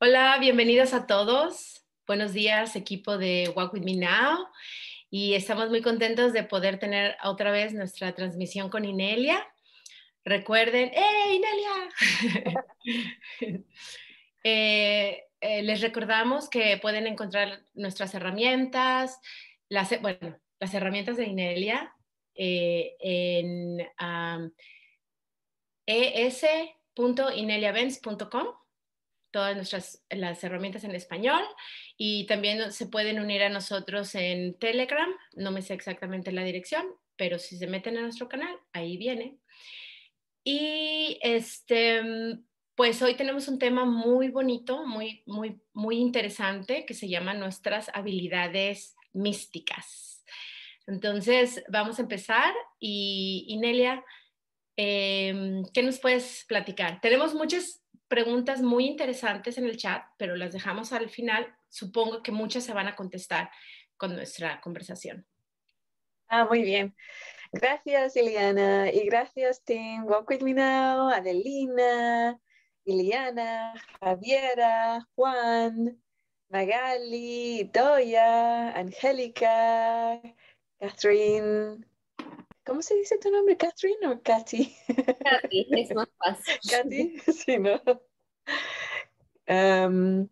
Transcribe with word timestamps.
Hola, 0.00 0.38
bienvenidos 0.38 0.94
a 0.94 1.08
todos. 1.08 1.84
Buenos 2.06 2.32
días, 2.32 2.76
equipo 2.76 3.18
de 3.18 3.52
Walk 3.56 3.74
With 3.74 3.82
Me 3.82 3.96
Now. 3.96 4.46
Y 5.10 5.34
estamos 5.34 5.70
muy 5.70 5.82
contentos 5.82 6.32
de 6.32 6.44
poder 6.44 6.78
tener 6.78 7.16
otra 7.24 7.50
vez 7.50 7.74
nuestra 7.74 8.14
transmisión 8.14 8.70
con 8.70 8.84
Inelia. 8.84 9.44
Recuerden, 10.24 10.92
¡eh, 10.94 11.34
Inelia! 11.34 11.72
Eh, 14.44 15.24
eh, 15.40 15.62
les 15.64 15.80
recordamos 15.80 16.48
que 16.48 16.78
pueden 16.78 17.08
encontrar 17.08 17.64
nuestras 17.74 18.14
herramientas, 18.14 19.18
las, 19.68 20.00
bueno, 20.00 20.38
las 20.60 20.72
herramientas 20.74 21.16
de 21.16 21.26
Inelia 21.26 21.92
eh, 22.36 22.94
en 23.00 23.80
um, 24.00 24.50
todas 29.30 29.54
nuestras 29.56 30.02
las 30.10 30.42
herramientas 30.42 30.84
en 30.84 30.94
español 30.94 31.42
y 31.96 32.26
también 32.26 32.72
se 32.72 32.86
pueden 32.86 33.20
unir 33.20 33.42
a 33.42 33.48
nosotros 33.48 34.14
en 34.14 34.58
Telegram, 34.58 35.08
no 35.34 35.50
me 35.50 35.62
sé 35.62 35.74
exactamente 35.74 36.32
la 36.32 36.44
dirección, 36.44 36.86
pero 37.16 37.38
si 37.38 37.56
se 37.56 37.66
meten 37.66 37.96
a 37.98 38.02
nuestro 38.02 38.28
canal, 38.28 38.56
ahí 38.72 38.96
viene. 38.96 39.38
Y 40.44 41.18
este, 41.20 42.00
pues 42.74 43.02
hoy 43.02 43.14
tenemos 43.14 43.48
un 43.48 43.58
tema 43.58 43.84
muy 43.84 44.28
bonito, 44.28 44.86
muy, 44.86 45.22
muy, 45.26 45.60
muy 45.72 45.98
interesante 45.98 46.86
que 46.86 46.94
se 46.94 47.08
llama 47.08 47.34
nuestras 47.34 47.90
habilidades 47.92 48.96
místicas. 49.12 50.24
Entonces, 50.86 51.62
vamos 51.68 51.98
a 51.98 52.02
empezar 52.02 52.54
y, 52.80 53.44
y 53.48 53.58
Nelia, 53.58 54.02
eh, 54.76 55.62
¿qué 55.74 55.82
nos 55.82 55.98
puedes 55.98 56.44
platicar? 56.46 57.00
Tenemos 57.00 57.34
muchas 57.34 57.82
preguntas 58.08 58.62
muy 58.62 58.86
interesantes 58.86 59.58
en 59.58 59.66
el 59.66 59.76
chat, 59.76 60.02
pero 60.16 60.34
las 60.36 60.52
dejamos 60.52 60.92
al 60.92 61.10
final. 61.10 61.54
Supongo 61.68 62.22
que 62.22 62.32
muchas 62.32 62.64
se 62.64 62.72
van 62.72 62.88
a 62.88 62.96
contestar 62.96 63.50
con 63.96 64.14
nuestra 64.14 64.60
conversación. 64.60 65.26
Ah, 66.28 66.44
muy 66.44 66.62
bien. 66.62 66.94
Gracias, 67.52 68.16
Iliana. 68.16 68.90
Y 68.90 69.06
gracias, 69.06 69.64
Team 69.64 70.04
Walk 70.06 70.28
With 70.28 70.42
Me 70.42 70.52
Now, 70.52 71.08
Adelina, 71.08 72.38
Iliana, 72.84 73.74
Javiera, 74.00 75.06
Juan, 75.14 76.02
Magali, 76.50 77.70
Doya, 77.72 78.70
Angélica, 78.76 80.20
Catherine. 80.78 81.87
¿Cómo 82.68 82.82
se 82.82 82.96
dice 82.96 83.16
tu 83.16 83.30
nombre? 83.30 83.56
¿Catherine 83.56 84.06
o 84.08 84.20
Katy? 84.22 84.76
Katy, 85.24 85.68
es 85.70 85.94
más 85.94 86.08
fácil. 86.18 86.58
Katy, 86.70 87.18
sí, 87.32 87.58
¿no? 87.58 87.80
Um, 89.48 90.28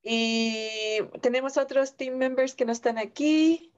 y 0.00 1.00
tenemos 1.20 1.56
otros 1.56 1.96
team 1.96 2.16
members 2.16 2.54
que 2.54 2.64
no 2.64 2.70
están 2.70 2.96
aquí. 2.96 3.72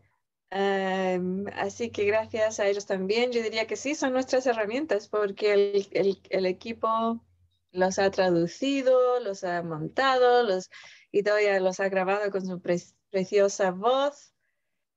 Um, 0.51 1.47
así 1.55 1.91
que 1.91 2.05
gracias 2.05 2.61
a 2.61 2.67
ellos 2.67 2.85
también. 2.85 3.33
Yo 3.33 3.43
diría 3.43 3.67
que 3.67 3.77
sí, 3.77 3.95
son 3.95 4.13
nuestras 4.13 4.45
herramientas 4.47 5.09
porque 5.09 5.55
el, 5.55 5.89
el, 5.93 6.21
el 6.29 6.45
equipo 6.45 7.25
los 7.73 7.99
ha 7.99 8.11
traducido, 8.11 9.21
los 9.21 9.43
ha 9.43 9.63
montado, 9.63 10.43
los, 10.43 10.69
y 11.13 11.23
todavía 11.23 11.59
los 11.61 11.81
ha 11.81 11.89
grabado 11.89 12.31
con 12.31 12.45
su 12.45 12.61
pre 12.61 12.77
preciosa 13.09 13.71
voz. 13.71 14.35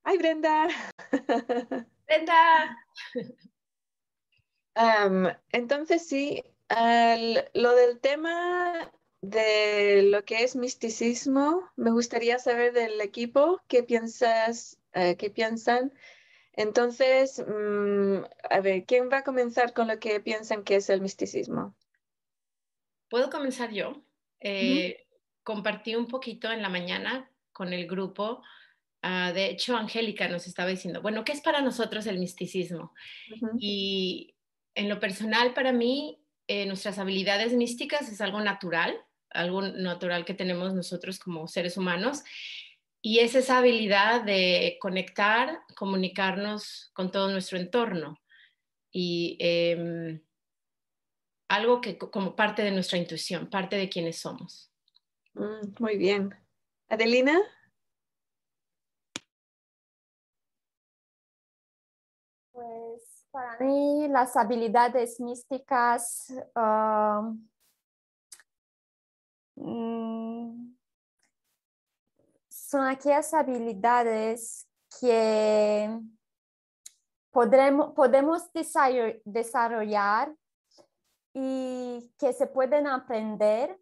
¡Ay, 0.04 0.18
Brenda! 0.18 0.68
Brenda. 2.10 2.78
Um, 4.76 5.28
entonces 5.52 6.08
sí, 6.08 6.44
al, 6.70 7.50
lo 7.54 7.76
del 7.76 8.00
tema 8.00 8.92
de 9.22 10.04
lo 10.04 10.24
que 10.26 10.44
es 10.44 10.56
misticismo, 10.56 11.70
me 11.76 11.92
gustaría 11.92 12.40
saber 12.40 12.74
del 12.74 13.00
equipo 13.02 13.62
qué 13.68 13.84
piensas, 13.84 14.80
uh, 14.96 15.16
qué 15.18 15.30
piensan. 15.30 15.94
Entonces, 16.54 17.40
um, 17.40 18.24
a 18.50 18.60
ver, 18.62 18.86
¿quién 18.86 19.10
va 19.12 19.18
a 19.18 19.24
comenzar 19.24 19.74
con 19.74 19.88
lo 19.88 20.00
que 20.00 20.20
piensan 20.20 20.64
que 20.64 20.78
es 20.78 20.90
el 20.90 21.02
misticismo? 21.02 21.76
Puedo 23.10 23.30
comenzar 23.30 23.72
yo. 23.72 24.02
Eh. 24.40 25.06
Compartí 25.44 25.96
un 25.96 26.08
poquito 26.08 26.52
en 26.52 26.62
la 26.62 26.70
mañana 26.70 27.30
con 27.52 27.74
el 27.74 27.88
grupo 27.88 28.42
Uh, 29.04 29.34
de 29.34 29.46
hecho, 29.46 29.78
Angélica 29.78 30.28
nos 30.28 30.46
estaba 30.46 30.70
diciendo, 30.70 31.02
bueno, 31.02 31.24
¿qué 31.24 31.32
es 31.32 31.42
para 31.42 31.62
nosotros 31.62 32.06
el 32.06 32.20
misticismo? 32.20 32.94
Uh 33.32 33.36
-huh. 33.36 33.58
Y 33.60 34.36
en 34.76 34.90
lo 34.90 35.00
personal, 35.00 35.54
para 35.54 35.72
mí, 35.72 36.22
eh, 36.48 36.66
nuestras 36.66 37.00
habilidades 37.00 37.54
místicas 37.54 38.10
es 38.10 38.22
algo 38.22 38.42
natural, 38.42 39.00
algo 39.30 39.62
natural 39.62 40.26
que 40.26 40.34
tenemos 40.34 40.74
nosotros 40.74 41.20
como 41.20 41.48
seres 41.48 41.78
humanos. 41.78 42.24
Y 43.02 43.20
es 43.20 43.36
esa 43.36 43.60
habilidad 43.60 44.24
de 44.24 44.78
conectar, 44.82 45.62
comunicarnos 45.76 46.92
con 46.94 47.12
todo 47.12 47.32
nuestro 47.32 47.58
entorno. 47.58 48.20
Y 48.92 49.38
eh, 49.40 50.20
algo 51.48 51.82
que 51.82 51.98
como 51.98 52.36
parte 52.36 52.64
de 52.64 52.72
nuestra 52.72 52.98
intuición, 52.98 53.50
parte 53.50 53.76
de 53.76 53.90
quienes 53.90 54.20
somos. 54.20 54.72
Mm, 55.34 55.74
muy 55.80 55.98
bien. 55.98 56.36
Adelina. 56.90 57.40
Para 63.32 63.58
mí 63.60 64.08
las 64.08 64.36
habilidades 64.36 65.20
místicas 65.20 66.34
uh, 66.56 67.38
son 72.50 72.86
aquellas 72.86 73.34
habilidades 73.34 74.68
que 75.00 76.00
podremos, 77.32 77.94
podemos 77.94 78.50
desarrollar 79.26 80.34
y 81.34 82.12
que 82.18 82.34
se 82.34 82.48
pueden 82.48 82.88
aprender 82.88 83.80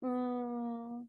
um, 0.00 1.08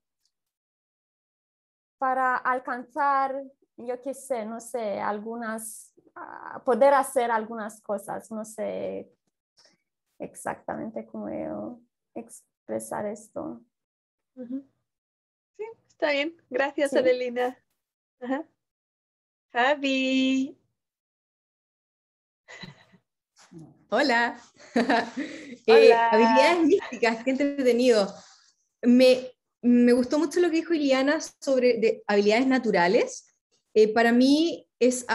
para 1.97 2.37
alcanzar, 2.37 3.41
yo 3.77 3.99
qué 4.01 4.13
sé, 4.13 4.45
no 4.45 4.59
sé, 4.59 4.99
algunas 4.99 5.94
poder 6.63 6.93
hacer 6.93 7.31
algunas 7.31 7.81
cosas. 7.81 8.31
No 8.31 8.45
sé 8.45 9.11
exactamente 10.19 11.05
cómo 11.05 11.29
yo 11.29 11.79
expresar 12.13 13.05
esto. 13.05 13.61
Uh 14.35 14.43
-huh. 14.43 14.65
Sí, 15.57 15.63
está 15.87 16.11
bien. 16.11 16.35
Gracias, 16.49 16.91
sí. 16.91 16.97
Adelina. 16.97 17.57
-huh. 18.19 18.45
Javi. 19.51 20.57
Hola. 23.89 24.41
eh, 25.67 25.93
habilidades 25.93 26.59
místicas, 26.63 27.23
qué 27.23 27.31
entretenido. 27.31 28.13
Me, 28.81 29.31
me 29.61 29.93
gustó 29.93 30.19
mucho 30.19 30.39
lo 30.39 30.49
que 30.49 30.57
dijo 30.57 30.73
Iliana 30.73 31.19
sobre 31.21 31.77
de 31.79 32.03
habilidades 32.07 32.47
naturales. 32.47 33.33
Eh, 33.73 33.93
para 33.93 34.11
mí 34.11 34.67
es 34.79 35.05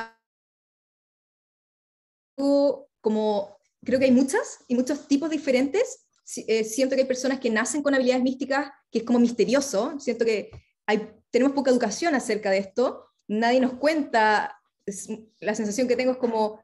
como, 3.00 3.56
creo 3.84 3.98
que 3.98 4.06
hay 4.06 4.12
muchas 4.12 4.64
y 4.68 4.74
muchos 4.74 5.06
tipos 5.06 5.30
diferentes. 5.30 6.06
Eh, 6.46 6.64
siento 6.64 6.94
que 6.94 7.02
hay 7.02 7.08
personas 7.08 7.40
que 7.40 7.50
nacen 7.50 7.82
con 7.82 7.94
habilidades 7.94 8.22
místicas, 8.22 8.70
que 8.90 8.98
es 8.98 9.04
como 9.04 9.18
misterioso. 9.18 9.98
Siento 9.98 10.24
que 10.24 10.50
hay, 10.86 11.12
tenemos 11.30 11.54
poca 11.54 11.70
educación 11.70 12.14
acerca 12.14 12.50
de 12.50 12.58
esto. 12.58 13.06
Nadie 13.28 13.60
nos 13.60 13.74
cuenta. 13.74 14.60
Es, 14.86 15.08
la 15.40 15.54
sensación 15.54 15.88
que 15.88 15.96
tengo 15.96 16.12
es 16.12 16.18
como 16.18 16.60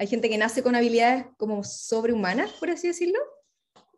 hay 0.00 0.06
gente 0.06 0.30
que 0.30 0.38
nace 0.38 0.62
con 0.62 0.74
habilidades 0.74 1.26
como 1.36 1.62
sobrehumanas, 1.62 2.52
por 2.52 2.70
así 2.70 2.88
decirlo, 2.88 3.18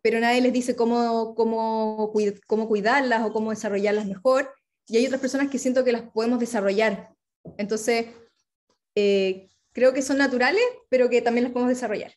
pero 0.01 0.19
nadie 0.19 0.41
les 0.41 0.51
dice 0.51 0.75
cómo, 0.75 1.33
cómo, 1.33 2.11
cómo 2.45 2.67
cuidarlas 2.67 3.23
o 3.23 3.31
cómo 3.31 3.51
desarrollarlas 3.51 4.05
mejor. 4.05 4.53
Y 4.85 4.97
hay 4.97 5.05
otras 5.05 5.21
personas 5.21 5.49
que 5.49 5.57
siento 5.57 5.85
que 5.85 5.93
las 5.93 6.01
podemos 6.11 6.41
desarrollar. 6.41 7.15
Entonces, 7.57 8.07
eh, 8.95 9.47
creo 9.73 9.93
que 9.93 10.01
son 10.01 10.17
naturales, 10.17 10.63
pero 10.89 11.09
que 11.09 11.21
también 11.21 11.45
las 11.45 11.53
podemos 11.53 11.73
desarrollar. 11.73 12.13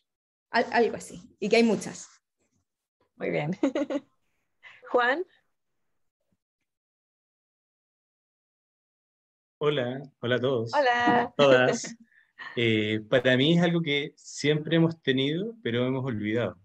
Al, 0.51 0.65
algo 0.71 0.95
así. 0.95 1.35
Y 1.39 1.49
que 1.49 1.57
hay 1.57 1.63
muchas. 1.63 2.07
Muy 3.15 3.31
bien. 3.31 3.57
Juan. 4.91 5.25
Hola, 9.59 10.03
hola 10.21 10.35
a 10.35 10.39
todos. 10.39 10.71
Hola. 10.73 11.33
Todas. 11.35 11.95
Eh, 12.55 13.01
para 13.09 13.35
mí 13.35 13.57
es 13.57 13.63
algo 13.63 13.81
que 13.81 14.13
siempre 14.15 14.77
hemos 14.77 15.01
tenido, 15.01 15.55
pero 15.63 15.87
hemos 15.87 16.05
olvidado. 16.05 16.59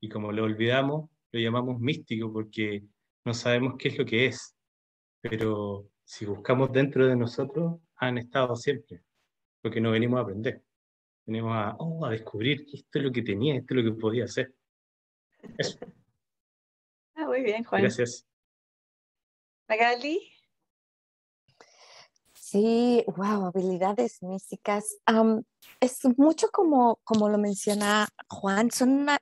Y 0.00 0.10
como 0.10 0.32
lo 0.32 0.44
olvidamos, 0.44 1.10
lo 1.32 1.40
llamamos 1.40 1.80
místico 1.80 2.30
porque 2.30 2.84
no 3.24 3.32
sabemos 3.32 3.76
qué 3.78 3.88
es 3.88 3.98
lo 3.98 4.04
que 4.04 4.26
es. 4.26 4.54
Pero 5.22 5.88
si 6.04 6.26
buscamos 6.26 6.72
dentro 6.72 7.06
de 7.06 7.16
nosotros, 7.16 7.80
han 7.96 8.18
estado 8.18 8.54
siempre 8.54 9.02
porque 9.60 9.80
no 9.80 9.90
venimos 9.90 10.18
a 10.18 10.22
aprender. 10.22 10.62
Venimos 11.26 11.52
a, 11.54 11.76
oh, 11.78 12.04
a 12.06 12.10
descubrir 12.10 12.64
que 12.66 12.76
esto 12.76 12.98
es 12.98 13.04
lo 13.04 13.12
que 13.12 13.22
tenía, 13.22 13.56
esto 13.56 13.74
es 13.74 13.84
lo 13.84 13.92
que 13.92 14.00
podía 14.00 14.24
hacer. 14.24 14.54
Eso. 15.56 15.78
Ah, 17.20 17.26
muy 17.26 17.42
bien, 17.42 17.64
Juan. 17.64 17.82
Gracias. 17.82 18.28
Magali. 19.68 20.20
Sí, 22.32 23.04
wow, 23.08 23.46
habilidades 23.46 24.22
místicas. 24.22 24.96
es 25.80 25.98
mucho 26.16 26.48
como, 26.50 27.00
como 27.04 27.28
lo 27.28 27.36
menciona 27.36 28.08
Juan, 28.28 28.70
son 28.70 28.90
una... 29.00 29.18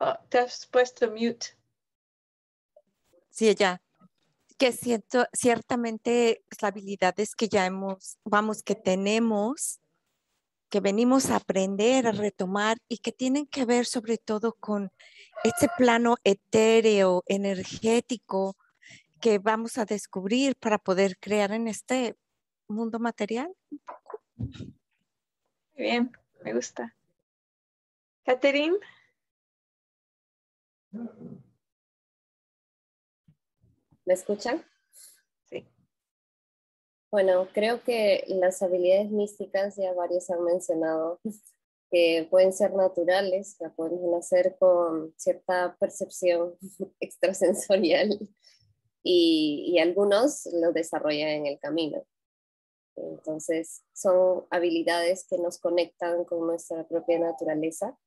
Oh, 0.00 0.18
te 0.28 0.40
has 0.40 0.66
puesto 0.66 1.10
mute. 1.10 1.56
Sí, 3.30 3.54
ya. 3.54 3.80
Que 4.62 4.70
siento, 4.70 5.26
ciertamente 5.32 6.44
las 6.48 6.62
habilidades 6.62 7.34
que 7.34 7.48
ya 7.48 7.66
hemos, 7.66 8.20
vamos, 8.24 8.62
que 8.62 8.76
tenemos, 8.76 9.80
que 10.68 10.78
venimos 10.78 11.30
a 11.30 11.36
aprender, 11.38 12.06
a 12.06 12.12
retomar 12.12 12.78
y 12.86 12.98
que 12.98 13.10
tienen 13.10 13.48
que 13.48 13.64
ver 13.64 13.86
sobre 13.86 14.18
todo 14.18 14.52
con 14.60 14.92
ese 15.42 15.66
plano 15.76 16.14
etéreo, 16.22 17.24
energético, 17.26 18.56
que 19.20 19.40
vamos 19.40 19.78
a 19.78 19.84
descubrir 19.84 20.54
para 20.54 20.78
poder 20.78 21.18
crear 21.18 21.50
en 21.50 21.66
este 21.66 22.14
mundo 22.68 23.00
material. 23.00 23.52
Muy 24.36 24.62
bien, 25.74 26.12
me 26.44 26.54
gusta. 26.54 26.94
Catherine. 28.24 28.76
¿Me 34.04 34.14
escuchan? 34.14 34.64
Sí. 35.44 35.68
Bueno, 37.10 37.48
creo 37.52 37.82
que 37.82 38.24
las 38.26 38.62
habilidades 38.62 39.10
místicas 39.10 39.76
ya 39.76 39.92
varios 39.92 40.28
han 40.30 40.42
mencionado 40.44 41.20
que 41.92 42.26
pueden 42.30 42.54
ser 42.54 42.72
naturales, 42.74 43.54
que 43.58 43.68
pueden 43.68 44.14
hacer 44.14 44.56
con 44.58 45.14
cierta 45.18 45.76
percepción 45.78 46.56
extrasensorial 47.00 48.18
y, 49.04 49.78
algunos 49.78 50.46
lo 50.52 50.72
desarrollan 50.72 51.28
en 51.28 51.46
el 51.46 51.58
camino. 51.58 52.02
Entonces, 52.96 53.82
son 53.92 54.46
habilidades 54.50 55.26
que 55.28 55.38
nos 55.38 55.58
conectan 55.58 56.24
con 56.24 56.46
nuestra 56.46 56.86
propia 56.88 57.18
naturaleza 57.18 57.98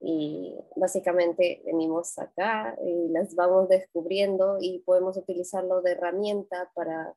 y 0.00 0.54
básicamente 0.76 1.62
venimos 1.64 2.18
acá 2.18 2.76
y 2.84 3.08
las 3.08 3.34
vamos 3.34 3.68
descubriendo 3.68 4.58
y 4.60 4.80
podemos 4.80 5.16
utilizarlo 5.16 5.82
de 5.82 5.92
herramienta 5.92 6.70
para, 6.74 7.14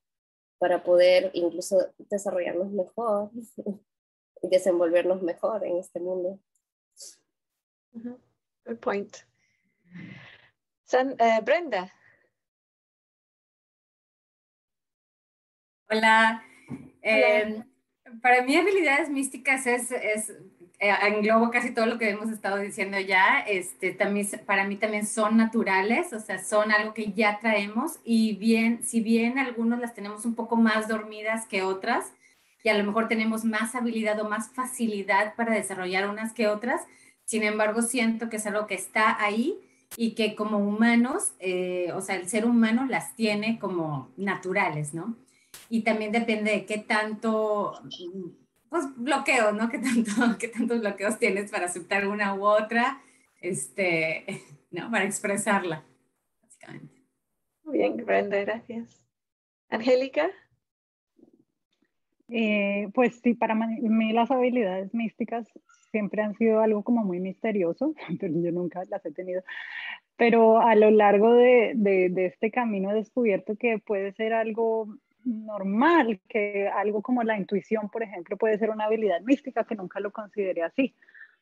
para 0.57 0.83
poder 0.83 1.30
incluso 1.33 1.94
desarrollarnos 1.98 2.72
mejor 2.72 3.30
y 4.42 4.48
desenvolvernos 4.50 5.22
mejor 5.22 5.66
en 5.66 5.78
este 5.78 6.00
mundo. 6.00 6.39
Good 8.66 8.78
point. 8.80 9.18
San, 10.84 11.16
eh, 11.19 11.39
Brenda. 11.44 11.94
Hola. 15.89 16.44
Em, 17.01 17.63
para 18.22 18.44
mí 18.44 18.56
habilidades 18.56 19.10
místicas 19.10 19.68
es, 19.68 19.92
es 19.92 20.34
englobo 20.81 21.51
casi 21.51 21.72
todo 21.72 21.86
lo 21.86 21.98
que 21.98 22.10
hemos 22.10 22.30
estado 22.30 22.57
diciendo 22.57 23.00
ya. 23.00 23.39
Este, 23.42 23.92
también, 23.92 24.28
para 24.45 24.66
mí 24.68 24.75
también 24.75 25.06
son 25.06 25.38
naturales, 25.38 26.12
o 26.13 26.19
sea, 26.19 26.44
son 26.44 26.72
algo 26.72 26.94
que 26.94 27.13
ya 27.13 27.39
traemos 27.39 28.00
y 28.04 28.36
bien, 28.36 28.83
si 28.83 29.01
bien 29.01 29.38
algunos 29.38 29.80
las 29.80 29.94
tenemos 29.94 30.25
un 30.25 30.36
poco 30.36 30.56
más 30.56 30.88
dormidas 30.88 31.45
que 31.48 31.63
otras 31.63 32.12
y 32.63 32.69
a 32.69 32.78
lo 32.78 32.83
mejor 32.83 33.07
tenemos 33.07 33.45
más 33.45 33.75
habilidad 33.75 34.19
o 34.19 34.30
más 34.30 34.50
facilidad 34.51 35.36
para 35.36 35.54
desarrollar 35.54 36.10
unas 36.10 36.33
que 36.33 36.48
otras, 36.48 36.81
sin 37.25 37.44
embargo 37.44 37.81
siento 37.81 38.30
que 38.30 38.38
es 38.38 38.45
algo 38.48 38.68
que 38.68 38.75
está 38.75 39.22
ahí 39.24 39.57
y 39.98 40.16
que 40.16 40.36
como 40.36 40.57
humanos, 40.57 41.34
eh, 41.39 41.92
o 41.94 42.01
sea, 42.01 42.16
el 42.16 42.30
ser 42.30 42.45
humano 42.45 42.86
las 42.88 43.16
tiene 43.16 43.60
como 43.60 44.10
naturales, 44.18 44.94
¿no? 44.94 45.16
y 45.72 45.81
también 45.84 46.12
depende 46.12 46.51
de 46.51 46.66
qué 46.66 46.77
tanto, 46.80 47.81
pues 48.71 48.85
bloqueo, 48.95 49.51
¿no? 49.51 49.69
¿Qué, 49.69 49.77
tanto, 49.77 50.38
qué 50.39 50.47
tantos 50.47 50.79
bloqueos 50.79 51.19
tienes 51.19 51.51
para 51.51 51.65
aceptar 51.65 52.07
una 52.07 52.33
u 52.33 52.45
otra, 52.45 53.01
este, 53.41 54.25
¿no? 54.71 54.89
Para 54.89 55.03
expresarla, 55.03 55.83
básicamente. 56.41 57.03
Muy 57.63 57.77
bien, 57.79 57.97
Brenda, 57.97 58.39
gracias. 58.39 59.06
Angélica. 59.69 60.31
Eh, 62.29 62.88
pues 62.94 63.19
sí, 63.21 63.33
para 63.33 63.56
mí 63.56 64.13
las 64.13 64.31
habilidades 64.31 64.94
místicas 64.94 65.50
siempre 65.91 66.21
han 66.21 66.33
sido 66.38 66.62
algo 66.62 66.81
como 66.81 67.03
muy 67.03 67.19
misterioso, 67.19 67.94
pero 68.21 68.33
yo 68.39 68.51
nunca 68.53 68.83
las 68.89 69.06
he 69.06 69.12
tenido. 69.12 69.44
Pero 70.15 70.62
a 70.62 70.75
lo 70.75 70.91
largo 70.91 71.33
de, 71.33 71.74
de, 71.75 72.07
de 72.09 72.27
este 72.27 72.51
camino 72.51 72.91
he 72.91 72.95
descubierto 72.95 73.57
que 73.57 73.79
puede 73.79 74.13
ser 74.13 74.31
algo 74.31 74.95
normal, 75.25 76.19
que 76.27 76.68
algo 76.68 77.01
como 77.01 77.23
la 77.23 77.38
intuición, 77.38 77.89
por 77.89 78.03
ejemplo, 78.03 78.38
puede 78.38 78.57
ser 78.57 78.69
una 78.69 78.85
habilidad 78.85 79.21
mística 79.21 79.63
que 79.63 79.75
nunca 79.75 80.00
lo 80.00 80.12
consideré 80.12 80.63
así. 80.63 80.95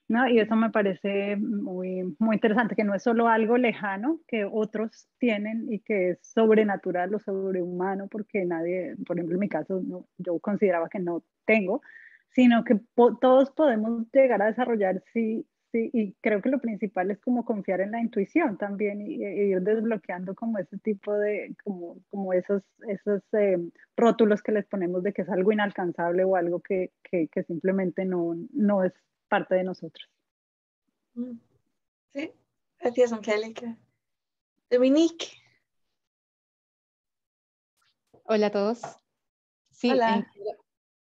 ¿no? 0.09 0.27
Y 0.27 0.39
eso 0.39 0.55
me 0.55 0.71
parece 0.71 1.35
muy, 1.35 2.15
muy 2.17 2.35
interesante, 2.35 2.75
que 2.75 2.83
no 2.83 2.95
es 2.95 3.03
solo 3.03 3.27
algo 3.27 3.57
lejano 3.57 4.19
que 4.27 4.43
otros 4.43 5.07
tienen 5.19 5.71
y 5.71 5.79
que 5.79 6.11
es 6.11 6.19
sobrenatural 6.23 7.13
o 7.13 7.19
sobrehumano, 7.19 8.07
porque 8.07 8.43
nadie, 8.43 8.95
por 9.05 9.17
ejemplo, 9.17 9.35
en 9.35 9.39
mi 9.39 9.49
caso, 9.49 9.81
no, 9.85 10.07
yo 10.17 10.39
consideraba 10.39 10.89
que 10.89 10.99
no 10.99 11.23
tengo, 11.45 11.83
sino 12.31 12.63
que 12.63 12.79
todos 12.95 13.51
podemos 13.51 14.07
llegar 14.11 14.41
a 14.41 14.47
desarrollar 14.47 15.03
si, 15.13 15.45
Sí, 15.71 15.91
y 15.93 16.13
creo 16.13 16.41
que 16.41 16.49
lo 16.49 16.59
principal 16.59 17.11
es 17.11 17.19
como 17.19 17.45
confiar 17.45 17.81
en 17.81 17.91
la 17.91 18.01
intuición 18.01 18.57
también 18.57 19.01
y, 19.01 19.23
ir 19.23 19.61
desbloqueando 19.61 20.33
como 20.33 20.57
ese 20.57 20.79
tipo 20.79 21.13
de, 21.13 21.55
como, 21.63 21.97
como 22.09 22.33
esos, 22.33 22.63
esos 22.87 23.21
eh, 23.33 23.57
rótulos 23.95 24.41
que 24.41 24.51
les 24.51 24.65
ponemos 24.65 25.03
de 25.03 25.13
que 25.13 25.21
es 25.21 25.29
algo 25.29 25.51
inalcanzable 25.51 26.23
o 26.23 26.35
algo 26.35 26.59
que, 26.59 26.91
que, 27.03 27.27
que 27.27 27.43
simplemente 27.43 28.03
no, 28.03 28.35
no 28.51 28.83
es 28.83 28.93
parte 29.27 29.53
de 29.53 29.63
nosotros. 29.63 30.09
Mm. 31.13 31.37
Sí, 32.13 32.31
gracias 32.79 33.13
Angélica. 33.13 33.77
Dominique. 34.71 35.27
Hola 38.23 38.47
a 38.47 38.51
todos. 38.51 38.81
Sí, 39.69 39.91
Hola. 39.91 40.27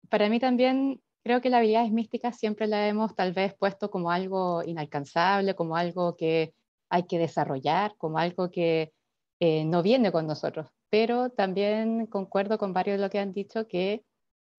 para 0.09 0.31
mí 0.31 0.41
también 0.41 1.03
creo 1.25 1.41
que 1.41 1.49
las 1.51 1.59
habilidades 1.59 1.91
místicas 1.91 2.39
siempre 2.39 2.67
la 2.67 2.87
hemos 2.87 3.17
tal 3.17 3.33
vez 3.33 3.55
puesto 3.55 3.91
como 3.91 4.11
algo 4.11 4.63
inalcanzable, 4.63 5.55
como 5.55 5.77
algo 5.77 6.17
que 6.17 6.55
hay 6.91 7.05
que 7.05 7.19
desarrollar, 7.19 7.95
como 7.97 8.19
algo 8.19 8.51
que 8.51 8.93
eh, 9.41 9.65
no 9.65 9.83
viene 9.83 10.13
con 10.13 10.27
nosotros. 10.27 10.69
Pero 10.91 11.31
también 11.31 12.07
concuerdo 12.07 12.59
con 12.59 12.75
varios 12.75 12.99
de 12.99 13.05
lo 13.05 13.11
que 13.11 13.19
han 13.19 13.33
dicho 13.33 13.67
que 13.67 14.05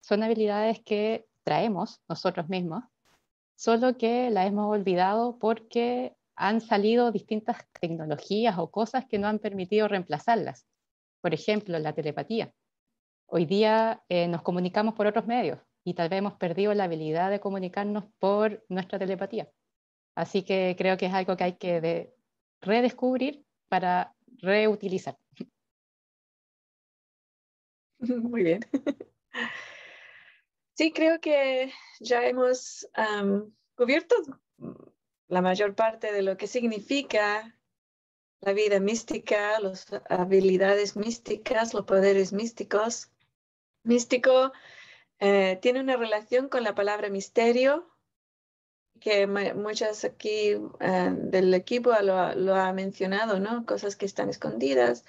son 0.01 0.23
habilidades 0.23 0.81
que 0.83 1.27
traemos 1.43 2.01
nosotros 2.09 2.49
mismos, 2.49 2.83
solo 3.55 3.95
que 3.95 4.31
las 4.31 4.47
hemos 4.47 4.71
olvidado 4.71 5.37
porque 5.37 6.15
han 6.35 6.61
salido 6.61 7.11
distintas 7.11 7.57
tecnologías 7.79 8.57
o 8.57 8.71
cosas 8.71 9.05
que 9.05 9.19
no 9.19 9.27
han 9.27 9.39
permitido 9.39 9.87
reemplazarlas. 9.87 10.65
Por 11.21 11.33
ejemplo, 11.33 11.77
la 11.77 11.93
telepatía. 11.93 12.51
Hoy 13.27 13.45
día 13.45 14.03
eh, 14.09 14.27
nos 14.27 14.41
comunicamos 14.41 14.95
por 14.95 15.07
otros 15.07 15.25
medios, 15.27 15.59
y 15.85 15.93
tal 15.93 16.09
vez 16.09 16.19
hemos 16.19 16.33
perdido 16.33 16.73
la 16.73 16.85
habilidad 16.85 17.29
de 17.29 17.39
comunicarnos 17.39 18.05
por 18.17 18.65
nuestra 18.69 18.97
telepatía. 18.97 19.49
Así 20.15 20.43
que 20.43 20.75
creo 20.77 20.97
que 20.97 21.05
es 21.05 21.13
algo 21.13 21.37
que 21.37 21.43
hay 21.43 21.57
que 21.57 22.11
redescubrir 22.59 23.45
para 23.69 24.15
reutilizar. 24.41 25.17
Muy 27.99 28.43
bien. 28.43 28.59
Sí, 30.77 30.91
creo 30.91 31.21
que 31.21 31.71
ya 32.01 32.27
hemos 32.27 32.85
cubierto 33.75 34.13
la 35.29 35.41
mayor 35.41 35.73
parte 35.73 36.11
de 36.11 36.21
lo 36.21 36.35
que 36.35 36.47
significa 36.47 37.57
la 38.41 38.51
vida 38.51 38.81
mística, 38.81 39.57
las 39.61 39.87
habilidades 40.09 40.97
místicas, 40.97 41.73
los 41.73 41.85
poderes 41.85 42.33
místicos. 42.33 43.09
Místico 43.83 44.51
eh, 45.19 45.59
tiene 45.61 45.79
una 45.79 45.97
relación 45.97 46.49
con 46.49 46.63
la 46.63 46.75
palabra 46.75 47.09
misterio, 47.09 47.89
que 48.99 49.27
muchas 49.27 50.03
aquí 50.05 50.51
eh, 50.79 51.13
del 51.15 51.53
equipo 51.53 51.91
lo, 52.01 52.33
lo, 52.35 52.55
ha 52.55 52.73
mencionado, 52.73 53.39
¿no? 53.39 53.65
Cosas 53.65 53.95
que 53.95 54.05
están 54.05 54.29
escondidas, 54.29 55.05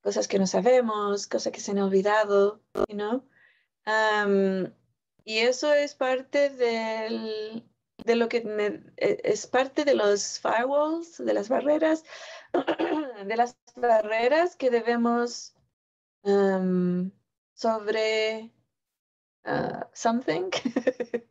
cosas 0.00 0.28
que 0.28 0.38
no 0.38 0.46
sabemos, 0.46 1.26
cosas 1.26 1.52
que 1.52 1.60
se 1.60 1.72
han 1.72 1.78
olvidado, 1.78 2.62
¿no? 2.88 3.26
y 5.26 5.38
eso 5.38 5.72
es 5.74 5.94
parte 5.94 6.50
del, 6.50 7.64
de 8.04 8.16
lo 8.16 8.28
que 8.28 8.38
e, 8.96 9.20
es 9.24 9.46
parte 9.46 9.84
de 9.84 9.94
los 9.94 10.40
firewalls, 10.40 11.18
de 11.18 11.34
las 11.34 11.48
barreras, 11.48 12.04
de 13.26 13.36
las 13.36 13.56
barreras 13.76 14.56
que 14.56 14.70
debemos 14.70 15.54
sobre 17.54 18.53
Uh, 19.46 19.84
something 19.92 20.50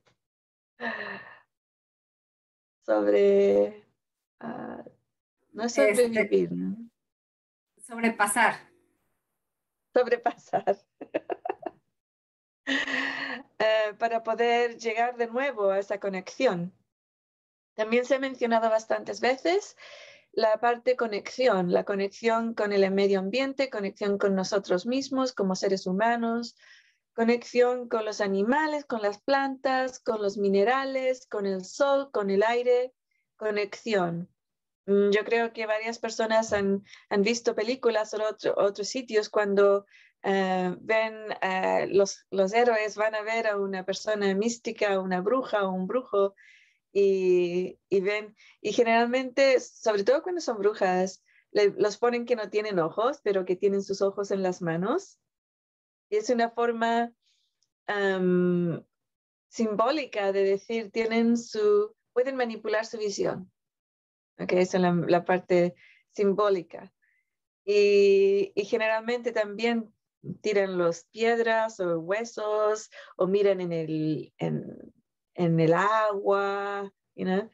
sobre 2.86 3.84
uh, 4.43 4.84
no 5.53 5.67
sobrevivir, 5.67 6.51
este, 6.51 7.84
sobrepasar. 7.88 8.55
sobrepasar. 9.93 10.77
Eh, 13.60 13.93
para 13.98 14.24
poder 14.24 14.77
llegar 14.77 15.15
de 15.17 15.27
nuevo 15.27 15.70
a 15.70 15.79
esa 15.79 16.00
conexión. 16.00 16.74
También 17.75 18.05
se 18.05 18.15
ha 18.15 18.20
mencionado 18.20 18.70
bastantes 18.70 19.20
veces 19.22 19.75
la 20.34 20.60
parte 20.60 20.96
conexión, 20.96 21.72
la 21.72 21.84
conexión 21.84 22.53
con 22.55 22.74
el 22.74 22.89
medio 22.91 23.20
ambiente, 23.20 23.70
conexión 23.70 24.17
con 24.17 24.36
nosotros 24.36 24.86
mismos 24.86 25.34
como 25.34 25.55
seres 25.55 25.86
humanos, 25.86 26.55
conexión 27.13 27.88
con 27.88 28.05
los 28.05 28.22
animales, 28.22 28.86
con 28.86 29.01
las 29.01 29.22
plantas, 29.22 30.00
con 30.00 30.22
los 30.22 30.38
minerales, 30.38 31.27
con 31.27 31.46
el 31.46 31.63
sol, 31.63 32.10
con 32.12 32.29
el 32.29 32.43
aire, 32.43 32.93
conexión. 33.36 34.29
Mm, 34.86 35.12
yo 35.12 35.24
creo 35.24 35.53
que 35.53 35.65
varias 35.65 36.00
personas 36.00 36.53
han, 36.53 36.84
visto 37.20 37.55
películas 37.55 38.13
o 38.13 38.17
otros 38.58 38.88
sitios 38.88 39.29
cuando 39.29 39.86
eh, 40.24 40.75
ven 40.82 41.15
eh, 41.41 41.88
los, 41.89 42.25
los 42.32 42.53
héroes 42.53 42.96
van 42.96 43.15
a 43.15 43.22
ver 43.22 43.48
a 43.48 43.58
una 43.58 43.86
persona 43.86 44.34
mística, 44.36 45.00
una 45.00 45.22
bruja 45.22 45.65
o 45.65 45.72
un 45.72 45.88
brujo 45.88 46.36
y, 46.93 47.79
ven, 47.89 48.36
y 48.62 48.72
generalmente, 48.72 49.60
sobre 49.60 50.03
todo 50.03 50.22
cuando 50.22 50.41
son 50.41 50.60
brujas, 50.60 51.24
los 51.51 51.98
ponen 51.98 52.25
que 52.25 52.36
no 52.36 52.50
tienen 52.50 52.79
ojos, 52.79 53.20
pero 53.24 53.46
que 53.46 53.55
tienen 53.55 53.84
sus 53.84 54.01
ojos 54.01 54.32
en 54.32 54.43
las 54.43 54.62
manos. 54.62 55.20
Y 56.13 56.17
es 56.17 56.29
una 56.29 56.51
forma 56.51 57.12
simbólica 59.50 60.32
de 60.32 60.43
decir, 60.43 60.91
tienen 60.91 61.38
su, 61.38 61.96
pueden 62.13 62.36
manipular 62.36 62.86
su 62.86 63.00
visión. 63.00 63.51
Okay, 64.38 64.60
esa 64.60 64.77
es 64.77 64.84
la, 64.84 65.25
parte 65.25 65.74
simbólica. 66.12 66.93
Y, 67.65 68.51
y, 68.53 68.65
generalmente 68.65 69.32
también 69.32 69.91
tiran 70.41 70.77
los 70.77 71.05
piedras 71.05 71.79
o 71.79 72.00
huesos 72.00 72.91
o 73.17 73.25
miran 73.25 73.60
en 73.60 73.74
el, 73.74 74.36
en, 74.38 74.93
en 75.34 75.60
el 75.60 75.74
agua, 75.74 76.93
you 77.15 77.25
know? 77.25 77.50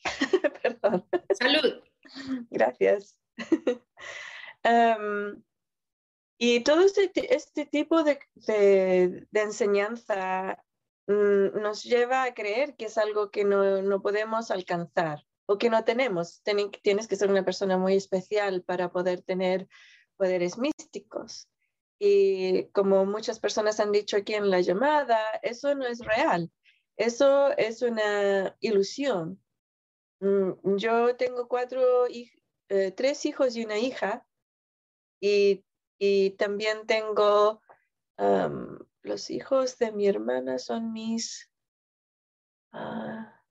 Perdón. 0.64 1.06
Salud. 1.32 1.80
Gracias. 2.50 3.20
um, 4.64 5.42
y 6.38 6.60
todo 6.60 6.80
este, 6.82 7.10
este 7.34 7.66
tipo 7.66 8.02
de, 8.02 8.18
de, 8.34 9.26
de 9.30 9.40
enseñanza 9.40 10.62
mm, 11.06 11.60
nos 11.60 11.84
lleva 11.84 12.24
a 12.24 12.34
creer 12.34 12.76
que 12.76 12.86
es 12.86 12.98
algo 12.98 13.30
que 13.30 13.44
no, 13.44 13.82
no 13.82 14.02
podemos 14.02 14.50
alcanzar 14.50 15.24
o 15.46 15.58
que 15.58 15.70
no 15.70 15.84
tenemos. 15.84 16.42
tienes 16.82 17.08
que 17.08 17.16
ser 17.16 17.30
una 17.30 17.44
persona 17.44 17.78
muy 17.78 17.94
especial 17.94 18.62
para 18.62 18.90
poder 18.90 19.22
tener 19.22 19.68
poderes 20.16 20.58
místicos. 20.58 21.48
Y 21.98 22.66
como 22.72 23.04
muchas 23.06 23.38
personas 23.40 23.80
han 23.80 23.92
dicho 23.92 24.16
aquí 24.16 24.34
en 24.34 24.50
la 24.50 24.60
llamada, 24.60 25.18
eso 25.42 25.74
no 25.74 25.86
es 25.86 26.00
real. 26.00 26.50
Eso 26.96 27.56
es 27.56 27.82
una 27.82 28.56
ilusión. 28.60 29.42
Mm, 30.20 30.76
yo 30.76 31.16
tengo 31.16 31.48
cuatro, 31.48 32.06
eh, 32.08 32.92
tres 32.92 33.24
hijos 33.26 33.56
y 33.56 33.64
una 33.64 33.78
hija. 33.78 34.26
Y, 35.20 35.64
y 35.98 36.30
también 36.30 36.86
tengo 36.86 37.60
los 39.02 39.30
hijos 39.30 39.78
de 39.78 39.92
mi 39.92 40.06
hermana 40.06 40.58
son 40.58 40.92
mis 40.92 41.50
ah, 42.72 43.42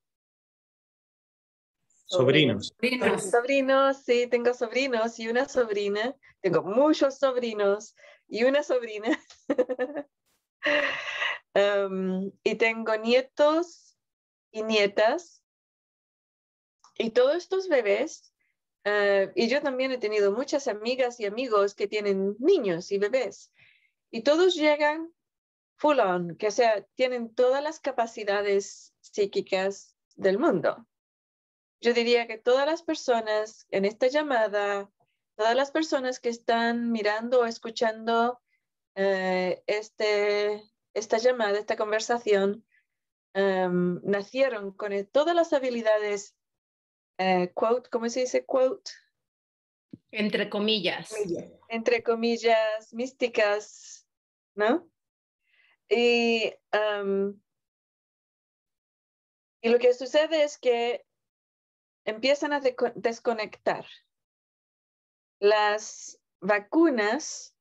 sobrinos. 2.06 2.68
sobrinos. 2.68 3.30
Sobrinos, 3.30 3.98
sí, 4.04 4.28
tengo 4.28 4.54
sobrinos 4.54 5.20
y 5.20 5.28
una 5.28 5.48
sobrina. 5.48 6.16
Tengo 6.42 6.64
muchos 6.64 7.20
sobrinos 7.20 7.96
y 8.28 8.44
una 8.44 8.64
sobrina. 8.64 9.20
y 12.44 12.56
tengo 12.56 12.96
nietos 12.98 13.98
y 14.52 14.64
nietas. 14.64 15.44
Y 16.98 17.12
todos 17.12 17.38
estos 17.38 17.70
bebés, 17.70 18.33
eh, 18.86 19.32
y 19.36 19.48
yo 19.48 19.62
también 19.62 19.92
he 19.92 19.98
tenido 19.98 20.32
muchas 20.32 20.68
amigas 20.68 21.20
y 21.20 21.26
amigos 21.26 21.76
que 21.76 21.88
tienen 21.88 22.36
niños 22.40 22.92
y 22.92 22.98
bebés. 22.98 23.52
Y 24.12 24.22
todos 24.22 24.56
llegan 24.56 25.14
full 25.76 26.00
on, 26.00 26.38
que 26.38 26.52
sea, 26.52 26.86
tienen 26.96 27.34
todas 27.34 27.64
las 27.64 27.80
capacidades 27.80 28.94
psíquicas 29.02 29.96
del 30.16 30.38
mundo. 30.38 30.88
Yo 31.82 31.94
diría 31.94 32.28
que 32.28 32.38
todas 32.38 32.66
las 32.66 32.84
personas 32.84 33.66
en 33.70 33.86
esta 33.86 34.08
llamada 34.08 34.90
todas 35.36 35.56
las 35.56 35.72
personas 35.72 36.20
que 36.20 36.30
están 36.30 36.92
mirando 36.92 37.42
o 37.42 37.46
escuchando 37.46 38.40
eh, 38.96 39.64
este, 39.68 40.64
esta 40.94 41.18
llamada, 41.18 41.58
esta 41.58 41.76
conversación, 41.76 42.66
em, 43.34 44.00
nacieron 44.04 44.72
con 44.72 44.92
todas 45.08 45.36
las 45.36 45.54
habilidades, 45.54 46.36
eh, 47.18 47.52
quote, 47.54 47.90
¿cómo 47.90 48.10
se 48.10 48.22
dice 48.22 48.46
quote? 48.46 48.92
Entre 50.12 50.50
comillas. 50.50 51.14
Entre 51.70 52.04
comillas, 52.04 52.94
místicas, 52.94 54.08
¿no? 54.56 54.88
Y, 55.90 56.54
y 59.62 59.70
lo 59.70 59.80
que 59.80 59.94
sucede 59.94 60.44
es 60.44 60.58
que 60.58 61.06
empiezan 62.06 62.54
a 62.54 62.62
desconectar 62.96 63.86
las 65.44 66.22
vacunas 66.40 67.54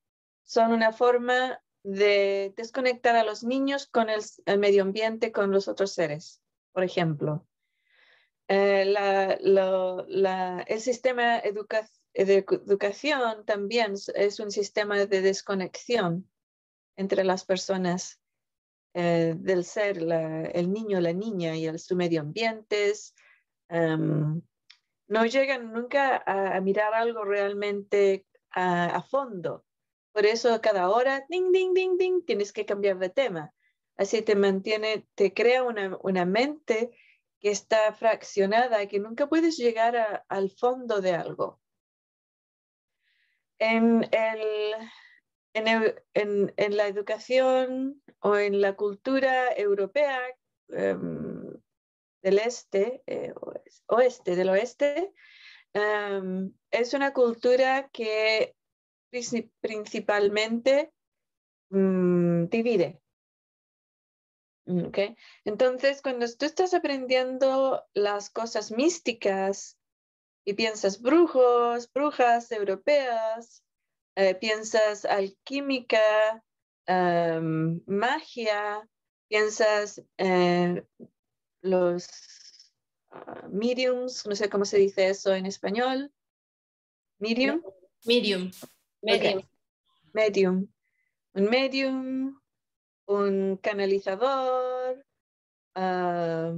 son 0.45 0.73
una 0.73 0.93
forma 0.93 1.61
de 1.83 2.55
desconectar 2.57 3.17
a 3.17 3.25
los 3.25 3.43
niños 3.43 3.89
con 3.89 4.09
el, 4.09 4.23
medio 4.57 4.83
ambiente, 4.83 5.33
con 5.33 5.51
los 5.51 5.67
otros 5.67 5.91
seres, 5.93 6.41
por 6.71 6.85
ejemplo. 6.85 7.45
Eh, 8.55 8.83
el 10.67 10.81
sistema 10.81 11.41
de 11.41 11.55
educación 12.13 13.47
también 13.47 13.95
es 14.15 14.41
un 14.41 14.51
sistema 14.51 15.07
de 15.07 15.23
desconexión 15.23 16.29
entre 16.97 17.25
las 17.25 17.47
personas 17.47 18.21
eh, 18.93 19.35
del 19.39 19.65
ser, 19.65 19.97
el 20.53 20.71
niño, 20.71 21.01
la 21.01 21.15
niña 21.15 21.57
y 21.57 21.65
el, 21.65 21.79
su 21.79 21.97
medio 21.97 22.21
ambiente. 22.21 22.93
Em, 23.71 24.43
no 25.09 25.25
llegan 25.25 25.73
nunca 25.73 26.23
a, 26.27 26.61
mirar 26.61 26.93
algo 26.93 27.25
realmente 27.25 28.27
a, 28.51 29.03
fondo. 29.03 29.65
Por 30.13 30.27
eso 30.27 30.61
cada 30.61 30.91
hora, 30.91 31.25
ding, 31.31 31.53
ding, 31.53 31.73
ding, 31.73 32.23
tienes 32.27 32.53
que 32.53 32.67
cambiar 32.67 32.99
de 32.99 33.09
tema. 33.09 33.55
Así 33.97 34.21
te 34.21 34.35
mantiene, 34.35 35.07
te 35.15 35.33
crea 35.33 35.63
una, 35.63 35.97
una 36.03 36.27
mente 36.27 36.91
que 37.43 37.51
está 37.51 37.93
fraccionada, 37.93 38.87
que 38.87 39.01
nunca 39.01 39.29
puedes 39.29 39.57
llegar 39.57 40.25
al 40.29 40.51
fondo 40.51 41.01
de 41.01 41.13
algo. 41.13 41.61
En, 43.59 44.09
el, 44.13 44.75
en, 45.53 46.53
en, 46.57 46.77
la 46.77 46.87
educación 46.87 48.01
o 48.21 48.37
en 48.37 48.61
la 48.61 48.75
cultura 48.77 49.53
europea, 49.57 50.21
em, 50.69 51.43
del 52.23 52.39
este, 52.39 53.03
eh, 53.07 53.35
oeste, 53.87 54.37
del 54.37 54.49
oeste, 54.49 55.13
em, 55.75 56.53
es 56.71 56.95
una 56.95 57.13
cultura 57.13 57.89
que 57.93 58.55
principalmente 59.61 60.93
mm, 61.71 62.45
divide. 62.47 63.02
Okay. 64.65 65.17
Entonces, 65.45 66.03
cuando 66.03 66.27
tú 66.39 66.47
estás 66.47 66.73
aprendiendo 66.73 67.85
las 67.95 68.31
cosas 68.31 68.71
místicas 68.71 69.77
y 70.45 70.55
piensas 70.55 71.03
brujos, 71.03 71.91
brujas 71.93 72.53
europeas, 72.53 73.65
eh, 74.15 74.35
piensas 74.35 75.05
alquímica, 75.05 76.45
magia, 77.87 78.89
piensas 79.29 80.03
eh, 80.19 80.85
los 81.63 82.09
ah, 83.11 83.49
mediums, 83.51 84.27
no 84.27 84.35
sé 84.37 84.49
cómo 84.49 84.65
se 84.65 84.79
dice 84.79 85.09
eso 85.09 85.35
en 85.35 85.47
español. 85.47 86.13
Medium. 87.19 87.63
Medium. 88.05 88.51
Medium. 89.01 89.43
Medium. 90.13 90.69
Un 91.35 91.45
medium, 91.49 92.42
un 93.07 93.57
canalizador. 93.59 95.05
Ah, 95.75 96.55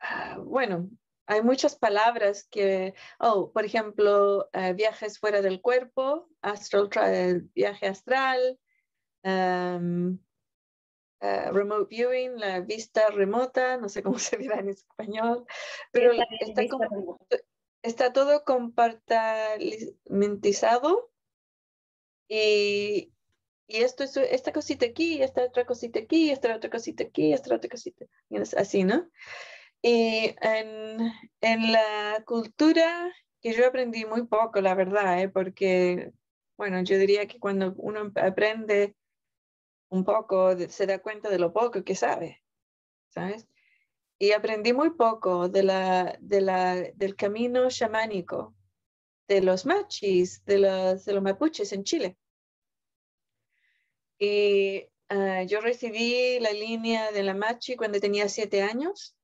ah, 0.00 0.38
bueno, 0.38 0.90
hay 1.26 1.42
muchas 1.42 1.76
palabras 1.76 2.46
que, 2.50 2.94
oh, 3.18 3.52
por 3.52 3.64
ejemplo, 3.64 4.48
viajes 4.74 5.18
fuera 5.18 5.42
del 5.42 5.60
cuerpo, 5.60 6.28
astral, 6.42 7.50
viaje 7.54 7.86
astral, 7.86 8.58
eh, 11.20 11.50
remote 11.50 11.86
viewing, 11.88 12.38
la 12.38 12.60
vista 12.60 13.08
remota, 13.08 13.78
no 13.78 13.88
sé 13.88 14.02
cómo 14.02 14.18
se 14.18 14.36
dirá 14.36 14.58
en 14.58 14.68
español, 14.68 15.46
pero 15.90 16.12
está 16.40 16.68
como, 16.68 17.18
está 17.82 18.12
todo 18.12 18.44
compartimentizado 18.44 21.10
y, 22.28 23.14
y 23.66 23.78
esto 23.78 24.04
es 24.04 24.16
esta 24.16 24.52
cosita 24.52 24.86
aquí, 24.86 25.22
esta 25.22 25.42
otra 25.44 25.64
cosita 25.64 25.98
aquí, 26.00 26.30
esta 26.30 26.54
otra 26.54 26.70
cosita 26.70 27.04
aquí, 27.04 27.32
esta 27.32 27.54
otra 27.54 27.68
cosita, 27.68 28.06
así, 28.56 28.84
¿no? 28.84 29.08
Y 29.82 30.34
en, 30.40 31.12
en 31.40 31.72
la 31.72 32.22
cultura 32.26 33.12
que 33.40 33.52
yo 33.52 33.66
aprendí 33.66 34.04
muy 34.04 34.26
poco, 34.26 34.60
la 34.60 34.74
verdad, 34.74 35.20
¿eh? 35.20 35.28
porque, 35.28 36.12
bueno, 36.56 36.82
yo 36.82 36.98
diría 36.98 37.26
que 37.26 37.38
cuando 37.38 37.74
uno 37.76 38.12
aprende 38.16 38.96
un 39.88 40.04
poco, 40.04 40.56
se 40.68 40.86
da 40.86 41.00
cuenta 41.00 41.28
de 41.28 41.38
lo 41.38 41.52
poco 41.52 41.84
que 41.84 41.94
sabe, 41.94 42.42
¿sabes? 43.08 43.46
Y 44.18 44.32
aprendí 44.32 44.72
muy 44.72 44.90
poco 44.90 45.48
de 45.48 45.62
la, 45.62 46.16
de 46.20 46.40
la, 46.40 46.74
del 46.94 47.16
camino 47.16 47.68
chamánico 47.68 48.54
de 49.28 49.42
los 49.42 49.66
machis, 49.66 50.44
de 50.44 50.58
los, 50.58 51.04
de 51.04 51.12
los 51.12 51.22
mapuches 51.22 51.72
en 51.72 51.84
Chile. 51.84 52.16
Y 54.18 54.88
ah, 55.08 55.44
yo 55.44 55.60
recibí 55.60 56.40
la 56.40 56.52
línea 56.52 57.12
de 57.12 57.22
la 57.22 57.34
machi 57.34 57.76
cuando 57.76 58.00
tenía 58.00 58.28
siete 58.28 58.62
años 58.62 59.16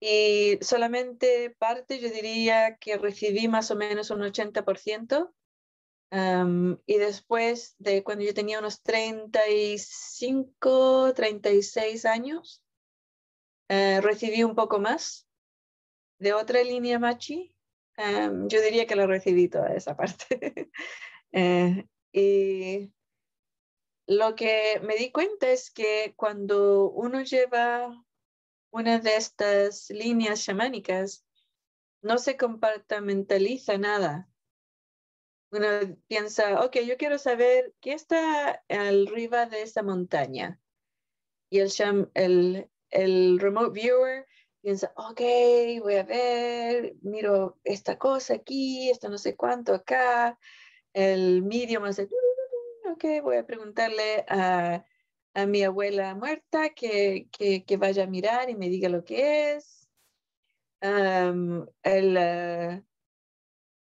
y 0.00 0.58
solamente 0.62 1.50
parte, 1.58 2.00
yo 2.00 2.08
diría 2.08 2.78
que 2.78 2.96
recibí 2.96 3.48
más 3.48 3.70
o 3.70 3.76
menos 3.76 4.10
un 4.10 4.22
80%. 4.22 5.34
y 6.86 6.96
después 6.96 7.76
de 7.78 8.02
cuando 8.02 8.24
yo 8.24 8.32
tenía 8.34 8.58
unos 8.58 8.82
35, 8.82 11.12
36 11.14 12.04
años, 12.06 12.64
uh, 13.68 14.00
recibí 14.00 14.42
un 14.42 14.54
poco 14.54 14.80
más 14.80 15.28
de 16.18 16.32
otra 16.32 16.64
línea 16.64 16.98
machi. 16.98 17.54
yo 17.98 18.62
diría 18.62 18.86
que 18.86 18.96
lo 18.96 19.06
recibí 19.06 19.48
toda 19.48 19.74
esa 19.74 19.96
parte. 19.96 20.70
uh, 21.32 21.82
y 22.12 22.92
lo 24.10 24.34
que 24.34 24.80
me 24.82 24.96
di 24.96 25.12
cuenta 25.12 25.52
es 25.52 25.70
que 25.70 26.14
cuando 26.16 26.90
uno 26.90 27.22
lleva 27.22 28.04
una 28.72 28.98
de 28.98 29.14
estas 29.14 29.88
líneas 29.90 30.44
chamánicas, 30.44 31.24
no 32.02 32.18
se 32.18 32.36
compartimentaliza 32.36 33.78
nada. 33.78 34.28
Uno 35.52 35.68
piensa, 36.08 36.64
ok, 36.64 36.78
yo 36.78 36.96
quiero 36.96 37.18
saber 37.18 37.72
qué 37.80 37.92
está 37.92 38.64
arriba 38.68 39.46
de 39.46 39.62
esa 39.62 39.84
montaña. 39.84 40.60
Y 41.48 41.60
el, 41.60 41.70
el, 42.14 42.68
el 42.90 43.38
remote 43.38 43.70
viewer 43.70 44.26
piensa, 44.60 44.92
ok, 44.96 45.20
voy 45.82 45.94
a 45.94 46.02
ver, 46.02 46.96
miro 47.02 47.60
esta 47.62 47.96
cosa 47.96 48.34
aquí, 48.34 48.90
esto 48.90 49.08
no 49.08 49.18
sé 49.18 49.36
cuánto 49.36 49.72
acá. 49.72 50.36
El 50.92 51.44
medium 51.44 51.84
hace, 51.84 52.08
ok, 52.92 53.04
voy 53.22 53.36
a 53.36 53.46
preguntarle 53.46 54.24
a, 54.28 54.84
a 55.34 55.46
mi 55.46 55.62
abuela 55.62 56.14
muerta 56.14 56.70
que, 56.70 57.28
que, 57.30 57.64
que, 57.64 57.76
vaya 57.76 58.04
a 58.04 58.06
mirar 58.06 58.50
y 58.50 58.56
me 58.56 58.68
diga 58.68 58.88
lo 58.88 59.04
que 59.04 59.54
es. 59.54 59.88
el, 60.80 61.66
uh, 61.82 62.84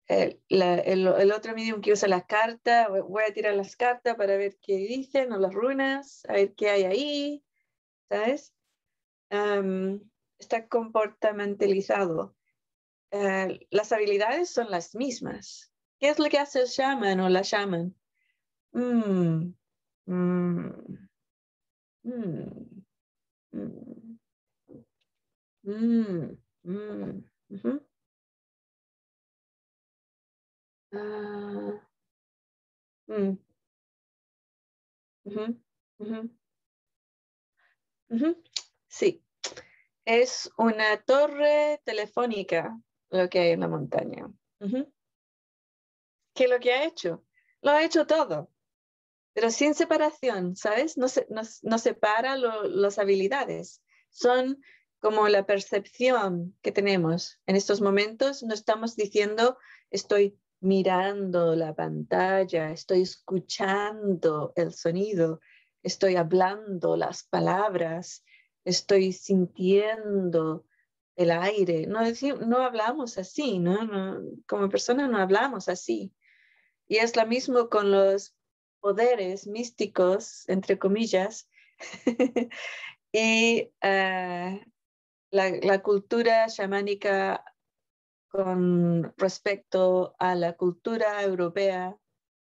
el, 0.09 0.33
el, 0.49 1.07
el, 1.07 1.33
otro 1.33 1.55
medium 1.55 1.81
que 1.81 1.93
usa 1.93 2.09
las 2.09 2.27
cartas, 2.27 2.89
voy 2.89 3.25
a 3.29 3.33
tirar 3.33 3.55
las 3.55 3.77
cartas 3.77 4.15
para 4.17 4.37
ver 4.37 4.57
qué 4.63 4.77
dicen 4.77 5.33
o 5.33 5.39
las 5.39 5.53
runas, 5.53 6.25
a 6.29 6.35
ver 6.35 6.55
qué 6.55 6.71
hay 6.71 6.85
ahí, 6.85 7.45
¿sabes? 8.09 8.55
Um, 9.31 10.01
está 10.39 10.69
comportamentalizado. 10.69 12.37
Uh, 13.11 13.59
las 13.71 13.93
habilidades 13.93 14.51
son 14.51 14.71
las 14.71 14.95
mismas. 14.95 15.73
¿Qué 15.99 16.09
es 16.09 16.19
lo 16.19 16.29
que 16.29 16.39
hace 16.39 16.61
el 16.61 16.67
shaman 16.67 17.21
o 17.21 17.29
la 17.29 17.43
shaman? 17.43 17.95
Mm, 18.77 19.55
mm, 20.07 21.09
mm, 22.05 22.85
mm, 23.53 24.19
mm, 25.65 26.37
mm, 26.65 27.23
ujú. 27.51 27.73
Ah, 30.93 31.79
mm, 33.09 33.37
ujú, 35.25 35.45
ujú, 36.01 36.19
ujú. 38.11 38.43
Sí, 38.89 39.23
es 40.07 40.51
una 40.59 40.99
torre 41.05 41.81
telefónica 41.85 42.79
lo 43.11 43.29
que 43.31 43.41
hay 43.41 43.51
en 43.53 43.61
la 43.61 43.69
montaña. 43.69 44.29
¿Qué 46.35 46.45
es 46.45 46.51
lo 46.51 46.61
que 46.61 46.73
ha 46.73 46.85
hecho? 46.85 47.25
Lo 47.63 47.73
ha 47.73 47.83
hecho 47.83 48.07
todo 48.07 48.51
pero 49.37 49.51
sin 49.51 49.75
separación, 49.75 50.57
¿sabes? 50.57 50.97
No, 50.97 51.09
se, 51.09 51.27
no, 51.29 51.79
separa 51.79 52.39
las 52.39 52.99
habilidades. 52.99 53.83
Son 54.09 54.63
como 54.99 55.29
la 55.29 55.45
percepción 55.45 56.57
que 56.63 56.73
tenemos. 56.73 57.39
En 57.45 57.55
estos 57.55 57.83
momentos 57.83 58.43
no 58.43 58.55
estamos 58.55 58.97
diciendo 58.97 59.59
estoy 59.91 60.39
mirando 60.61 61.55
la 61.55 61.75
pantalla, 61.75 62.71
estoy 62.71 63.03
escuchando 63.03 64.55
el 64.57 64.73
sonido, 64.73 65.41
estoy 65.83 66.17
hablando 66.17 66.97
las 66.97 67.25
palabras, 67.25 68.25
estoy 68.65 69.13
sintiendo 69.13 70.65
el 71.15 71.31
aire. 71.31 71.87
No, 71.87 72.01
no 72.47 72.63
hablamos 72.63 73.19
así, 73.19 73.59
¿no? 73.59 73.85
¿no? 73.85 74.19
Como 74.49 74.71
persona 74.71 75.07
no 75.09 75.19
hablamos 75.19 75.69
así. 75.69 76.11
Y 76.89 76.97
es 76.99 77.17
lo 77.17 77.27
mismo 77.27 77.69
con 77.69 77.91
los 77.91 78.36
poderes 78.87 79.49
místicos, 79.49 80.49
entre 80.49 80.79
comillas, 80.79 81.51
y 83.13 83.65
uh, 83.83 84.61
la, 85.33 85.83
cultura 85.83 86.47
chamánica 86.47 87.45
con 88.29 89.13
respecto 89.17 90.15
a 90.21 90.37
la 90.37 90.53
cultura 90.53 91.21
europea 91.25 91.97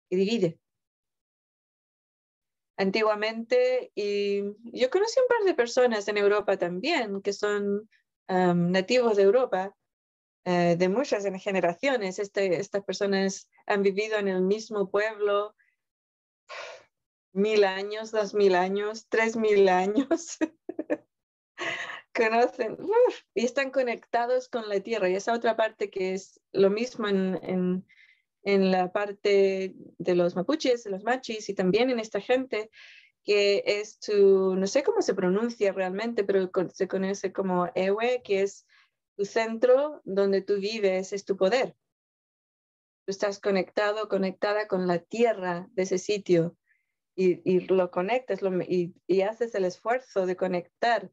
que 0.08 0.16
divide. 0.16 0.60
Antiguamente, 2.76 3.90
y 3.96 4.42
yo 4.72 4.88
conocí 4.88 5.18
un 5.18 5.26
par 5.26 5.44
de 5.44 5.54
personas 5.54 6.06
en 6.06 6.16
Europa 6.16 6.56
también 6.56 7.22
que 7.22 7.32
son 7.32 7.90
um, 8.28 8.70
nativos 8.70 9.16
de 9.16 9.24
Europa, 9.24 9.74
uh, 10.46 10.76
de 10.76 10.88
muchas 10.88 11.24
generaciones. 11.42 12.20
Este, 12.20 12.60
estas 12.60 12.84
personas 12.84 13.50
han 13.66 13.82
vivido 13.82 14.16
en 14.16 14.28
el 14.28 14.42
mismo 14.42 14.88
pueblo 14.92 15.56
mil 17.32 17.64
años, 17.64 18.10
dos 18.10 18.34
mil 18.34 18.54
años, 18.54 19.06
tres 19.08 19.36
mil 19.36 19.68
años. 19.68 20.38
Conocen 22.14 22.76
y 23.34 23.44
están 23.44 23.70
conectados 23.70 24.48
con 24.48 24.68
la 24.68 24.80
tierra. 24.80 25.08
Y 25.08 25.14
esa 25.14 25.32
otra 25.32 25.56
parte 25.56 25.90
que 25.90 26.14
es 26.14 26.40
lo 26.52 26.70
mismo 26.70 27.06
en, 27.08 27.38
en, 27.42 27.86
en, 28.42 28.70
la 28.70 28.92
parte 28.92 29.74
de 29.76 30.14
los 30.14 30.34
mapuches, 30.34 30.84
de 30.84 30.90
los 30.90 31.04
machis 31.04 31.48
y 31.48 31.54
también 31.54 31.90
en 31.90 32.00
esta 32.00 32.20
gente, 32.20 32.70
que 33.22 33.62
es 33.64 34.00
tu, 34.00 34.56
no 34.56 34.66
sé 34.66 34.82
cómo 34.82 35.02
se 35.02 35.14
pronuncia 35.14 35.72
realmente, 35.72 36.24
pero 36.24 36.50
se 36.72 36.88
conoce 36.88 37.32
como 37.32 37.70
Ewe, 37.74 38.22
que 38.24 38.42
es 38.42 38.66
tu 39.16 39.24
centro 39.24 40.00
donde 40.04 40.40
tú 40.40 40.56
vives, 40.56 41.12
es 41.12 41.24
tu 41.24 41.36
poder. 41.36 41.76
Estás 43.10 43.40
conectado, 43.40 44.08
conectada 44.08 44.68
con 44.68 44.86
la 44.86 44.98
tierra 44.98 45.68
de 45.72 45.82
ese 45.82 45.98
sitio 45.98 46.56
y, 47.16 47.60
lo 47.66 47.90
conectas 47.90 48.40
y, 48.68 49.22
haces 49.22 49.54
el 49.54 49.64
esfuerzo 49.64 50.26
de 50.26 50.36
conectar. 50.36 51.10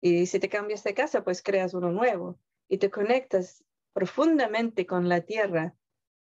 Y 0.00 0.26
si 0.26 0.40
te 0.40 0.48
cambias 0.48 0.82
de 0.84 0.94
casa, 0.94 1.22
pues 1.22 1.42
creas 1.42 1.74
uno 1.74 1.92
nuevo 1.92 2.40
y 2.68 2.78
te 2.78 2.90
conectas 2.90 3.64
profundamente 3.92 4.86
con 4.86 5.08
la 5.08 5.20
tierra, 5.20 5.76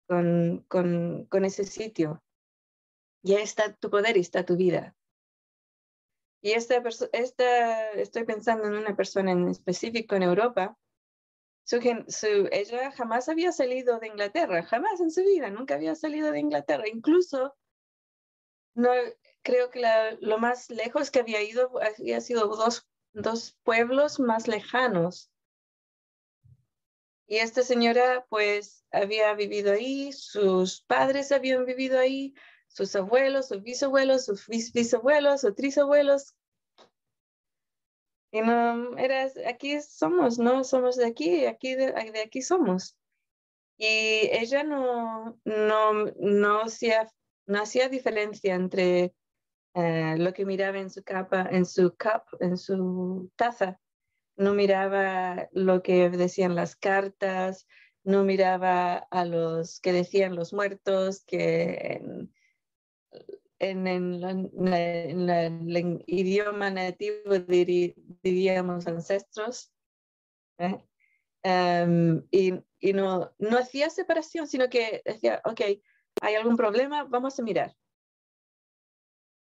con, 0.09 0.65
con, 0.69 1.27
con 1.27 1.45
ese 1.45 1.65
sitio. 1.65 2.23
Y 3.23 3.35
ahí 3.35 3.43
está 3.43 3.75
tu 3.75 3.91
poder 3.91 4.17
y 4.17 4.21
está 4.21 4.45
tu 4.45 4.57
vida. 4.57 4.97
Y 6.41 6.53
esta, 6.53 6.83
esta, 7.13 7.91
estoy 7.93 8.25
pensando 8.25 8.65
en 8.65 8.75
una 8.75 8.97
persona 8.97 9.31
en 9.31 9.49
específico 9.49 10.17
en 10.17 10.25
Europa. 10.25 10.77
Su, 11.65 11.81
su, 12.09 12.49
ella 12.51 12.91
jamás 12.93 13.29
había 13.29 13.53
salido 13.53 13.99
de 13.99 14.09
Inglaterra, 14.09 14.63
jamás 14.65 15.01
en 15.01 15.11
su 15.11 15.23
vida, 15.23 15.51
nunca 15.51 15.75
había 15.75 15.95
salido 15.95 16.33
de 16.33 16.41
Inglaterra. 16.41 16.89
Incluso 16.89 17.55
no, 18.75 18.91
creo 19.43 19.71
que 19.71 19.83
lo 20.21 20.39
más 20.39 20.71
lejos 20.71 21.11
que 21.11 21.21
había 21.21 21.43
ido 21.43 21.71
había 21.83 22.21
sido 22.21 22.49
dos, 22.49 22.89
dos 23.13 23.59
pueblos 23.63 24.19
más 24.19 24.49
lejanos. 24.49 25.31
Y 27.27 27.37
esta 27.39 27.63
señora 27.63 28.27
pues 28.29 28.85
había 28.91 29.33
vivido 29.35 29.73
ahí, 29.73 30.13
sus 30.13 30.83
padres 30.83 31.33
habían 31.33 31.65
vivido 31.65 31.99
ahí, 31.99 32.35
sus 32.69 32.95
abuelos, 32.97 33.49
sus 33.49 33.63
bisabuelos, 33.63 34.27
sus 34.27 34.47
bisabuelos 34.49 35.45
o 35.45 35.55
trisabuelos. 35.55 36.35
Y 38.33 38.41
no, 38.41 38.97
era, 38.97 39.31
aquí 39.47 39.79
somos, 39.83 40.39
¿no? 40.39 40.65
Somos 40.65 40.97
de 40.97 41.07
aquí, 41.07 41.45
aquí 41.45 41.75
de, 41.75 41.93
de 41.93 42.23
aquí 42.23 42.41
somos. 42.41 42.97
Y 43.77 44.31
ella 44.33 44.65
no, 44.65 45.39
no, 45.45 46.05
no, 46.19 46.63
hacía, 46.63 47.13
no 47.47 47.61
hacía 47.61 47.91
diferencia 47.91 48.55
entre 48.55 49.15
eh, 49.75 50.15
lo 50.17 50.33
que 50.33 50.47
miraba 50.47 50.79
en 50.79 50.89
su 50.89 51.03
capa, 51.05 51.47
en 51.51 51.67
su 51.67 51.91
cup, 51.91 52.23
en 52.41 52.57
su 52.57 53.31
taza. 53.37 53.79
No 54.37 54.55
miraba 54.55 55.51
lo 55.53 55.83
que 55.83 56.09
decían 56.09 56.55
las 56.55 56.75
cartas, 56.75 57.67
no 58.03 58.25
miraba 58.25 58.97
a 59.11 59.27
los 59.27 59.79
que 59.81 59.93
decían 59.93 60.37
los 60.37 60.55
muertos, 60.55 61.23
que 61.27 62.01
el 63.63 64.19
idioma 66.07 66.71
nativo 66.71 67.39
diríamos 68.23 68.87
ancestros. 68.89 69.73
¿eh? 70.59 70.85
Em, 71.45 72.27
y, 72.31 72.55
y 72.81 72.93
no, 72.93 73.33
no 73.39 73.59
hacía 73.59 73.89
separación, 73.91 74.49
sino 74.49 74.69
que 74.69 75.03
decía, 75.05 75.41
ok, 75.45 75.61
hay 76.21 76.35
algún 76.35 76.57
problema, 76.57 77.05
vamos 77.05 77.39
a 77.39 77.43
mirar. 77.43 77.77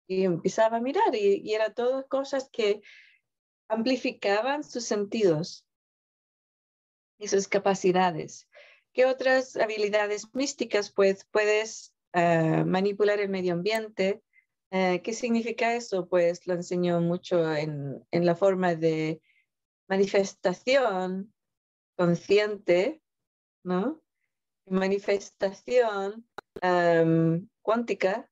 Y 0.08 0.26
empezaba 0.26 0.78
a 0.78 0.82
mirar 0.82 1.16
y, 1.16 1.42
y 1.44 1.54
era 1.54 1.74
todas 1.74 2.06
cosas 2.08 2.50
que 2.52 2.82
amplificaban 3.70 4.64
sus 4.66 4.84
sentidos 4.84 5.66
y 7.18 7.30
sus 7.30 7.48
capacidades. 7.48 8.50
¿Qué 8.92 9.06
otras 9.06 9.56
habilidades 9.56 10.34
místicas 10.36 10.92
pues, 10.92 11.26
puedes 11.32 11.94
uh, 12.14 12.66
manipular 12.66 13.20
el 13.20 13.30
medio 13.30 13.54
ambiente? 13.54 14.24
Uh, 14.72 15.02
¿Qué 15.04 15.14
significa 15.14 15.76
eso? 15.76 16.08
Pues 16.08 16.48
lo 16.48 16.54
enseñó 16.54 17.02
mucho 17.02 17.54
en, 17.54 18.06
en 18.12 18.26
la 18.26 18.36
forma 18.36 18.76
de 18.76 19.22
manifestación 19.90 21.34
consciente, 21.98 23.02
¿no? 23.64 24.02
Manifestación 24.66 26.26
um, 26.64 27.48
cuántica, 27.62 28.30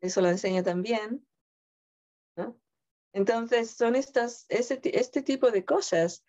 eso 0.00 0.22
lo 0.22 0.28
enseña 0.28 0.62
también, 0.62 1.26
¿no? 2.36 2.58
Entonces, 3.12 3.70
son 3.72 3.94
estas, 3.94 4.46
ese, 4.48 4.80
este 4.84 5.22
tipo 5.22 5.50
de 5.50 5.64
cosas 5.64 6.24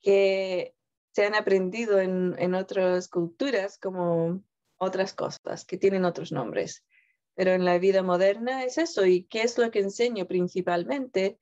que 0.00 0.74
se 1.14 1.26
han 1.26 1.34
aprendido 1.34 2.00
en, 2.00 2.34
en 2.38 2.54
otras 2.54 3.08
culturas 3.08 3.78
como 3.78 4.42
otras 4.82 5.14
cosas, 5.14 5.64
que 5.64 5.78
tienen 5.78 6.04
otros 6.04 6.32
nombres. 6.32 6.84
Pero 7.34 7.52
en 7.52 7.64
la 7.64 7.78
vida 7.78 8.02
moderna 8.02 8.64
es 8.64 8.78
eso. 8.78 9.06
¿Y 9.06 9.24
qué 9.24 9.42
es 9.42 9.56
lo 9.56 9.70
que 9.70 9.78
enseño 9.78 10.26
principalmente? 10.26 11.38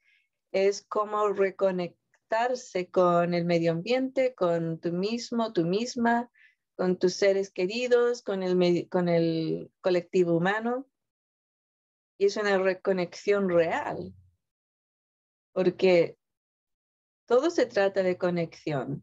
Es 0.53 0.85
cómo 0.87 1.29
reconectarse 1.29 2.91
con 2.91 3.33
el 3.33 3.47
medio 3.47 3.73
ambiente, 3.73 4.35
con 4.35 4.79
tú 4.79 4.93
mismo, 4.93 5.55
tú 5.55 5.65
misma, 5.65 6.31
con 6.77 6.99
tus 6.99 7.15
seres 7.15 7.51
queridos, 7.51 8.23
con 8.23 8.43
el, 8.43 8.89
con 8.91 9.09
el 9.09 9.73
colectivo 9.81 10.37
humano. 10.37 10.87
Y 12.19 12.27
es 12.27 12.37
una 12.37 12.59
reconexión 12.59 13.49
real, 13.49 14.13
porque 15.53 16.19
todo 17.27 17.49
se 17.49 17.65
trata 17.65 18.03
de 18.03 18.19
conexión. 18.19 19.03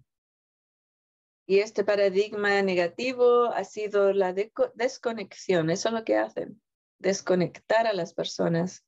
Y 1.50 1.60
este 1.60 1.86
paradigma 1.86 2.62
negativo 2.62 3.46
ha 3.46 3.64
sido 3.64 4.12
la 4.12 4.34
desconexión, 4.34 5.70
eso 5.70 5.88
es 5.88 5.94
lo 5.94 6.04
que 6.04 6.18
hacen, 6.18 6.62
desconectar 7.00 7.88
a 7.88 7.94
las 7.94 8.14
personas 8.14 8.86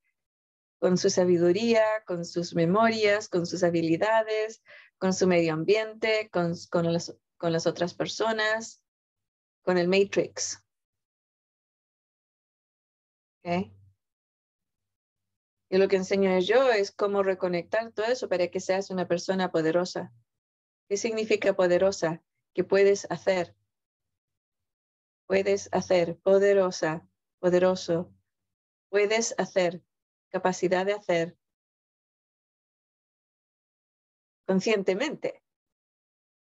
con 0.78 0.98
su 0.98 1.10
sabiduría, 1.10 1.86
con 2.06 2.26
sus 2.26 2.54
memorias, 2.56 3.30
con 3.30 3.46
sus 3.46 3.64
habilidades, 3.64 4.62
con 4.98 5.14
su 5.14 5.26
medio 5.26 5.54
ambiente, 5.54 6.30
con, 6.32 6.52
las, 6.92 7.68
otras 7.68 7.94
personas, 7.94 8.84
con 9.62 9.78
el 9.78 9.88
matrix. 9.88 10.62
Y 15.72 15.78
lo 15.78 15.88
que 15.88 15.96
enseño 15.96 16.38
yo 16.40 16.72
es 16.74 16.92
cómo 16.92 17.24
reconectar 17.24 17.94
todo 17.94 18.08
eso 18.08 18.28
para 18.28 18.50
que 18.50 18.60
seas 18.60 18.90
una 18.90 19.08
persona 19.08 19.50
poderosa. 19.50 20.12
¿Qué 20.90 20.98
significa 20.98 21.56
poderosa? 21.56 22.22
Que 22.54 22.64
puedes 22.64 23.10
hacer. 23.10 23.56
Puedes 25.28 25.70
hacer, 25.72 26.18
poderosa, 26.20 27.08
poderoso. 27.40 28.14
Puedes 28.90 29.36
hacer, 29.38 29.84
capacidad 30.30 30.86
de 30.86 30.94
hacer. 30.94 31.38
Conscientemente. 34.46 35.44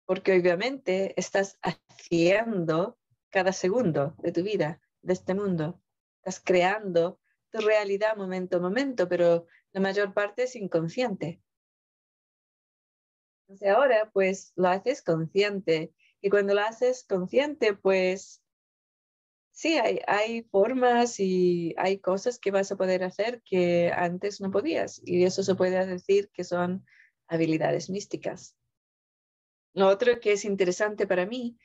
Porque 0.07 0.39
obviamente 0.39 1.19
estás 1.19 1.59
haciendo 1.63 2.99
cada 3.31 3.53
segundo 3.53 4.15
de 4.19 4.33
tu 4.33 4.43
vida, 4.43 4.81
de 5.03 5.13
este 5.13 5.35
mundo. 5.35 5.83
Estás 6.19 6.41
creando 6.41 7.21
tu 7.51 7.59
realidad 7.59 8.17
momento 8.17 8.59
a 8.59 8.61
momento, 8.61 9.09
pero 9.09 9.47
la 9.73 9.81
mayor 9.81 10.15
parte 10.15 10.45
es 10.45 10.57
inconsciente. 10.57 11.43
Entonces 13.49 13.69
ahora 13.69 14.11
pues 14.13 14.53
lo 14.57 14.69
haces 14.69 15.03
consciente. 15.03 15.93
Y 16.21 16.29
cuando 16.29 16.55
lo 16.55 16.61
haces 16.61 17.05
consciente 17.09 17.73
pues 17.73 18.43
sí, 19.53 19.79
hay, 19.79 20.01
hay 20.07 20.43
formas 20.43 21.19
y 21.19 21.75
hay 21.79 21.99
cosas 21.99 22.39
que 22.39 22.51
vas 22.51 22.71
a 22.71 22.77
poder 22.77 23.03
hacer 23.03 23.43
que 23.43 23.91
antes 23.93 24.41
no 24.41 24.51
podías. 24.51 25.01
Y 25.05 25.25
eso 25.25 25.43
se 25.43 25.55
puede 25.55 25.85
decir 25.87 26.31
que 26.33 26.45
son 26.45 26.85
habilidades 27.27 27.89
místicas. 27.89 28.55
Lo 29.73 29.89
otro 29.89 30.21
que 30.21 30.33
es 30.33 30.45
interesante 30.45 31.07
para 31.07 31.25
mí 31.25 31.59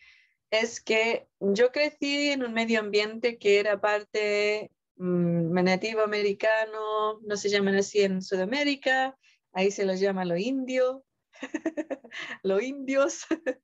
es 0.52 0.82
que 0.82 1.28
yo 1.40 1.72
crecí 1.72 2.30
en 2.30 2.44
un 2.44 2.54
medio 2.54 2.80
ambiente 2.80 3.38
que 3.38 3.60
era 3.60 3.82
parte 3.82 4.72
mmm, 4.96 5.54
nativo 5.64 6.02
americano, 6.02 7.20
no 7.22 7.36
se 7.36 7.50
llaman 7.50 7.76
así 7.76 8.02
en 8.02 8.22
Sudamérica, 8.22 9.18
ahí 9.52 9.72
se 9.72 9.86
los 9.86 10.00
llama 10.00 10.26
lo 10.26 10.38
indio, 10.38 11.04
los 12.44 12.62
indios, 12.62 13.26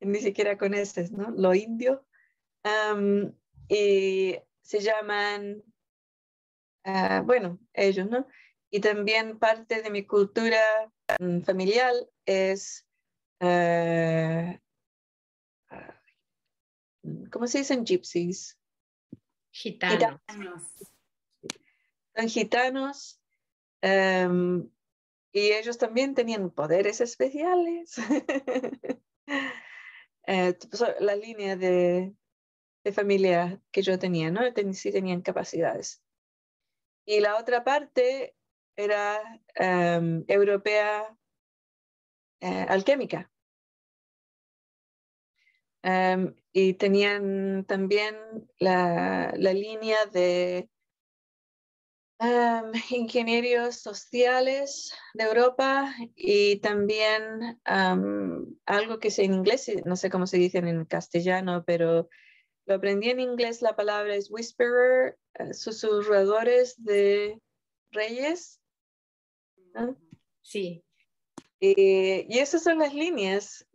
ni 0.00 0.20
siquiera 0.20 0.56
con 0.58 0.74
ese, 0.74 1.10
¿no? 1.10 1.30
Lo 1.30 1.54
indio. 1.54 2.06
y 3.68 4.36
se 4.62 4.80
llaman, 4.80 5.62
ah, 6.84 7.22
bueno, 7.24 7.58
ellos, 7.72 8.08
¿no? 8.08 8.26
Y 8.70 8.80
también 8.80 9.38
parte 9.38 9.82
de 9.82 9.90
mi 9.90 10.04
cultura 10.06 10.60
mm, 11.18 11.40
familiar 11.40 11.94
es, 12.26 12.86
uh, 13.40 14.52
¿cómo 17.30 17.46
se 17.46 17.58
dicen 17.58 17.84
gypsies? 17.84 18.58
Gitanos. 19.50 20.20
Son 22.14 22.28
gitanos. 22.28 23.20
Y 25.32 25.52
ellos 25.52 25.78
también 25.78 26.14
tenían 26.14 26.50
poderes 26.50 27.00
especiales. 27.00 27.96
eh, 30.26 30.58
la 31.00 31.16
línea 31.16 31.56
de, 31.56 32.14
de, 32.84 32.92
familia 32.92 33.60
que 33.70 33.82
yo 33.82 33.98
tenía, 33.98 34.30
¿no? 34.30 34.52
Ten, 34.52 34.74
sí 34.74 34.90
tenían 34.90 35.22
capacidades. 35.22 36.02
Y 37.04 37.20
la 37.20 37.36
otra 37.36 37.64
parte 37.64 38.34
era 38.76 39.20
um, 39.58 40.24
europea 40.28 41.16
eh, 42.40 42.66
alquímica. 42.68 43.30
Um, 45.82 46.34
y 46.52 46.74
tenían 46.74 47.64
también 47.64 48.16
la, 48.58 49.32
la 49.36 49.52
línea 49.52 50.06
de 50.06 50.68
um, 52.20 52.72
ingenieros 52.90 53.76
sociales 53.76 54.92
de 55.14 55.24
Europa 55.24 55.94
y 56.14 56.56
también 56.56 57.60
um, 57.68 58.56
algo 58.66 58.98
que 58.98 59.10
sé 59.10 59.24
en 59.24 59.34
inglés, 59.34 59.70
no 59.84 59.96
sé 59.96 60.10
cómo 60.10 60.26
se 60.26 60.38
dice 60.38 60.58
en 60.58 60.84
castellano, 60.84 61.64
pero 61.66 62.08
lo 62.66 62.74
aprendí 62.74 63.10
en 63.10 63.20
inglés, 63.20 63.62
la 63.62 63.76
palabra 63.76 64.14
es 64.14 64.30
whisperer, 64.30 65.18
uh, 65.38 65.52
susurradores 65.52 66.82
de 66.82 67.40
reyes. 67.90 68.60
¿no? 69.74 69.96
Sí. 70.42 70.84
Y, 71.60 72.26
y 72.28 72.38
esas 72.38 72.62
son 72.62 72.78
las 72.78 72.94
líneas 72.94 73.66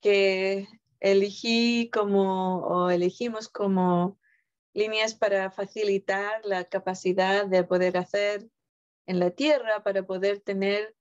que 0.00 0.66
elegí 1.00 1.90
como, 1.92 2.58
o 2.58 2.90
elegimos 2.90 3.48
como 3.48 4.19
líneas 4.72 5.14
para 5.14 5.50
facilitar 5.50 6.44
la 6.44 6.64
capacidad 6.64 7.46
de 7.46 7.64
poder 7.64 7.96
hacer 7.96 8.48
en 9.06 9.18
la 9.18 9.30
tierra, 9.30 9.82
para 9.82 10.04
poder 10.04 10.40
tener 10.40 10.94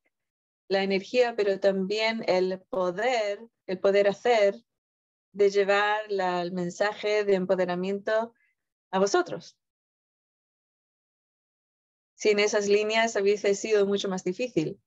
la 0.67 0.83
energía, 0.83 1.35
pero 1.35 1.59
también 1.59 2.23
el 2.27 2.59
poder, 2.69 3.39
el 3.67 3.79
poder 3.79 4.07
hacer, 4.07 4.55
de 5.31 5.49
llevar 5.49 6.01
la, 6.09 6.41
el 6.41 6.51
mensaje 6.51 7.23
de 7.23 7.35
empoderamiento 7.35 8.33
a 8.91 8.99
vosotros. 8.99 9.57
Sin 12.15 12.39
esas 12.39 12.67
líneas 12.67 13.15
hubiese 13.15 13.55
sido 13.55 13.85
mucho 13.85 14.09
más 14.09 14.23
difícil. 14.23 14.79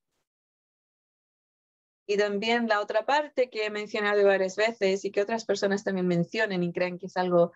Y 2.07 2.17
también 2.17 2.69
la 2.69 2.81
otra 2.81 3.07
parte 3.07 3.49
que 3.49 3.67
he 3.67 3.71
mencionado 3.71 4.25
varias 4.25 4.57
veces 4.57 5.05
y 5.05 5.13
que 5.13 5.23
otras 5.23 5.45
personas 5.45 5.85
también 5.85 6.09
mencionan 6.09 6.63
y 6.63 6.73
creen 6.73 6.99
que 6.99 7.07
es 7.07 7.17
algo 7.17 7.53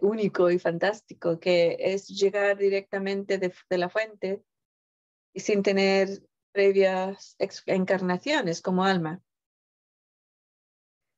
único 0.00 0.50
y 0.50 0.58
fantástico, 0.58 1.38
que 1.38 1.76
es 1.78 2.08
llegar 2.08 2.56
directamente 2.56 3.38
de, 3.38 3.52
de 3.68 3.78
la 3.78 3.88
fuente 3.88 4.42
y 5.32 5.40
sin 5.40 5.62
tener 5.62 6.08
previas 6.52 7.36
encarnaciones 7.66 8.62
como 8.62 8.84
alma. 8.84 9.20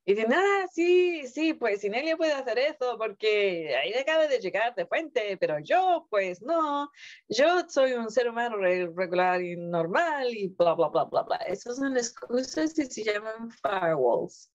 Y 0.08 0.14
dicen, 0.14 0.32
ah, 0.32 0.66
sí, 0.72 1.26
sí, 1.26 1.52
pues 1.52 1.82
Inelia 1.82 2.16
puede 2.16 2.32
hacer 2.32 2.60
eso 2.60 2.96
porque 2.96 3.74
ahí 3.76 3.92
acaba 3.92 4.28
de 4.28 4.38
llegar 4.38 4.72
de 4.76 4.86
fuente, 4.86 5.36
pero 5.36 5.58
yo, 5.58 6.06
pues 6.08 6.40
no, 6.42 6.92
yo 7.28 7.68
soy 7.68 7.94
un 7.94 8.08
ser 8.08 8.28
humano 8.28 8.56
regular 8.56 9.42
y 9.42 9.56
normal 9.56 10.28
y 10.30 10.46
bla, 10.46 10.74
bla, 10.74 10.88
bla, 10.90 11.04
bla, 11.04 11.22
bla. 11.24 11.36
Esas 11.38 11.78
son 11.78 11.96
excusas 11.96 12.78
y 12.78 12.86
se 12.86 13.02
llaman 13.02 13.50
firewalls. 13.50 14.52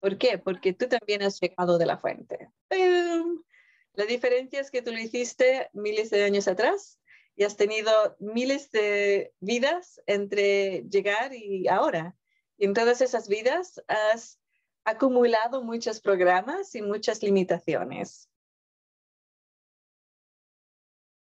¿Por 0.00 0.18
qué? 0.18 0.38
Porque 0.38 0.72
tú 0.72 0.88
también 0.88 1.22
has 1.22 1.40
llegado 1.40 1.78
de 1.78 1.86
la 1.86 1.98
fuente. 1.98 2.50
La 2.70 4.04
diferencia 4.04 4.60
es 4.60 4.70
que 4.70 4.82
tú 4.82 4.92
lo 4.92 4.98
hiciste 4.98 5.70
miles 5.72 6.10
de 6.10 6.22
años 6.24 6.48
atrás 6.48 7.00
y 7.34 7.44
has 7.44 7.56
tenido 7.56 7.90
miles 8.18 8.70
de 8.70 9.32
vidas 9.40 10.00
entre 10.06 10.82
llegar 10.90 11.34
y 11.34 11.66
ahora. 11.68 12.14
Y 12.58 12.66
en 12.66 12.74
todas 12.74 13.00
esas 13.00 13.28
vidas 13.28 13.82
has 13.88 14.38
acumulado 14.84 15.62
muchos 15.62 16.00
programas 16.00 16.74
y 16.74 16.82
muchas 16.82 17.22
limitaciones. 17.22 18.28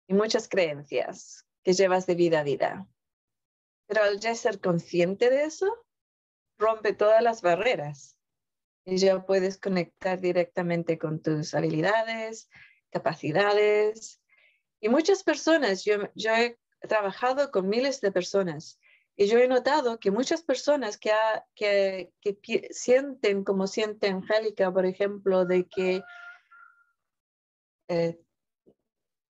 Y 0.07 0.15
muchas 0.15 0.49
creencias 0.49 1.47
que 1.63 1.73
llevas 1.73 2.07
de 2.07 2.15
vida 2.15 2.41
a 2.41 2.45
vida. 2.45 2.89
Pero 3.87 4.03
al 4.03 4.21
ya 4.21 4.35
ser 4.35 4.61
consciente 4.61 5.31
de 5.31 5.45
eso, 5.45 5.87
rompe 6.59 6.93
todas 6.93 7.23
las 7.23 7.41
barreras 7.41 8.18
y 8.89 8.97
ya 8.97 9.27
puedes 9.27 9.59
conectar 9.59 10.19
directamente 10.19 10.99
con 10.99 11.21
tus 11.21 11.55
habilidades, 11.55 12.49
capacidades. 12.91 14.23
Y 14.81 14.89
muchas 14.89 15.23
personas, 15.23 15.85
yo, 15.85 16.09
yo 16.15 16.33
he 16.33 16.59
trabajado 16.89 17.51
con 17.51 17.69
miles 17.69 18.01
de 18.01 18.13
personas 18.13 18.81
y 19.15 19.27
yo 19.27 19.39
he 19.39 19.47
notado 19.47 19.99
que 19.99 20.11
muchas 20.11 20.43
personas 20.43 20.97
que, 20.97 21.13
que, 21.55 22.69
sienten 22.71 23.45
como 23.45 23.67
siente 23.67 24.09
Angélica, 24.09 24.73
por 24.73 24.87
ejemplo, 24.87 25.45
de 25.45 25.67
que, 25.67 26.03
eh, 27.89 28.19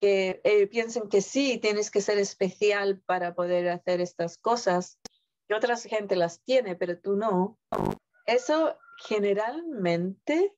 que 0.01 0.40
eh, 0.44 0.71
que 1.11 1.21
sí, 1.21 1.59
tienes 1.59 1.90
que 1.90 2.01
ser 2.01 2.18
especial 2.18 3.01
para 3.07 3.35
poder 3.35 3.71
hacer 3.71 4.01
estas 4.01 4.38
cosas, 4.38 5.01
y 5.49 5.55
otra 5.55 5.77
gente 5.79 6.14
las 6.14 6.44
tiene, 6.44 6.77
pero 6.77 7.01
tú 7.01 7.16
no. 7.16 7.59
Eso 8.27 8.79
generalmente 8.99 10.55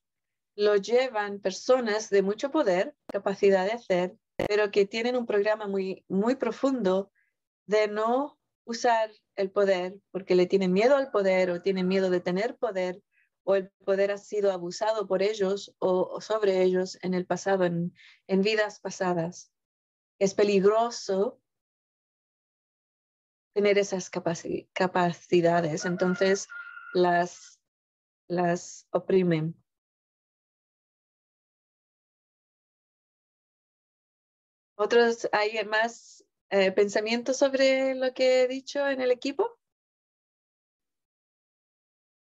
lo 0.55 0.75
llevan 0.75 1.39
personas 1.39 2.09
de 2.09 2.21
mucho 2.21 2.51
poder, 2.51 2.95
capacidad 3.07 3.65
de 3.65 3.73
hacer, 3.73 4.17
pero 4.35 4.71
que 4.71 4.85
tienen 4.85 5.15
un 5.15 5.25
programa 5.25 5.67
muy, 5.67 6.03
muy 6.07 6.35
profundo 6.35 7.11
de 7.67 7.87
no 7.87 8.37
usar 8.65 9.11
el 9.35 9.51
poder 9.51 9.99
porque 10.11 10.35
le 10.35 10.45
tienen 10.45 10.73
miedo 10.73 10.95
al 10.95 11.11
poder 11.11 11.51
o 11.51 11.61
tienen 11.61 11.87
miedo 11.87 12.09
de 12.09 12.19
tener 12.19 12.57
poder 12.57 13.01
o 13.43 13.55
el 13.55 13.71
poder 13.85 14.11
ha 14.11 14.17
sido 14.17 14.51
abusado 14.51 15.07
por 15.07 15.23
ellos 15.23 15.75
o, 15.79 16.21
sobre 16.21 16.61
ellos 16.61 16.97
en 17.01 17.13
el 17.13 17.25
pasado, 17.25 17.65
en, 17.65 17.93
en 18.27 18.41
vidas 18.41 18.79
pasadas. 18.79 19.51
Es 20.19 20.33
peligroso 20.35 21.39
tener 23.53 23.77
esas 23.77 24.09
capacidades, 24.09 25.85
entonces 25.85 26.47
las, 26.93 27.60
las 28.31 28.87
oprimen. 28.91 29.55
Otros, 34.75 35.29
hay 35.33 35.63
más 35.65 36.25
eh, 36.49 36.71
pensamientos 36.71 37.37
sobre 37.37 37.93
lo 37.93 38.13
que 38.13 38.41
he 38.41 38.47
dicho 38.47 38.87
en 38.87 39.01
el 39.01 39.11
equipo? 39.11 39.59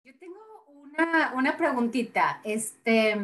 Yo 0.05 0.17
tengo 0.19 0.39
una, 0.67 1.35
una 1.35 1.57
preguntita. 1.57 2.41
Este, 2.45 3.17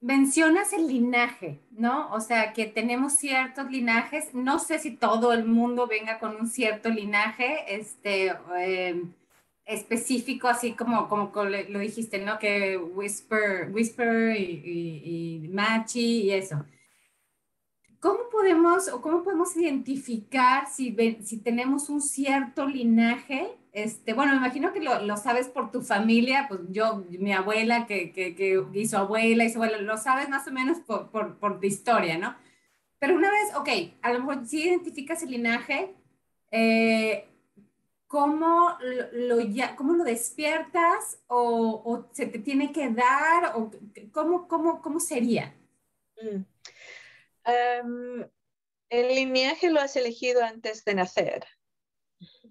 mencionas 0.00 0.72
el 0.72 0.86
linaje, 0.86 1.60
¿no? 1.72 2.12
O 2.12 2.20
sea, 2.20 2.52
que 2.52 2.66
tenemos 2.66 3.14
ciertos 3.14 3.70
linajes. 3.70 4.32
No 4.34 4.60
sé 4.60 4.78
si 4.78 4.92
todo 4.92 5.32
el 5.32 5.44
mundo 5.44 5.88
venga 5.88 6.20
con 6.20 6.36
un 6.36 6.48
cierto 6.48 6.88
linaje, 6.90 7.74
este, 7.74 8.28
em, 8.56 9.12
específico, 9.66 10.48
así 10.48 10.72
como, 10.72 11.08
como, 11.08 11.30
lo 11.44 11.78
dijiste, 11.78 12.18
¿no? 12.18 12.38
Que 12.38 12.76
Whisper, 12.76 13.70
Whisper 13.72 14.36
y, 14.36 15.42
y 15.44 15.48
Machi 15.48 16.22
y 16.22 16.30
eso. 16.32 16.64
¿Cómo 18.04 18.28
podemos 18.30 18.88
o 18.88 19.00
cómo 19.00 19.22
podemos 19.22 19.56
identificar 19.56 20.66
si, 20.70 20.94
si 21.22 21.38
tenemos 21.38 21.88
un 21.88 22.02
cierto 22.02 22.66
linaje? 22.66 23.48
Este, 23.72 24.12
bueno, 24.12 24.32
me 24.32 24.36
imagino 24.36 24.74
que 24.74 24.80
lo, 24.80 25.00
lo 25.00 25.16
sabes 25.16 25.48
por 25.48 25.70
tu 25.72 25.80
familia, 25.80 26.44
pues 26.46 26.60
yo, 26.68 27.02
mi 27.08 27.32
abuela, 27.32 27.86
que, 27.86 28.12
que, 28.12 28.34
que 28.34 28.86
su 28.86 28.96
abuela 28.98 29.48
su 29.48 29.54
abuela, 29.56 29.78
lo 29.78 29.96
sabes 29.96 30.28
más 30.28 30.46
o 30.46 30.52
menos 30.52 30.80
por, 30.80 31.08
por, 31.10 31.38
por 31.38 31.60
tu 31.60 31.66
historia, 31.66 32.18
¿no? 32.18 32.36
Pero 32.98 33.14
una 33.14 33.30
vez, 33.30 33.54
ok, 33.56 33.68
a 34.02 34.12
lo 34.12 34.18
mejor 34.18 34.46
si 34.46 34.64
identificas 34.64 35.22
el 35.22 35.30
linaje, 35.30 35.94
eh, 36.50 37.26
¿cómo, 38.14 38.78
lo, 39.12 39.40
ya, 39.40 39.74
¿cómo 39.74 39.94
lo 39.94 40.04
despiertas 40.04 41.18
o, 41.26 41.82
o, 41.84 42.08
se 42.12 42.26
te 42.26 42.38
tiene 42.38 42.72
que 42.72 42.88
dar? 42.90 43.56
O, 43.56 43.72
¿cómo, 44.12 44.46
cómo, 44.46 44.80
¿Cómo 44.80 45.00
sería? 45.00 45.52
Mm 46.22 46.42
el 49.00 49.14
lineaje 49.14 49.70
lo 49.70 49.80
has 49.80 49.96
elegido 49.96 50.42
antes 50.44 50.84
de 50.84 50.94
nacer 50.94 51.46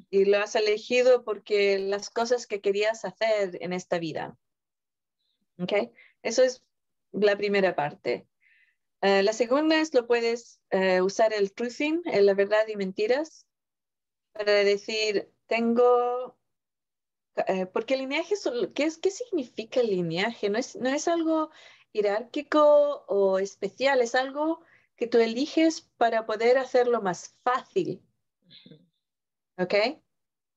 y 0.10 0.26
lo 0.26 0.40
has 0.40 0.56
elegido 0.56 1.24
porque 1.24 1.80
las 1.80 2.10
cosas 2.10 2.48
que 2.48 2.62
querías 2.62 3.06
hacer 3.06 3.58
en 3.62 3.74
esta 3.74 3.98
vida. 3.98 4.38
¿Ok? 5.58 5.92
Eso 6.22 6.44
es 6.44 6.64
la 7.12 7.38
primera 7.38 7.76
parte. 7.76 8.28
Eh, 9.02 9.24
la 9.24 9.34
segunda 9.34 9.80
es 9.80 9.94
lo 9.94 10.08
puedes 10.08 10.60
eh, 10.70 11.02
usar 11.02 11.34
el 11.34 11.54
truthing, 11.54 12.02
la 12.06 12.34
verdad 12.34 12.68
y 12.68 12.76
mentiras, 12.76 13.48
para 14.34 14.52
decir, 14.64 15.32
tengo, 15.54 16.36
eh, 17.48 17.68
porque 17.68 17.94
el 17.94 18.00
lineaje, 18.02 18.34
¿qué, 18.74 18.86
es, 18.86 18.98
¿qué 18.98 19.12
significa 19.12 19.82
el 19.82 19.92
lineaje? 19.92 20.50
No 20.50 20.58
es, 20.58 20.76
no 20.76 20.90
es 20.90 21.08
algo 21.08 21.52
jerárquico 21.94 23.06
o 23.08 23.38
especial, 23.38 24.02
es 24.02 24.16
algo 24.16 24.62
que 24.96 25.06
tú 25.06 25.20
eliges 25.20 25.82
para 25.98 26.26
poder 26.26 26.58
hacerlo 26.58 27.04
más 27.04 27.36
fácil. 27.44 28.02
¿Ok? 29.60 29.76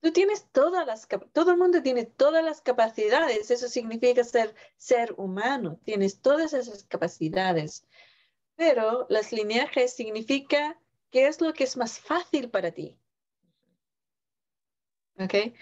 Tú 0.01 0.11
tienes 0.11 0.49
todas 0.51 0.87
las, 0.87 1.07
todo 1.31 1.51
el 1.51 1.57
mundo 1.57 1.83
tiene 1.83 2.05
todas 2.05 2.43
las 2.43 2.61
capacidades, 2.61 3.51
eso 3.51 3.67
significa 3.67 4.23
ser 4.23 4.55
ser 4.77 5.13
humano, 5.17 5.79
tienes 5.83 6.21
todas 6.21 6.53
esas 6.53 6.85
capacidades. 6.85 7.85
Pero 8.55 9.05
las 9.09 9.31
lineajes 9.31 9.93
significa 9.93 10.81
qué 11.11 11.27
es 11.27 11.39
lo 11.39 11.53
que 11.53 11.65
es 11.65 11.77
más 11.77 11.99
fácil 11.99 12.49
para 12.49 12.71
ti. 12.71 12.97
¿Ok? 15.19 15.53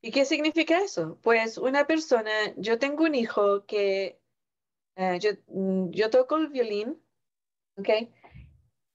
¿Y 0.00 0.10
qué 0.10 0.24
significa 0.24 0.78
eso? 0.78 1.18
Pues 1.22 1.58
una 1.58 1.86
persona, 1.86 2.30
yo 2.56 2.78
tengo 2.78 3.04
un 3.04 3.14
hijo 3.14 3.64
que 3.66 4.20
eh, 4.96 5.18
yo, 5.20 5.30
mm, 5.48 5.90
yo 5.90 6.10
toco 6.10 6.36
el 6.36 6.48
violín 6.48 7.04
¿ok? 7.76 7.88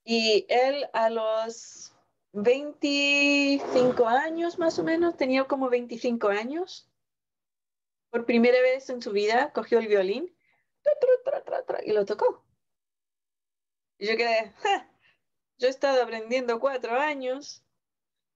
Y 0.04 0.46
él 0.48 0.86
a 0.92 1.10
los 1.10 1.94
25 2.32 4.06
años 4.06 4.58
más 4.58 4.78
o 4.78 4.84
menos, 4.84 5.16
tenía 5.16 5.44
como 5.44 5.68
25 5.68 6.28
años, 6.28 6.88
por 8.10 8.24
primera 8.26 8.60
vez 8.60 8.90
en 8.90 9.02
su 9.02 9.12
vida 9.12 9.52
cogió 9.52 9.78
el 9.78 9.88
violín 9.88 10.34
y 11.84 11.92
lo 11.92 12.04
tocó. 12.04 12.44
Y 13.98 14.08
yo 14.08 14.16
quedé, 14.16 14.52
yo 15.58 15.68
he 15.68 15.70
estado 15.70 16.02
aprendiendo 16.02 16.58
cuatro 16.58 16.98
años 16.98 17.62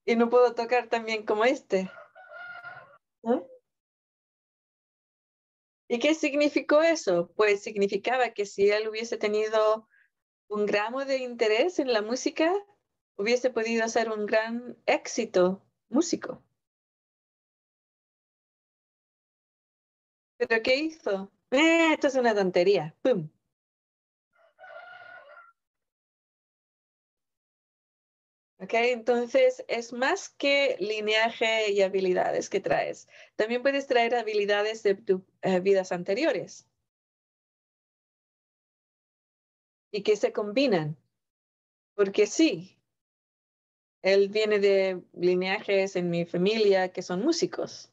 y 0.05 0.17
no 0.17 0.29
puedo 0.31 0.55
tocar 0.55 0.89
tan 0.89 1.05
bien 1.05 1.25
como 1.25 1.45
este. 1.45 1.91
¿Y 5.89 5.99
qué 5.99 6.15
significó 6.15 6.83
eso? 6.83 7.31
Pues 7.37 7.63
significaba 7.63 8.31
que 8.31 8.47
si 8.47 8.71
él 8.71 8.89
hubiese 8.89 9.17
tenido 9.17 9.89
un 10.49 10.67
gramo 10.67 11.05
de 11.05 11.19
interés 11.19 11.79
en 11.79 11.93
la 11.93 12.03
música, 12.03 12.53
hubiese 13.17 13.51
podido 13.51 13.89
ser 13.89 14.11
un 14.11 14.27
gran 14.27 14.77
éxito 14.87 15.63
músico. 15.89 16.43
¿Pero 20.37 20.63
qué 20.63 20.77
hizo? 20.77 21.31
Eh, 21.51 21.93
esto 21.93 22.09
es 22.09 22.15
una 22.17 22.35
tontería. 22.35 22.95
¡Pum! 23.03 23.31
Okay, 28.65 28.93
entonces 28.93 29.63
es 29.69 29.93
más 29.93 30.31
que 30.31 30.77
lineaje 30.81 31.71
y 31.71 31.83
habilidades 31.83 32.49
que 32.49 32.61
traes. 32.61 33.09
También 33.37 33.63
puedes 33.63 33.87
traer 33.87 34.15
habilidades 34.15 34.83
de 34.83 34.95
tus 34.95 35.21
eh, 35.43 35.61
vidas 35.61 35.93
anteriores 35.93 36.67
y 39.93 40.03
que 40.03 40.17
se 40.17 40.33
combinan. 40.33 40.97
Porque 41.95 42.27
sí, 42.27 42.79
él 44.03 44.29
viene 44.29 44.61
de 44.61 45.03
lineajes 45.13 45.97
en 45.97 46.09
mi 46.09 46.25
familia 46.25 46.93
que 46.93 47.03
son 47.03 47.23
músicos 47.23 47.93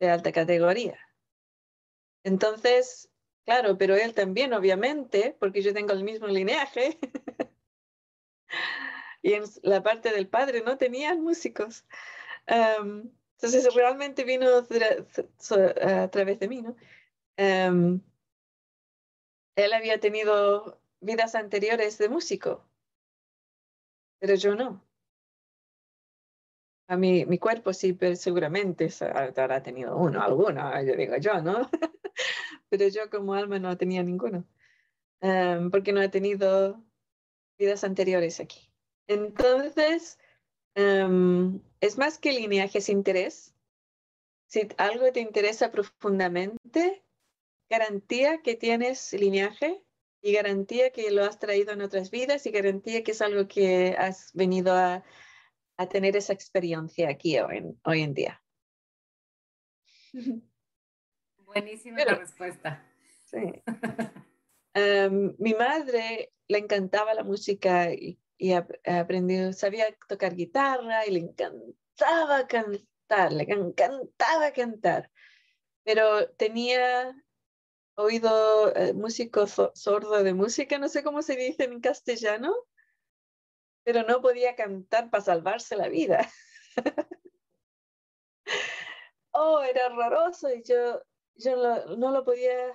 de 0.00 0.10
alta 0.10 0.32
categoría. 0.32 0.98
Entonces, 2.24 3.10
claro, 3.44 3.78
pero 3.78 3.94
él 3.94 4.14
también, 4.14 4.52
obviamente, 4.54 5.36
porque 5.38 5.62
yo 5.62 5.72
tengo 5.72 5.92
el 5.92 6.04
mismo 6.04 6.26
lineaje. 6.26 6.98
y 9.24 9.32
en 9.32 9.44
la 9.62 9.82
parte 9.82 10.12
del 10.12 10.28
padre 10.28 10.62
no 10.62 10.76
tenían 10.76 11.22
músicos. 11.22 11.86
entonces 12.46 13.74
realmente 13.74 14.22
vino 14.22 14.46
a 15.50 16.08
través 16.10 16.38
de 16.38 16.48
mí, 16.48 16.60
¿no? 16.62 16.76
él 19.56 19.72
había 19.72 19.98
tenido 19.98 20.78
vidas 21.00 21.34
anteriores 21.34 21.96
de 21.96 22.10
músico, 22.10 22.68
pero 24.18 24.34
yo 24.34 24.54
no. 24.54 24.84
A 26.86 26.98
mí, 26.98 27.24
mi 27.24 27.38
cuerpo 27.38 27.72
sí, 27.72 27.94
pero 27.94 28.16
seguramente 28.16 28.90
habrá 29.00 29.62
tenido 29.62 29.96
uno, 29.96 30.22
alguno, 30.22 30.82
yo 30.82 30.94
digo 30.96 31.16
yo, 31.16 31.40
¿no? 31.40 31.70
pero 32.68 32.88
yo 32.88 33.08
como 33.08 33.32
alma 33.32 33.58
no 33.58 33.74
tenía 33.78 34.02
ninguno, 34.02 34.44
porque 35.70 35.94
no 35.94 36.02
he 36.02 36.10
tenido 36.10 36.84
vidas 37.56 37.84
anteriores 37.84 38.38
aquí. 38.38 38.73
Entonces, 39.06 40.18
em, 40.74 41.60
es 41.80 41.98
más 41.98 42.18
que 42.18 42.32
lineaje, 42.32 42.78
es 42.78 42.88
interés. 42.88 43.54
Si 44.46 44.68
algo 44.78 45.12
te 45.12 45.20
interesa 45.20 45.70
profundamente, 45.70 47.04
garantía 47.68 48.40
que 48.42 48.54
tienes 48.54 49.12
lineaje 49.12 49.82
y 50.22 50.32
garantía 50.32 50.90
que 50.90 51.10
lo 51.10 51.24
has 51.24 51.38
traído 51.38 51.72
en 51.72 51.82
otras 51.82 52.10
vidas 52.10 52.46
y 52.46 52.50
garantía 52.50 53.02
que 53.02 53.12
es 53.12 53.20
algo 53.20 53.46
que 53.46 53.94
has 53.98 54.32
venido 54.32 54.72
a, 54.74 55.04
tener 55.90 56.16
esa 56.16 56.32
experiencia 56.32 57.10
aquí 57.10 57.38
hoy, 57.38 57.76
hoy 57.84 58.02
en 58.02 58.14
día. 58.14 58.42
Buenísima 61.44 62.04
la 62.04 62.14
respuesta. 62.14 62.90
Sí. 63.26 63.62
Em, 64.76 65.36
mi 65.38 65.54
madre 65.54 66.32
le 66.48 66.58
encantaba 66.58 67.14
la 67.14 67.22
música 67.22 67.92
y 67.92 68.18
y 68.36 68.52
aprendió, 68.52 69.52
sabía 69.52 69.86
tocar 70.08 70.34
guitarra 70.34 71.06
y 71.06 71.12
le 71.12 71.20
encantaba 71.20 72.46
cantar, 72.46 73.32
le 73.32 73.44
encantaba 73.44 74.52
cantar, 74.52 75.10
pero 75.84 76.28
tenía 76.30 77.14
oído 77.96 78.74
eh, 78.74 78.92
músico 78.92 79.46
sordo 79.46 80.22
de 80.22 80.34
música, 80.34 80.78
no 80.78 80.88
sé 80.88 81.02
cómo 81.02 81.22
se 81.22 81.36
dice 81.36 81.64
en 81.64 81.80
castellano, 81.80 82.54
pero 83.84 84.02
no 84.02 84.20
podía 84.20 84.56
cantar 84.56 85.10
para 85.10 85.22
salvarse 85.22 85.76
la 85.76 85.88
vida. 85.88 86.28
oh, 89.32 89.62
era 89.62 89.86
horroroso 89.86 90.52
y 90.52 90.62
yo, 90.62 91.02
yo 91.36 91.56
no 91.96 92.10
lo 92.10 92.24
podía 92.24 92.74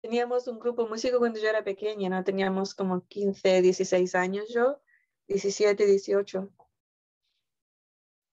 teníamos 0.00 0.48
un 0.48 0.58
grupo 0.58 0.88
músico 0.88 1.18
cuando 1.18 1.38
yo 1.38 1.48
era 1.48 1.64
pequeña, 1.64 2.08
¿no? 2.08 2.24
Teníamos 2.24 2.74
como 2.74 3.06
15, 3.06 3.62
16 3.62 4.14
años 4.14 4.46
yo, 4.52 4.80
17, 5.28 5.86
18. 5.86 6.50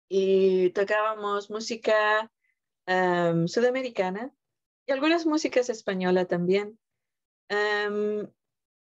Y 0.09 0.71
tocábamos 0.71 1.51
música 1.51 2.31
em, 2.87 3.47
sudamericana 3.47 4.35
y 4.87 4.93
algunas 4.93 5.27
músicas 5.27 5.69
españolas 5.71 6.27
también. 6.29 6.79
Em, 7.49 8.29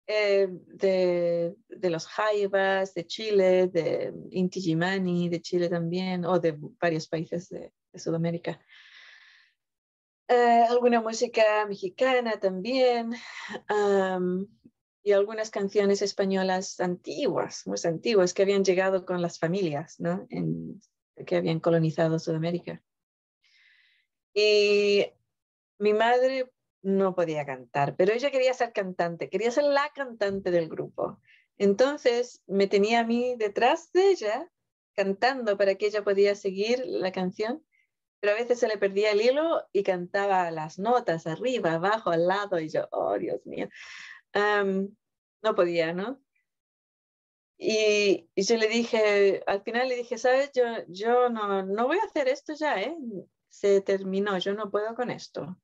eh, 0.07 0.49
de, 0.51 1.57
de, 1.69 1.91
los 1.91 2.07
Jaivas, 2.07 2.93
de 2.95 3.07
Chile, 3.07 3.69
de 3.69 4.13
Inti 4.31 4.61
Gimani, 4.61 5.31
de 5.31 5.41
Chile 5.41 5.69
también, 5.71 6.27
o 6.27 6.39
de 6.39 6.59
varios 6.81 7.09
países 7.09 7.49
de, 7.49 7.73
de 7.93 7.99
Sudamérica. 7.99 8.61
Eh, 10.29 10.65
alguna 10.71 11.03
música 11.03 11.67
mexicana 11.67 12.39
también 12.41 13.13
y 15.03 15.13
algunas 15.13 15.51
canciones 15.51 16.01
españolas 16.01 16.81
antiguas, 16.81 17.67
muy 17.67 17.79
antiguas, 17.85 18.33
que 18.33 18.43
habían 18.43 18.65
llegado 18.65 19.05
con 19.05 19.21
las 19.21 19.39
familias 19.39 19.99
que 21.27 21.37
habían 21.37 21.61
colonizado 21.61 22.19
Sudamérica. 22.19 22.83
Y 24.33 25.07
mi 25.79 25.93
madre 25.93 26.51
no 26.83 27.15
podía 27.15 27.45
cantar, 27.47 27.95
pero 27.97 28.13
ella 28.13 28.31
quería 28.31 28.55
ser 28.55 28.73
cantante, 28.73 29.29
quería 29.29 29.51
ser 29.51 29.65
la 29.65 29.91
cantante 29.95 30.51
del 30.51 30.69
grupo. 30.69 31.21
Entonces 31.59 32.43
me 32.47 32.67
tenía 32.67 33.01
a 33.01 33.05
mí 33.05 33.37
detrás 33.37 33.93
de 33.93 34.11
ella 34.11 34.51
cantando 34.95 35.57
para 35.57 35.75
que 35.75 35.87
ella 35.87 36.03
podía 36.03 36.35
seguir 36.35 36.83
la 36.87 37.13
canción 37.13 37.63
pero 38.25 38.37
a 38.37 38.41
veces 38.41 38.59
se 38.59 38.69
le 38.69 38.79
perdía 38.79 39.11
el 39.11 39.21
hilo 39.21 39.69
y 39.71 39.83
cantaba 39.83 40.51
las 40.51 40.79
notas 40.79 41.27
arriba, 41.27 41.75
abajo, 41.75 42.09
al 42.09 42.27
lado, 42.27 42.59
y 42.59 42.71
yo, 42.71 42.89
oh, 42.91 43.19
Dios 43.19 43.45
mío, 43.45 43.69
no 44.35 45.55
podía, 45.55 45.93
¿no? 45.93 46.19
Y, 47.59 48.31
yo 48.35 48.57
le 48.57 48.67
dije, 48.67 49.43
al 49.47 49.61
final 49.63 49.91
le 49.91 49.97
dije, 49.97 50.17
sabes, 50.17 50.53
yo, 50.55 50.65
yo 50.89 51.29
no, 51.29 51.65
no 51.65 51.87
voy 51.87 51.99
a 51.99 52.05
hacer 52.05 52.29
esto 52.29 52.55
ya, 52.55 52.81
¿eh? 52.81 52.97
Se 53.51 53.83
terminó, 53.83 54.39
yo 54.39 54.55
no 54.55 54.71
puedo 54.71 54.95
con 54.95 55.11
esto. 55.11 55.59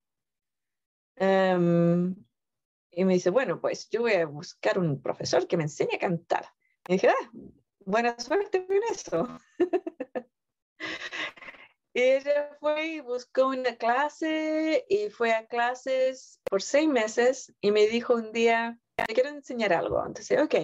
y 1.16 3.05
me 3.07 3.14
dice, 3.14 3.31
bueno, 3.31 3.59
pues 3.59 3.88
yo 3.88 4.03
voy 4.03 4.12
a 4.12 4.27
buscar 4.27 4.79
un 4.79 5.01
profesor 5.01 5.46
que 5.46 5.57
me 5.57 5.62
enseñe 5.62 5.94
a 5.94 5.99
cantar. 5.99 6.44
Y 6.88 6.92
dije, 6.92 7.09
ah, 7.09 7.31
buena 7.87 8.20
suerte 8.20 8.66
con 8.66 8.77
eso. 8.92 9.38
ella 11.94 12.57
fue 12.61 12.87
y 12.87 13.00
buscó 13.00 13.48
una 13.48 13.76
clase 13.76 14.85
y 14.88 15.11
fue 15.11 15.33
a 15.33 15.46
clases 15.46 16.40
por 16.44 16.62
seis 16.62 16.88
meses 16.88 17.53
y 17.61 17.72
me 17.72 17.87
dijo 17.87 18.14
un 18.14 18.33
día, 18.33 18.79
quiero 19.07 19.31
enseñar 19.31 19.72
algo. 19.72 20.05
Entonces, 20.07 20.40
ok, 20.40 20.55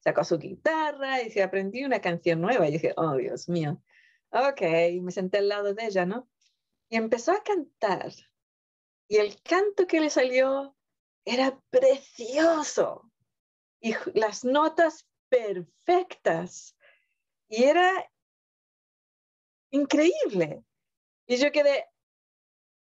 sacó 0.00 0.24
su 0.24 0.38
guitarra 0.38 1.22
y 1.22 1.30
se 1.30 1.42
aprendió 1.42 1.86
una 1.86 2.00
canción 2.00 2.40
nueva. 2.40 2.68
Y 2.68 2.72
dije, 2.72 2.92
oh, 2.96 3.16
Dios 3.16 3.48
mío. 3.48 3.82
Ok, 4.30 4.62
me 5.00 5.12
senté 5.12 5.38
al 5.38 5.48
lado 5.48 5.74
de 5.74 5.86
ella, 5.86 6.06
¿no? 6.06 6.28
Y 6.88 6.96
empezó 6.96 7.32
a 7.32 7.42
cantar. 7.42 8.12
Y 9.08 9.18
el 9.18 9.40
canto 9.42 9.86
que 9.86 10.00
le 10.00 10.10
salió 10.10 10.76
era 11.24 11.60
precioso. 11.70 13.10
Y 13.80 13.94
las 14.14 14.44
notas 14.44 15.06
perfectas. 15.28 16.76
Y 17.48 17.64
era 17.64 18.10
increíble. 19.70 20.64
Y 21.26 21.36
yo 21.36 21.52
quedé, 21.52 21.86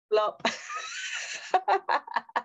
flop. 0.09 0.41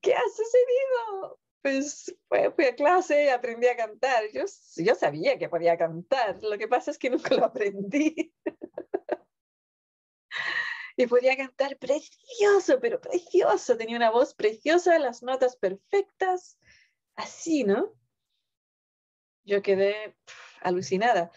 ¿Qué 0.00 0.14
ha 0.14 0.22
sucedido? 0.28 1.40
Pues 1.62 2.16
fui 2.54 2.64
a 2.64 2.74
clase 2.76 3.24
y 3.24 3.28
aprendí 3.28 3.66
a 3.66 3.76
cantar. 3.76 4.24
Yo, 4.32 4.44
yo 4.76 4.94
sabía 4.94 5.36
que 5.38 5.48
podía 5.48 5.76
cantar, 5.76 6.40
lo 6.42 6.56
que 6.58 6.68
pasa 6.68 6.92
es 6.92 6.98
que 6.98 7.10
nunca 7.10 7.34
lo 7.34 7.44
aprendí. 7.46 8.32
y 10.96 11.06
podía 11.06 11.36
cantar 11.36 11.76
precioso, 11.78 12.80
pero 12.80 13.00
precioso. 13.00 13.76
Tenía 13.76 13.96
una 13.96 14.10
voz 14.10 14.34
preciosa, 14.34 14.98
las 14.98 15.22
notas 15.22 15.56
perfectas, 15.56 16.58
así, 17.16 17.64
¿no? 17.64 17.94
Yo 19.44 19.60
quedé 19.62 20.16
alucinada. 20.60 21.30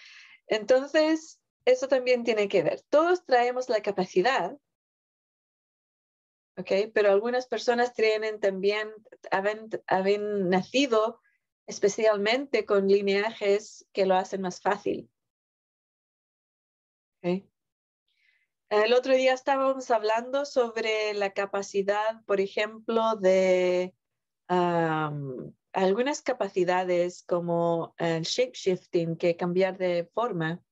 Entonces, 0.47 1.38
eso 1.72 1.88
también 1.88 2.24
tiene 2.24 2.47
que 2.47 2.63
ver. 2.63 2.82
Todos 2.89 3.26
traemos 3.26 3.70
la 3.70 3.82
capacidad, 3.82 4.57
¿ok? 6.57 6.72
Pero 6.93 7.11
algunas 7.11 7.47
personas 7.47 7.93
tienen 7.93 8.39
también, 8.39 8.93
han, 9.32 10.49
nacido 10.49 11.22
especialmente 11.67 12.65
con 12.65 12.88
lineajes 12.88 13.88
que 13.93 14.05
lo 14.05 14.15
hacen 14.15 14.41
más 14.41 14.61
fácil. 14.61 15.09
El 17.22 18.93
otro 18.93 19.13
día 19.13 19.34
estábamos 19.34 19.91
hablando 19.91 20.45
sobre 20.45 21.13
la 21.13 21.34
capacidad, 21.34 22.24
por 22.26 22.39
ejemplo, 22.39 23.15
de 23.15 23.93
algunas 24.47 26.22
capacidades 26.22 27.24
como 27.24 27.93
el 27.97 28.24
shape 28.24 28.53
shifting, 28.53 29.15
que 29.15 29.36
cambiar 29.36 29.78
de 29.78 30.09
forma, 30.13 30.63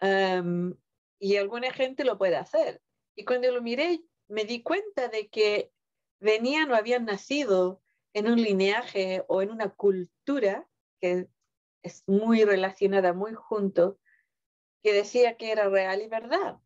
y 0.00 1.36
alguna 1.36 1.72
gente 1.72 2.04
lo 2.04 2.18
puede 2.18 2.36
hacer. 2.36 2.80
Y 3.16 3.24
cuando 3.24 3.50
lo 3.50 3.62
miré, 3.62 4.02
me 4.28 4.44
di 4.44 4.62
cuenta 4.62 5.08
de 5.08 5.28
que 5.28 5.72
venían 6.20 6.70
o 6.70 6.76
habían 6.76 7.04
nacido 7.04 7.82
en 8.14 8.28
un 8.28 8.40
lineaje 8.40 9.24
o 9.28 9.42
en 9.42 9.50
una 9.50 9.70
cultura 9.70 10.68
que 11.00 11.28
es 11.82 12.04
muy 12.06 12.44
relacionada, 12.44 13.12
muy 13.12 13.34
junto, 13.34 13.98
que 14.82 14.92
decía 14.92 15.36
que 15.36 15.52
era 15.52 15.68
real 15.68 16.02
y 16.02 16.08
verdad. 16.08 16.60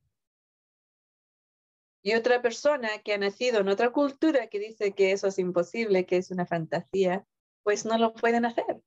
Y 2.03 2.15
otra 2.15 2.43
persona 2.43 2.99
que 3.03 3.15
ha 3.15 3.19
nacido 3.19 3.61
en 3.61 3.69
otra 3.69 3.91
cultura 3.91 4.49
que 4.49 4.59
dice 4.59 4.93
que 4.93 5.13
eso 5.13 5.29
es 5.29 5.39
imposible, 5.39 6.05
que 6.05 6.19
es 6.19 6.31
una 6.31 6.47
fantasía, 6.47 7.27
pues 7.63 7.87
no 7.87 7.97
lo 7.97 8.13
pueden 8.13 8.45
hacer. 8.45 8.83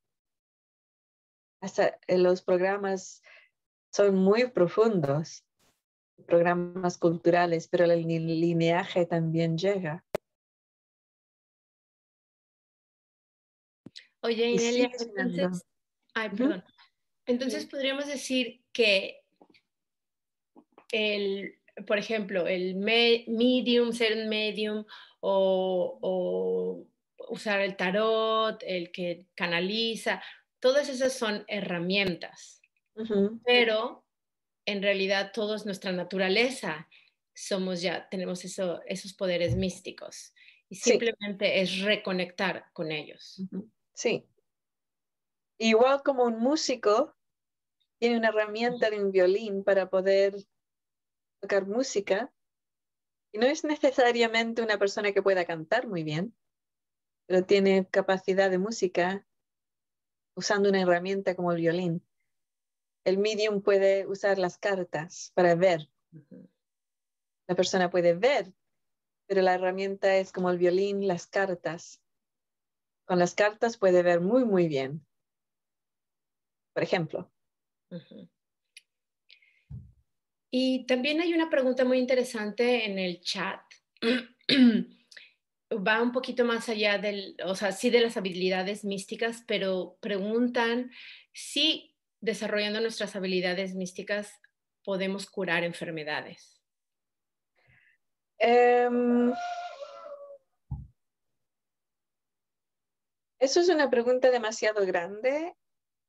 Hasta 1.62 2.00
los 2.08 2.44
programas 2.44 3.24
son 3.92 4.16
muy 4.16 4.48
profundos, 4.50 5.44
programas 6.26 6.98
culturales, 6.98 7.68
pero 7.68 7.86
el 7.86 8.04
lineaje 8.06 9.06
también 9.06 9.58
llega. 9.58 10.04
Oye, 14.22 14.52
Inelia, 14.52 14.92
entonces, 15.16 15.66
ay, 16.14 16.30
perdón. 16.30 16.64
Entonces 17.26 17.66
podríamos 17.66 18.08
decir 18.08 18.64
que 18.72 19.22
el, 20.92 21.60
por 21.86 21.98
ejemplo, 21.98 22.48
el 22.48 22.76
medium, 22.76 23.92
ser 23.92 24.18
un 24.18 24.30
medium 24.30 24.86
o, 25.20 26.88
usar 27.30 27.60
el 27.62 27.76
tarot, 27.76 28.64
el 28.66 28.92
que 28.92 29.28
canaliza, 29.36 30.24
todas 30.60 30.88
esas 30.88 31.14
son 31.14 31.44
herramientas, 31.48 32.57
pero 33.46 34.06
en 34.66 34.82
realidad 34.82 35.32
todos 35.34 35.66
nuestra 35.66 35.92
naturaleza. 35.92 36.88
Somos 37.34 37.82
ya, 37.82 38.10
tenemos 38.10 38.44
eso, 38.46 38.82
esos 38.86 39.14
poderes 39.14 39.56
místicos. 39.56 40.34
Y 40.70 40.76
simplemente 40.76 41.62
es 41.62 41.82
reconectar 41.82 42.66
con 42.74 42.92
ellos. 42.92 43.42
Sí. 43.94 44.28
Igual 45.60 46.02
como 46.04 46.24
un 46.24 46.40
músico 46.40 47.16
tiene 48.00 48.18
una 48.18 48.30
herramienta 48.30 48.90
de 48.90 49.04
un 49.04 49.12
violín 49.12 49.64
para 49.64 49.90
poder 49.90 50.36
tocar 51.40 51.66
música, 51.66 52.34
y 53.32 53.40
no 53.40 53.46
es 53.46 53.64
necesariamente 53.64 54.62
una 54.62 54.78
persona 54.78 55.12
que 55.12 55.22
pueda 55.22 55.46
cantar 55.46 55.88
muy 55.88 56.04
bien, 56.04 56.36
pero 57.28 57.46
tiene 57.46 57.88
capacidad 57.90 58.50
de 58.50 58.58
música 58.58 59.26
usando 60.36 60.70
una 60.70 60.82
herramienta 60.82 61.36
como 61.36 61.52
el 61.52 61.58
violín. 61.58 62.07
El 63.08 63.20
medium 63.20 63.62
puede 63.62 64.06
usar 64.06 64.38
las 64.38 64.58
cartas 64.58 65.32
para 65.34 65.56
ver. 65.56 65.90
La 67.48 67.56
persona 67.56 67.90
puede 67.90 68.14
ver, 68.14 68.52
pero 69.28 69.42
la 69.42 69.54
herramienta 69.54 70.18
es 70.18 70.34
como 70.34 70.52
el 70.52 70.58
violín, 70.58 71.08
las 71.08 71.26
cartas. 71.26 72.04
Con 73.06 73.18
las 73.18 73.34
cartas 73.34 73.78
puede 73.78 74.04
ver 74.04 74.20
muy, 74.20 74.44
muy 74.44 74.68
bien. 74.68 75.08
Por 76.74 76.84
ejemplo. 76.84 77.32
Y 80.52 80.86
también 80.86 81.22
hay 81.22 81.34
una 81.34 81.50
pregunta 81.50 81.86
muy 81.86 82.00
interesante 82.00 82.88
en 82.88 83.00
el 83.00 83.22
chat. 83.22 83.62
Va 85.72 86.02
un 86.02 86.12
poquito 86.12 86.44
más 86.44 86.68
allá 86.68 86.98
del, 86.98 87.38
o 87.46 87.56
sea, 87.56 87.72
sí 87.72 87.90
de 87.90 88.02
las 88.02 88.18
habilidades 88.18 88.84
místicas, 88.84 89.46
pero 89.48 89.98
preguntan 90.02 90.92
si 91.32 91.94
desarrollando 92.22 92.82
nuestras 92.82 93.16
habilidades 93.16 93.76
místicas 93.76 94.32
podemos 94.84 95.30
curar 95.30 95.64
enfermedades. 95.64 96.62
Em, 98.40 99.34
Eso 103.40 103.60
es 103.60 103.70
una 103.70 103.90
pregunta 103.90 104.32
demasiado 104.32 104.86
grande. 104.86 105.56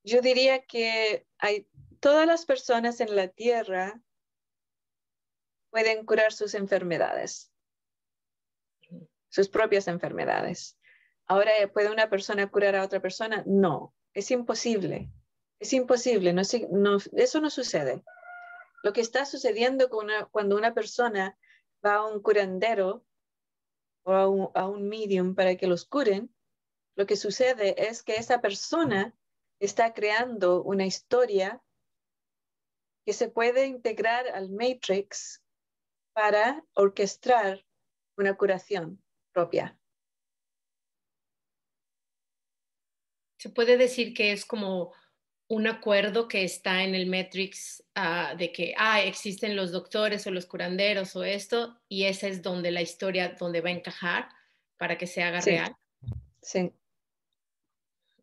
Yo 0.02 0.22
diría 0.22 0.64
que 0.64 1.26
hay, 1.38 1.68
todas 2.00 2.26
las 2.26 2.46
personas 2.46 3.00
en 3.00 3.14
la 3.14 3.28
Tierra 3.28 4.00
pueden 5.70 6.06
curar 6.06 6.32
sus 6.32 6.54
enfermedades, 6.54 7.52
sus 9.28 9.48
propias 9.50 9.88
enfermedades. 9.88 10.78
Ahora, 11.26 11.52
¿puede 11.72 11.92
una 11.92 12.08
persona 12.08 12.50
curar 12.50 12.76
a 12.76 12.84
otra 12.84 13.00
persona? 13.00 13.42
No, 13.46 13.94
es 14.14 14.30
imposible. 14.30 15.10
Es 15.60 15.72
imposible, 15.72 16.32
no, 16.32 16.42
eso 16.42 17.40
no 17.40 17.50
sucede. 17.50 18.04
Lo 18.84 18.92
que 18.92 19.00
está 19.00 19.24
sucediendo 19.24 19.88
cuando 20.30 20.56
una 20.56 20.72
persona 20.72 21.36
va 21.84 21.96
a 21.96 22.06
un 22.06 22.22
curandero 22.22 23.04
o 24.04 24.12
a 24.12 24.28
un, 24.28 24.50
a 24.54 24.68
un 24.68 24.88
medium 24.88 25.34
para 25.34 25.56
que 25.56 25.66
los 25.66 25.84
curen, 25.84 26.32
lo 26.96 27.06
que 27.06 27.16
sucede 27.16 27.88
es 27.88 28.02
que 28.02 28.16
esa 28.16 28.40
persona 28.40 29.14
está 29.60 29.94
creando 29.94 30.62
una 30.62 30.86
historia 30.86 31.62
que 33.04 33.12
se 33.12 33.28
puede 33.28 33.66
integrar 33.66 34.28
al 34.28 34.50
Matrix 34.50 35.42
para 36.12 36.64
orquestar 36.74 37.64
una 38.16 38.36
curación 38.36 39.02
propia. 39.32 39.78
Se 43.38 43.50
puede 43.50 43.76
decir 43.76 44.14
que 44.14 44.32
es 44.32 44.44
como 44.44 44.92
un 45.48 45.66
acuerdo 45.66 46.28
que 46.28 46.44
está 46.44 46.84
en 46.84 46.94
el 46.94 47.06
Matrix 47.06 47.82
ah, 47.94 48.34
de 48.36 48.52
que 48.52 48.74
ah, 48.76 49.02
existen 49.02 49.56
los 49.56 49.72
doctores 49.72 50.26
o 50.26 50.30
los 50.30 50.46
curanderos 50.46 51.16
o 51.16 51.24
esto, 51.24 51.80
y 51.88 52.04
ese 52.04 52.28
es 52.28 52.42
donde 52.42 52.70
la 52.70 52.82
historia, 52.82 53.34
donde 53.38 53.62
va 53.62 53.70
a 53.70 53.72
encajar 53.72 54.28
para 54.76 54.98
que 54.98 55.06
se 55.06 55.22
haga 55.22 55.40
real. 55.40 55.74
Sí. 56.42 56.72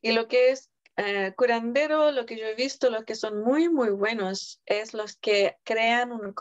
Y 0.01 0.11
lo 0.11 0.27
que 0.27 0.51
es 0.51 0.69
eh, 0.97 1.33
curandero, 1.35 2.11
lo 2.11 2.25
que 2.25 2.37
yo 2.37 2.45
he 2.45 2.55
visto, 2.55 2.89
los 2.89 3.03
que 3.03 3.15
son 3.15 3.43
muy, 3.43 3.69
muy 3.69 3.89
buenos, 3.89 4.61
es 4.65 4.93
los 4.93 5.15
que 5.17 5.57
crean 5.63 6.11
un, 6.11 6.33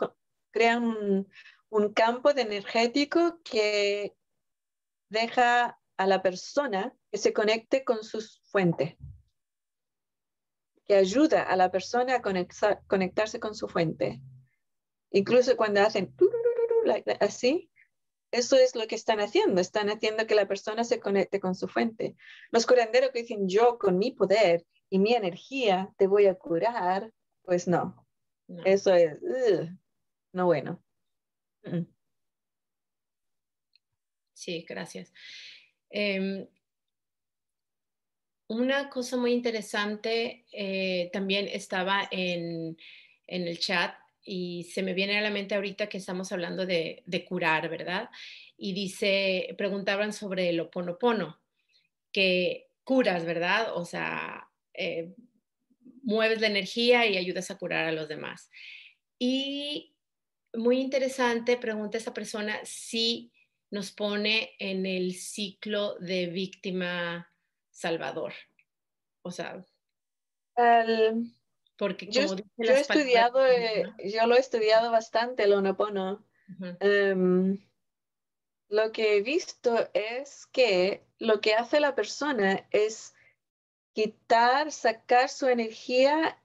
crean 0.51 0.83
un, 0.83 1.93
campo 1.93 2.33
de 2.33 2.43
energético 2.43 3.41
que 3.43 4.15
deja 5.09 5.79
a 5.97 6.07
la 6.07 6.21
persona 6.21 6.95
que 7.11 7.17
se 7.17 7.33
conecte 7.33 7.83
con 7.83 8.03
su 8.03 8.21
fuente, 8.51 8.97
que 10.87 10.95
ayuda 10.95 11.43
a 11.43 11.55
la 11.55 11.71
persona 11.71 12.15
a 12.15 12.21
conectarse 12.87 13.39
con 13.39 13.55
su 13.55 13.67
fuente. 13.67 14.21
Incluso 15.11 15.55
cuando 15.57 15.81
hacen 15.81 16.13
así, 17.19 17.71
eso 18.31 18.57
es 18.57 18.75
lo 18.75 18.85
que 18.87 18.95
están 18.95 19.19
haciendo, 19.19 19.61
están 19.61 19.89
haciendo 19.89 20.27
que 20.27 20.35
la 20.35 20.47
persona 20.47 20.83
se 20.83 20.99
conecte 20.99 21.39
con 21.39 21.55
su 21.55 21.67
fuente. 21.67 22.15
Los 22.51 22.65
curanderos 22.65 23.11
que 23.11 23.21
dicen, 23.21 23.47
yo 23.47 23.77
con 23.77 23.97
mi 23.97 24.11
poder 24.11 24.65
y 24.89 24.99
mi 24.99 25.13
energía 25.13 25.93
te 25.97 26.07
voy 26.07 26.25
a 26.27 26.35
curar, 26.35 27.11
pues 27.43 27.67
no, 27.67 28.05
eso 28.65 28.93
es 28.93 29.17
no 30.33 30.45
bueno. 30.45 30.83
Sí, 34.33 34.65
gracias. 34.67 35.11
Em, 35.89 36.45
una 38.47 38.89
cosa 38.89 39.17
muy 39.17 39.33
interesante 39.33 40.45
eh, 40.51 41.09
también 41.11 41.47
estaba 41.47 42.07
en, 42.11 42.77
en 43.27 43.47
el 43.47 43.59
chat 43.59 43.95
y 44.25 44.63
se 44.63 44.81
me 44.81 44.93
viene 44.93 45.17
a 45.17 45.21
la 45.21 45.29
mente 45.29 45.55
ahorita 45.55 45.87
que 45.87 45.99
estamos 45.99 46.31
hablando 46.31 46.65
de, 46.65 47.03
curar, 47.27 47.69
¿verdad? 47.69 48.09
Y 48.57 48.73
dice, 48.73 49.53
preguntaban 49.57 50.13
sobre 50.13 50.49
el 50.49 50.59
oponopono, 50.59 51.39
que 52.11 52.71
curas, 52.83 53.23
¿verdad? 53.23 53.75
O 53.75 53.85
sea, 53.85 54.49
eh, 54.73 55.13
mueves 56.01 56.41
la 56.41 56.47
energía 56.47 57.05
y 57.05 57.17
ayudas 57.17 57.51
a 57.51 57.57
curar 57.57 57.85
a 57.85 57.91
los 57.91 58.07
demás. 58.07 58.49
Y 59.19 59.95
muy 60.55 60.79
interesante, 60.79 61.57
pregunta 61.57 61.99
esa 61.99 62.13
persona 62.13 62.59
si 62.63 63.31
nos 63.69 63.91
pone 63.91 64.55
en 64.57 64.85
el 64.87 65.13
ciclo 65.13 65.95
de 65.99 66.27
víctima 66.27 67.29
salvador. 67.75 68.33
O 69.21 69.31
sea, 69.31 69.65
porque 71.77 72.07
yo, 72.07 72.21
he 72.57 72.79
estudiado, 72.79 73.45
eh, 73.45 73.93
yo 74.05 74.25
lo 74.27 74.35
he 74.35 74.39
estudiado 74.39 74.91
bastante 74.91 75.43
el 75.43 75.53
Onopono. 75.53 76.25
Em, 76.79 77.59
lo 78.69 78.91
que 78.91 79.17
he 79.17 79.21
visto 79.21 79.89
es 79.93 80.45
que 80.47 81.05
lo 81.19 81.41
que 81.41 81.53
hace 81.55 81.79
la 81.79 81.95
persona 81.95 82.65
es 82.71 83.13
quitar, 83.93 84.71
sacar 84.71 85.27
su 85.27 85.47
energía 85.47 86.41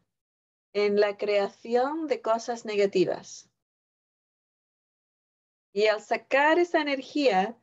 en 0.72 0.98
la 0.98 1.16
creación 1.16 2.08
de 2.08 2.20
cosas 2.20 2.64
negativas. 2.64 3.48
Y 5.72 5.86
al 5.86 6.00
sacar 6.00 6.58
esa 6.58 6.80
energía 6.80 7.56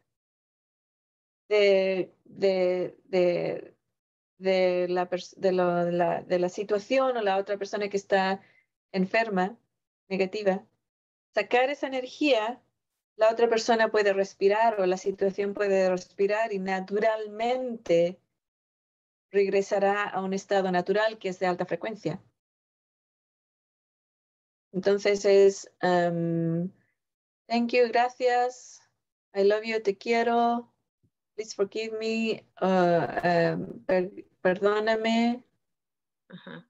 de, 1.50 2.14
de, 2.26 2.98
de 4.38 4.88
la, 4.89 5.06
de, 5.06 5.52
la, 5.52 6.22
de 6.24 6.39
la 6.39 6.50
situación 6.50 7.18
o 7.18 7.22
la 7.22 7.38
otra 7.38 7.58
persona 7.58 7.89
que 7.89 7.98
está 7.98 8.41
enferma, 8.91 9.58
negativa, 10.10 10.66
sacar 11.34 11.70
esa 11.70 11.88
energía 11.88 12.62
la 13.18 13.32
otra 13.32 13.50
persona 13.50 13.89
puede 13.89 14.14
respirar 14.14 14.80
o 14.80 14.86
la 14.86 14.98
situación 14.98 15.56
puede 15.56 15.89
respirar 15.89 16.54
y 16.54 16.60
naturalmente 16.60 18.20
regresará 19.32 20.04
a 20.04 20.22
un 20.22 20.34
estado 20.34 20.72
natural 20.72 21.18
que 21.18 21.30
es 21.30 21.39
de 21.39 21.48
alta 21.48 21.66
frecuencia. 21.66 22.22
Entonces 24.72 25.26
es, 25.26 25.72
um, 25.82 26.70
thank 27.48 27.72
you, 27.72 27.88
gracias, 27.88 28.82
I 29.34 29.43
love 29.43 29.64
you, 29.64 29.82
te 29.82 29.98
quiero, 29.98 30.72
please 31.38 31.53
forgive 31.53 31.93
me, 31.99 32.43
uh, 32.61 33.53
um, 33.53 33.85
perdóname. 34.41 35.43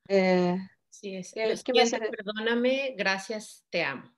Eh, 0.10 0.58
sí, 0.90 1.16
es. 1.16 1.34
perdóname, 1.64 2.94
gracias, 2.98 3.66
te 3.70 3.84
amo. 3.84 4.12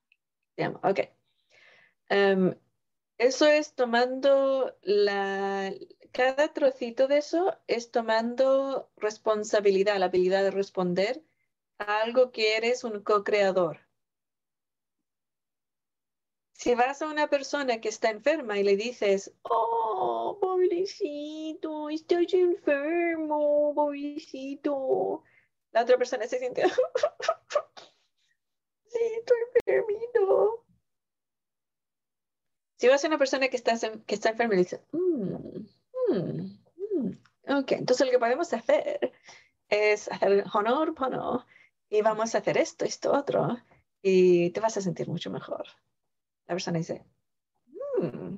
Te 0.56 0.64
amo, 0.64 0.80
ok. 0.84 1.02
Um, 2.10 2.56
eso 3.20 3.46
es 3.46 3.76
tomando 3.76 4.76
la, 4.82 5.72
cada 6.12 6.52
trocito 6.52 7.08
de 7.08 7.18
eso 7.20 7.56
es 7.68 7.92
tomando 7.92 8.90
responsabilidad, 8.98 10.00
la 10.00 10.08
habilidad 10.08 10.42
de 10.42 10.52
responder 10.52 11.24
a 11.78 12.02
algo 12.02 12.32
que 12.32 12.58
eres 12.58 12.84
un 12.84 13.04
co-creador. 13.04 13.82
Si 16.60 16.76
vas 16.76 17.02
a 17.02 17.08
una 17.08 17.28
persona 17.30 17.80
que 17.80 17.88
está 17.88 18.10
enferma 18.10 18.60
y 18.60 18.64
le 18.64 18.76
dices, 18.76 19.34
oh, 19.44 20.38
pobrecito, 20.42 21.90
estoy 21.90 22.28
enfermo, 22.34 23.72
pobrecito, 23.74 25.24
la 25.72 25.84
otra 25.84 25.98
persona 25.98 26.28
se 26.28 26.38
siente, 26.38 26.64
sí, 28.88 29.00
estoy 29.20 29.38
enfermito. 29.56 30.66
Si 32.76 32.90
vas 32.90 33.06
a 33.06 33.08
una 33.08 33.18
persona 33.18 33.48
que 33.48 33.56
está, 33.56 33.76
que 34.06 34.16
está 34.16 34.32
enferma 34.32 34.56
y 34.56 34.58
le 34.58 34.64
dices, 34.64 34.82
mm, 34.92 35.36
mm, 36.10 36.60
mm". 36.94 37.18
ok, 37.58 37.72
entonces 37.72 38.06
lo 38.06 38.12
que 38.12 38.20
podemos 38.20 38.52
hacer 38.52 39.14
es 39.70 40.12
hacer 40.12 40.44
honor, 40.54 40.94
honor, 40.98 41.46
y 41.90 42.02
vamos 42.02 42.36
a 42.36 42.40
hacer 42.40 42.58
esto, 42.58 42.84
esto, 42.84 43.14
otro, 43.14 43.58
y 44.02 44.50
te 44.50 44.60
vas 44.60 44.76
a 44.76 44.82
sentir 44.82 45.08
mucho 45.08 45.30
mejor. 45.30 45.66
La 46.50 46.56
persona 46.56 46.80
dice, 46.80 47.06
hmm, 48.00 48.34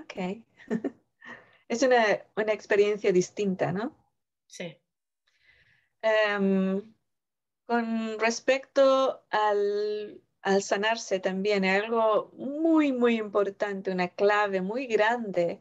ok. 0.00 0.42
es 1.68 1.82
una, 1.82 2.24
una, 2.36 2.54
experiencia 2.54 3.12
distinta, 3.12 3.70
¿no? 3.70 3.94
Sí. 4.46 4.74
Em, 6.00 6.80
con 7.66 8.18
respecto 8.18 9.26
al, 9.28 10.22
al 10.40 10.62
sanarse 10.62 11.20
también, 11.20 11.64
hay 11.64 11.82
algo 11.82 12.32
muy, 12.38 12.92
muy 12.92 13.18
importante, 13.18 13.90
una 13.90 14.08
clave 14.08 14.62
muy 14.62 14.86
grande, 14.86 15.60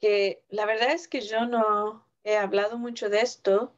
que 0.00 0.42
la 0.48 0.64
verdad 0.64 0.92
es 0.92 1.06
que 1.06 1.20
yo 1.20 1.44
no 1.44 2.08
he 2.24 2.38
hablado 2.38 2.78
mucho 2.78 3.10
de 3.10 3.20
esto, 3.20 3.76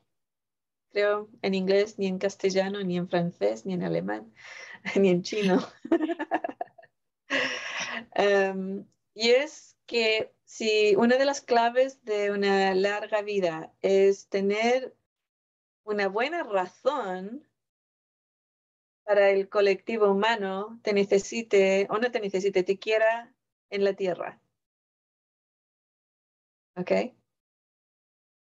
creo, 0.92 1.28
en 1.42 1.54
inglés, 1.54 1.98
ni 1.98 2.06
en 2.06 2.20
castellano, 2.20 2.84
ni 2.84 2.98
en 2.98 3.08
francés, 3.08 3.66
ni 3.66 3.74
en 3.74 3.82
alemán, 3.82 4.32
ni 4.94 5.08
en 5.08 5.22
chino. 5.24 5.58
Em, 8.14 8.86
y 9.14 9.30
es 9.30 9.76
que 9.86 10.32
si 10.44 10.94
una 10.96 11.16
de 11.16 11.24
las 11.24 11.40
claves 11.40 12.04
de 12.04 12.30
una 12.30 12.74
larga 12.74 13.22
vida 13.22 13.72
es 13.82 14.28
tener 14.28 14.94
una 15.84 16.08
buena 16.08 16.42
razón 16.42 17.46
para 19.04 19.30
el 19.30 19.48
colectivo 19.48 20.10
humano, 20.10 20.80
te 20.82 20.92
necesite 20.92 21.86
o 21.90 21.98
no 21.98 22.10
te 22.10 22.20
necesite, 22.20 22.62
te 22.62 22.78
quiera 22.78 23.34
en 23.70 23.84
la 23.84 23.94
tierra. 23.94 24.40
¿Ok? 26.76 26.92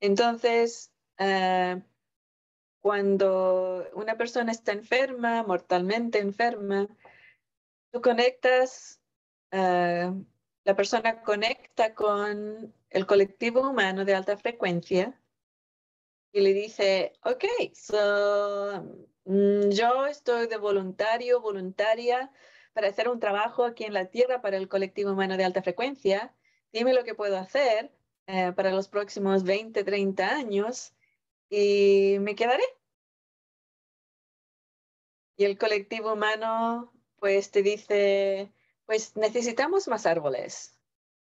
Entonces, 0.01 0.91
eh, 1.17 1.81
cuando 2.81 3.85
una 3.93 4.17
persona 4.17 4.51
está 4.51 4.71
enferma, 4.71 5.43
mortalmente 5.43 6.19
enferma, 6.19 6.87
tú 7.91 8.01
conectas, 8.01 9.01
eh, 9.51 10.11
la 10.63 10.75
persona 10.75 11.21
conecta 11.21 11.93
con 11.95 12.73
el 12.89 13.05
colectivo 13.05 13.69
humano 13.69 14.05
de 14.05 14.15
alta 14.15 14.37
frecuencia 14.37 15.19
y 16.31 16.41
le 16.41 16.53
dice, 16.53 17.13
ok, 17.23 17.43
mm, 19.25 19.69
yo 19.69 20.05
estoy 20.05 20.47
de 20.47 20.57
voluntario, 20.57 21.41
voluntaria 21.41 22.31
para 22.73 22.87
hacer 22.89 23.09
un 23.09 23.19
trabajo 23.19 23.65
aquí 23.65 23.83
en 23.83 23.93
la 23.93 24.05
Tierra 24.05 24.41
para 24.41 24.57
el 24.57 24.67
colectivo 24.67 25.11
humano 25.11 25.37
de 25.37 25.45
alta 25.45 25.61
frecuencia. 25.63 26.35
Dime 26.71 26.93
lo 26.93 27.03
que 27.03 27.15
puedo 27.15 27.37
hacer 27.37 27.91
eh, 28.27 28.53
para 28.55 28.71
los 28.71 28.87
próximos 28.87 29.43
20, 29.43 29.83
30 29.83 30.29
años 30.29 30.93
y 31.49 32.17
me 32.19 32.35
quedaré. 32.35 32.63
Y 35.37 35.45
el 35.45 35.57
colectivo 35.57 36.13
humano 36.13 36.93
pues 37.19 37.51
te 37.51 37.63
dice, 37.63 38.51
pues 38.85 39.15
necesitamos 39.15 39.87
más 39.87 40.05
árboles. 40.05 40.79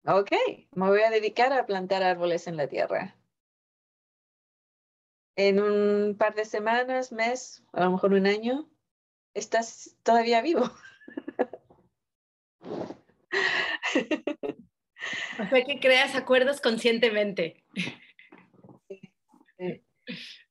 Ok, 0.04 0.32
me 0.72 0.88
voy 0.88 1.02
a 1.02 1.10
dedicar 1.10 1.52
a 1.52 1.66
plantar 1.66 2.02
árboles 2.02 2.46
en 2.46 2.56
la 2.56 2.66
tierra. 2.66 3.16
En 5.36 5.60
un 5.60 6.16
par 6.18 6.34
de 6.34 6.44
semanas, 6.44 7.12
mes, 7.12 7.64
a 7.72 7.84
lo 7.84 7.92
mejor 7.92 8.12
un 8.12 8.26
año, 8.26 8.68
estás 9.34 9.96
todavía 10.02 10.42
vivo. 10.42 10.70
O 15.38 15.48
sea 15.48 15.64
que 15.64 15.80
creas 15.80 16.14
acuerdos 16.14 16.60
conscientemente. 16.60 17.64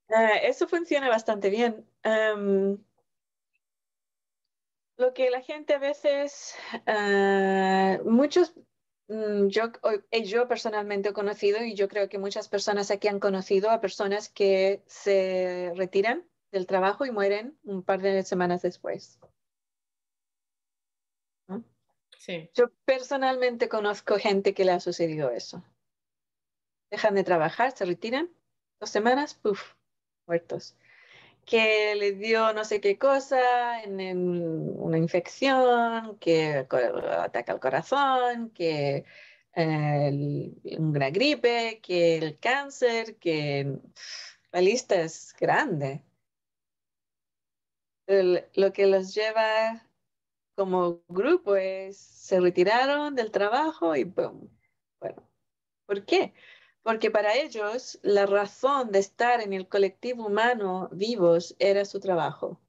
Ah, 0.10 0.36
eso 0.44 0.68
funciona 0.68 1.08
bastante 1.08 1.50
bien. 1.50 1.86
Lo 4.98 5.14
que 5.14 5.30
la 5.30 5.42
gente 5.42 5.74
a 5.74 5.80
veces, 5.80 6.56
ah, 6.88 8.00
muchos, 8.06 8.54
mm, 9.08 9.48
yo, 9.48 9.72
eh, 10.12 10.24
yo 10.24 10.48
personalmente 10.48 11.10
he 11.10 11.14
conocido 11.14 11.64
y 11.64 11.76
yo 11.76 11.88
creo 11.88 12.10
que 12.10 12.20
muchas 12.20 12.48
personas 12.48 12.92
aquí 12.92 13.08
han 13.08 13.20
conocido 13.20 13.70
a 13.70 13.82
personas 13.82 14.30
que 14.30 14.84
se 14.88 15.74
retiran 15.76 16.28
del 16.52 16.68
trabajo 16.68 17.06
y 17.06 17.12
mueren 17.12 17.58
un 17.64 17.84
par 17.84 18.02
de 18.02 18.24
semanas 18.24 18.62
después. 18.62 19.20
Sí. 22.18 22.52
Yo 22.54 22.70
personalmente 22.86 23.68
conozco 23.68 24.20
gente 24.20 24.54
que 24.54 24.64
le 24.64 24.74
ha 24.74 24.80
sucedido 24.80 25.32
eso. 25.32 25.64
Dejan 26.92 27.16
de 27.16 27.24
trabajar, 27.24 27.76
se 27.76 27.84
retiran 27.84 28.30
dos 28.80 28.92
semanas, 28.92 29.34
puff, 29.34 29.74
muertos. 30.28 30.76
Que 31.46 31.96
le 31.96 32.14
dio 32.14 32.54
no 32.54 32.64
sé 32.64 32.80
qué 32.82 32.98
cosa, 32.98 33.82
una 33.86 34.98
infección, 34.98 36.18
que 36.20 36.66
ataca 37.10 37.54
el 37.54 37.60
corazón, 37.60 38.52
que 38.52 39.06
eh, 39.56 40.52
una 40.78 41.10
gripe, 41.10 41.80
que 41.82 42.18
el 42.18 42.40
cáncer, 42.40 43.18
que 43.18 43.80
la 44.52 44.62
lista 44.62 45.02
es 45.02 45.34
grande. 45.40 46.04
lo 48.08 48.74
que 48.74 48.88
los 48.88 49.14
lleva 49.14 49.88
como 50.56 51.02
grupo 51.08 51.56
es, 51.56 51.98
se 51.98 52.40
retiraron 52.40 53.16
del 53.16 53.32
trabajo 53.32 53.96
y 53.96 54.04
boom. 54.04 54.50
Bueno, 55.00 55.28
¿por 55.86 56.06
qué? 56.06 56.34
Porque 56.84 57.12
para 57.12 57.36
ellos 57.36 58.00
la 58.02 58.26
razón 58.26 58.92
de 58.92 59.00
estar 59.00 59.42
en 59.42 59.54
el 59.54 59.68
colectivo 59.68 60.26
humano 60.26 60.90
vivos 60.92 61.56
era 61.60 61.86
su 61.86 62.00
trabajo. 62.00 62.60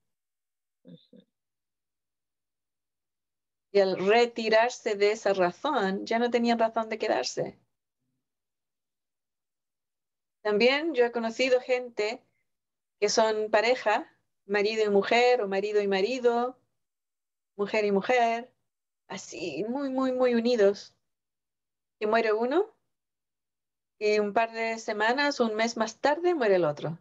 Y 3.73 3.81
al 3.81 3.97
retirarse 4.07 4.97
de 4.97 5.13
esa 5.13 5.33
razón, 5.33 6.05
ya 6.05 6.19
no 6.19 6.31
tenían 6.31 6.59
razón 6.59 6.91
de 6.91 6.99
quedarse. 6.99 7.59
También 10.43 10.93
yo 10.93 11.07
he 11.07 11.13
conocido 11.13 11.61
gente 11.61 12.23
que 13.01 13.09
son 13.09 13.51
pareja, 13.51 14.15
marido 14.45 14.85
y 14.85 14.91
mujer 14.91 15.41
o 15.41 15.49
marido 15.49 15.81
y 15.81 15.89
marido, 15.89 16.59
mujer 17.57 17.87
y 17.87 17.93
mujer, 17.93 18.53
así, 19.09 19.65
muy, 19.69 19.89
muy, 19.89 20.13
muy 20.13 20.35
unidos. 20.35 20.95
Y 21.99 22.07
muere 22.07 22.33
uno 22.33 22.75
y 24.03 24.19
un 24.19 24.33
par 24.33 24.51
de 24.51 24.79
semanas, 24.79 25.39
un 25.39 25.55
mes 25.55 25.77
más 25.77 26.01
tarde, 26.01 26.35
muere 26.35 26.57
el 26.57 26.65
otro. 26.65 26.99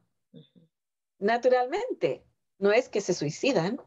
Naturalmente, 1.18 2.24
no 2.60 2.72
es 2.72 2.90
que 2.90 3.02
se 3.02 3.16
suicidan. 3.16 3.82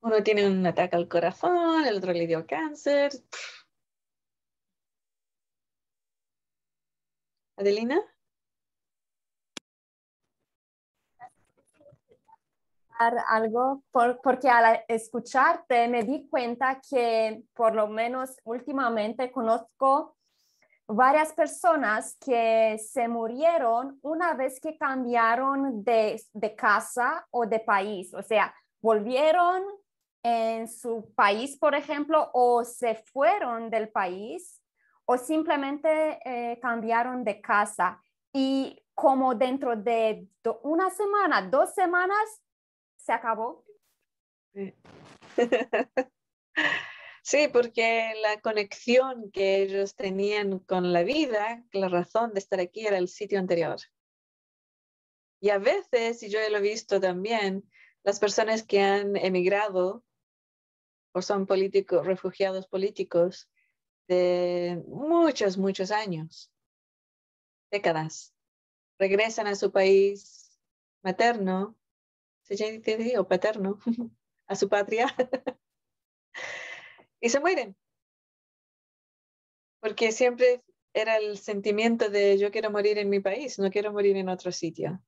Uno 0.00 0.22
tiene 0.24 0.48
un 0.48 0.66
ataque 0.66 0.96
al 0.96 1.06
corazón, 1.08 1.84
el 1.86 1.96
otro 1.96 2.12
le 2.12 2.26
dio 2.26 2.44
cáncer. 2.44 3.12
Adelina. 7.56 8.02
algo 13.28 13.84
porque 13.92 14.48
al 14.48 14.84
escucharte 14.88 15.86
me 15.86 16.02
di 16.02 16.28
cuenta 16.28 16.80
que 16.80 17.44
por 17.54 17.76
lo 17.76 17.86
menos 17.86 18.36
últimamente 18.42 19.30
conozco 19.30 20.17
varias 20.88 21.32
personas 21.34 22.16
que 22.18 22.78
se 22.78 23.06
murieron 23.08 23.98
una 24.02 24.34
vez 24.34 24.58
que 24.58 24.76
cambiaron 24.76 25.84
de, 25.84 26.20
de 26.32 26.54
casa 26.56 27.26
o 27.30 27.46
de 27.46 27.60
país, 27.60 28.12
o 28.14 28.22
sea, 28.22 28.54
volvieron 28.80 29.62
en 30.22 30.66
su 30.66 31.12
país, 31.14 31.56
por 31.58 31.74
ejemplo, 31.74 32.30
o 32.32 32.64
se 32.64 32.96
fueron 32.96 33.70
del 33.70 33.90
país 33.90 34.60
o 35.04 35.16
simplemente 35.16 36.18
eh, 36.24 36.58
cambiaron 36.60 37.24
de 37.24 37.40
casa. 37.40 38.02
Y 38.32 38.84
como 38.94 39.34
dentro 39.34 39.74
de 39.76 40.28
una 40.62 40.90
semana, 40.90 41.42
dos 41.42 41.72
semanas, 41.74 42.42
se 42.96 43.12
acabó. 43.12 43.64
Sí. 44.52 44.74
porque 47.52 48.14
la 48.22 48.40
conexión 48.40 49.30
que 49.30 49.62
ellos 49.62 49.94
tenían 49.94 50.60
con 50.60 50.92
la 50.92 51.02
vida, 51.02 51.64
la 51.72 51.88
razón 51.88 52.32
de 52.32 52.38
estar 52.38 52.60
aquí 52.60 52.86
era 52.86 52.98
el 52.98 53.08
sitio 53.08 53.38
anterior. 53.38 53.78
Y 55.40 55.50
a 55.50 55.58
veces, 55.58 56.22
y 56.22 56.30
yo 56.30 56.38
lo 56.50 56.58
he 56.58 56.62
visto 56.62 57.00
también, 57.00 57.70
las 58.02 58.18
personas 58.18 58.62
que 58.62 58.80
han 58.80 59.16
emigrado 59.16 60.04
o 61.12 61.22
son 61.22 61.46
políticos, 61.46 62.06
refugiados 62.06 62.66
políticos 62.66 63.50
de 64.08 64.82
muchos, 64.86 65.58
muchos 65.58 65.90
años, 65.90 66.50
décadas, 67.70 68.34
regresan 68.98 69.46
a 69.46 69.54
su 69.54 69.70
país 69.70 70.58
materno 71.02 71.78
se 72.42 73.18
o 73.18 73.28
paterno, 73.28 73.78
a 74.46 74.56
su 74.56 74.68
patria, 74.68 75.06
y 77.20 77.28
se 77.30 77.40
mueren. 77.40 77.76
Porque 79.80 80.12
siempre 80.12 80.62
era 80.92 81.16
el 81.18 81.38
sentimiento 81.38 82.10
de 82.10 82.38
yo 82.38 82.50
quiero 82.50 82.70
morir 82.70 82.98
en 82.98 83.10
mi 83.10 83.20
país, 83.20 83.58
no 83.58 83.70
quiero 83.70 83.92
morir 83.92 84.16
en 84.16 84.28
otro 84.28 84.52
sitio. 84.52 85.02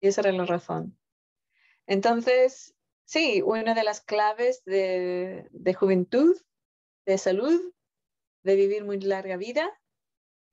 Y 0.00 0.08
esa 0.08 0.22
era 0.22 0.32
la 0.32 0.46
razón. 0.46 0.98
Entonces, 1.86 2.74
sí, 3.04 3.42
una 3.42 3.74
de 3.74 3.84
las 3.84 4.00
claves 4.00 4.64
de, 4.64 5.48
de 5.50 5.74
juventud, 5.74 6.36
de 7.06 7.18
salud, 7.18 7.74
de 8.42 8.56
vivir 8.56 8.84
muy 8.84 9.00
larga 9.00 9.36
vida, 9.36 9.68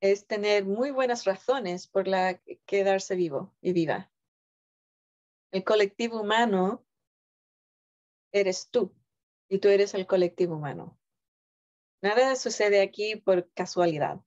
es 0.01 0.27
tener 0.27 0.65
muy 0.65 0.91
buenas 0.91 1.25
razones 1.25 1.87
por 1.87 2.07
la 2.07 2.39
quedarse 2.65 3.15
vivo 3.15 3.55
y 3.61 3.73
viva. 3.73 4.11
El 5.51 5.63
colectivo 5.63 6.21
humano 6.21 6.85
eres 8.31 8.69
tú 8.69 8.93
y 9.49 9.59
tú 9.59 9.69
eres 9.69 9.93
el 9.93 10.05
colectivo 10.07 10.55
humano. 10.55 10.97
Nada 12.01 12.35
sucede 12.35 12.81
aquí 12.81 13.15
por 13.15 13.49
casualidad. 13.53 14.19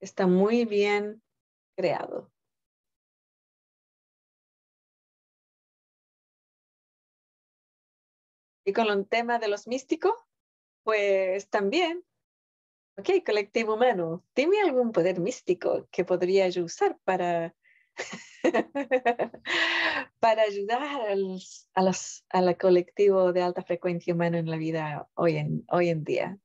Está 0.00 0.26
muy 0.26 0.64
bien 0.64 1.22
creado. 1.76 2.32
Y 8.64 8.72
con 8.72 8.88
el 8.88 9.06
tema 9.08 9.38
de 9.38 9.48
los 9.48 9.66
místicos, 9.66 10.14
pues 10.84 11.48
también, 11.48 12.04
ok, 12.96 13.24
colectivo 13.24 13.74
humano, 13.74 14.24
dime 14.34 14.60
algún 14.60 14.92
poder 14.92 15.20
místico 15.20 15.88
que 15.90 16.04
podría 16.04 16.48
yo 16.48 16.64
usar 16.64 16.98
para 17.04 17.54
para 20.20 20.42
ayudar 20.42 20.82
al, 20.82 21.38
a 21.74 21.82
los, 21.82 22.24
al 22.30 22.56
colectivo 22.56 23.32
de 23.32 23.42
alta 23.42 23.62
frecuencia 23.62 24.14
humana 24.14 24.38
en 24.38 24.50
la 24.50 24.56
vida 24.56 25.08
hoy 25.14 25.36
en, 25.36 25.64
hoy 25.68 25.88
en 25.88 26.04
día. 26.04 26.38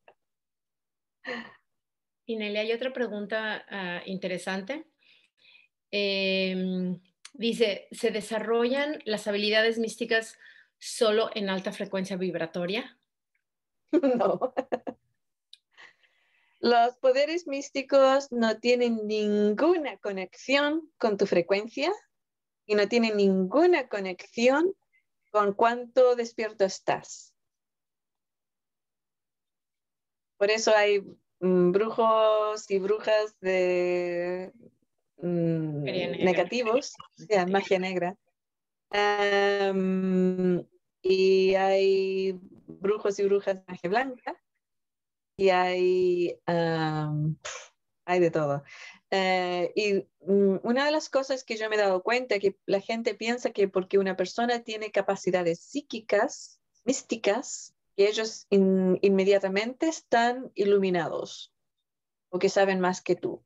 Y 2.26 2.36
Nelly, 2.36 2.58
hay 2.58 2.72
otra 2.72 2.92
pregunta 2.92 3.64
ah, 3.68 4.02
interesante. 4.06 4.86
Em, 5.90 7.00
dice, 7.34 7.88
¿se 7.90 8.12
desarrollan 8.12 9.00
las 9.04 9.26
habilidades 9.26 9.80
místicas 9.80 10.38
solo 10.78 11.30
en 11.34 11.50
alta 11.50 11.72
frecuencia 11.72 12.16
vibratoria? 12.16 12.96
No. 13.92 14.54
Los 16.60 16.94
poderes 16.98 17.46
místicos 17.46 18.30
no 18.30 18.58
tienen 18.58 19.06
ninguna 19.06 19.96
conexión 19.96 20.92
con 20.98 21.16
tu 21.16 21.24
frecuencia 21.26 21.90
y 22.66 22.74
no 22.74 22.86
tienen 22.86 23.16
ninguna 23.16 23.88
conexión 23.88 24.74
con 25.30 25.54
cuánto 25.54 26.16
despierto 26.16 26.66
estás. 26.66 27.34
Por 30.36 30.50
eso 30.50 30.76
hay 30.76 31.00
mm, 31.40 31.72
brujos 31.72 32.70
y 32.70 32.78
brujas 32.78 33.34
de 33.40 34.52
mm, 35.16 35.82
negativos, 35.82 36.94
sea, 37.14 37.46
magia 37.46 37.78
negra. 37.78 38.16
y 41.02 41.54
hay 41.54 42.38
brujos 42.66 43.18
y 43.18 43.24
brujas 43.24 43.56
de 43.56 43.64
magia 43.66 43.88
blanca 43.88 44.39
y 45.40 45.48
hay, 45.48 46.38
hay 46.44 48.20
de 48.20 48.30
todo. 48.30 48.62
Eh, 49.10 49.72
y 49.74 50.06
mm, 50.30 50.58
una 50.64 50.84
de 50.84 50.90
las 50.90 51.08
cosas 51.08 51.44
que 51.44 51.56
yo 51.56 51.70
me 51.70 51.76
he 51.76 51.78
dado 51.78 52.02
cuenta 52.02 52.34
es 52.34 52.42
que 52.42 52.58
la 52.66 52.82
gente 52.82 53.14
piensa 53.14 53.50
que 53.50 53.66
porque 53.66 53.96
una 53.96 54.18
persona 54.18 54.62
tiene 54.62 54.90
capacidades 54.90 55.60
psíquicas, 55.60 56.60
místicas, 56.84 57.74
que 57.96 58.08
ellos 58.08 58.48
inmediatamente 58.50 59.88
están 59.88 60.52
iluminados 60.54 61.54
o 62.28 62.38
que 62.38 62.50
saben 62.50 62.78
más 62.78 63.00
que 63.00 63.16
tú. 63.16 63.42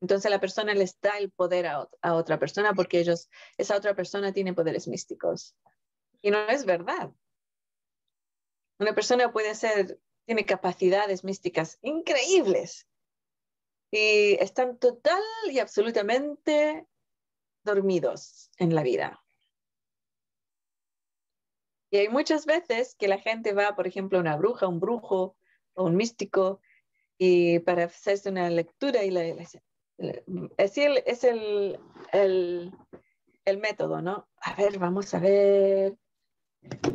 Entonces 0.00 0.30
la 0.30 0.40
persona 0.40 0.72
les 0.72 1.00
da 1.00 1.18
el 1.18 1.32
poder 1.32 1.66
a, 1.66 1.88
a 2.00 2.14
otra 2.14 2.38
persona 2.38 2.74
porque 2.74 3.00
ellos, 3.00 3.28
esa 3.58 3.76
otra 3.76 3.96
persona 3.96 4.32
tiene 4.32 4.54
poderes 4.54 4.86
místicos. 4.86 5.56
Y 6.22 6.30
no 6.30 6.46
es 6.46 6.64
verdad. 6.64 7.10
Una 8.78 8.94
persona 8.94 9.32
puede 9.32 9.56
ser 9.56 9.98
tiene 10.26 10.44
capacidades 10.44 11.24
místicas 11.24 11.78
increíbles 11.82 12.88
y 13.90 14.34
están 14.40 14.78
total 14.78 15.22
y 15.50 15.58
absolutamente 15.58 16.86
dormidos 17.64 18.50
en 18.58 18.74
la 18.74 18.82
vida. 18.82 19.24
Y 21.90 21.98
hay 21.98 22.08
muchas 22.08 22.44
veces 22.44 22.96
que 22.96 23.06
la 23.06 23.18
gente 23.18 23.52
va, 23.52 23.76
por 23.76 23.86
ejemplo, 23.86 24.18
a 24.18 24.20
una 24.20 24.36
bruja, 24.36 24.66
un 24.66 24.80
brujo 24.80 25.36
o 25.74 25.84
un 25.84 25.96
místico 25.96 26.60
y 27.18 27.60
para 27.60 27.84
hacerse 27.84 28.30
una 28.30 28.50
lectura 28.50 29.04
y 29.04 29.10
la, 29.10 29.22
es, 29.26 30.78
el, 30.78 31.02
es 31.06 31.24
el, 31.24 31.78
el, 32.12 32.72
el 33.44 33.58
método, 33.58 34.02
¿no? 34.02 34.28
A 34.38 34.54
ver, 34.56 34.78
vamos 34.78 35.14
a 35.14 35.20
ver, 35.20 35.96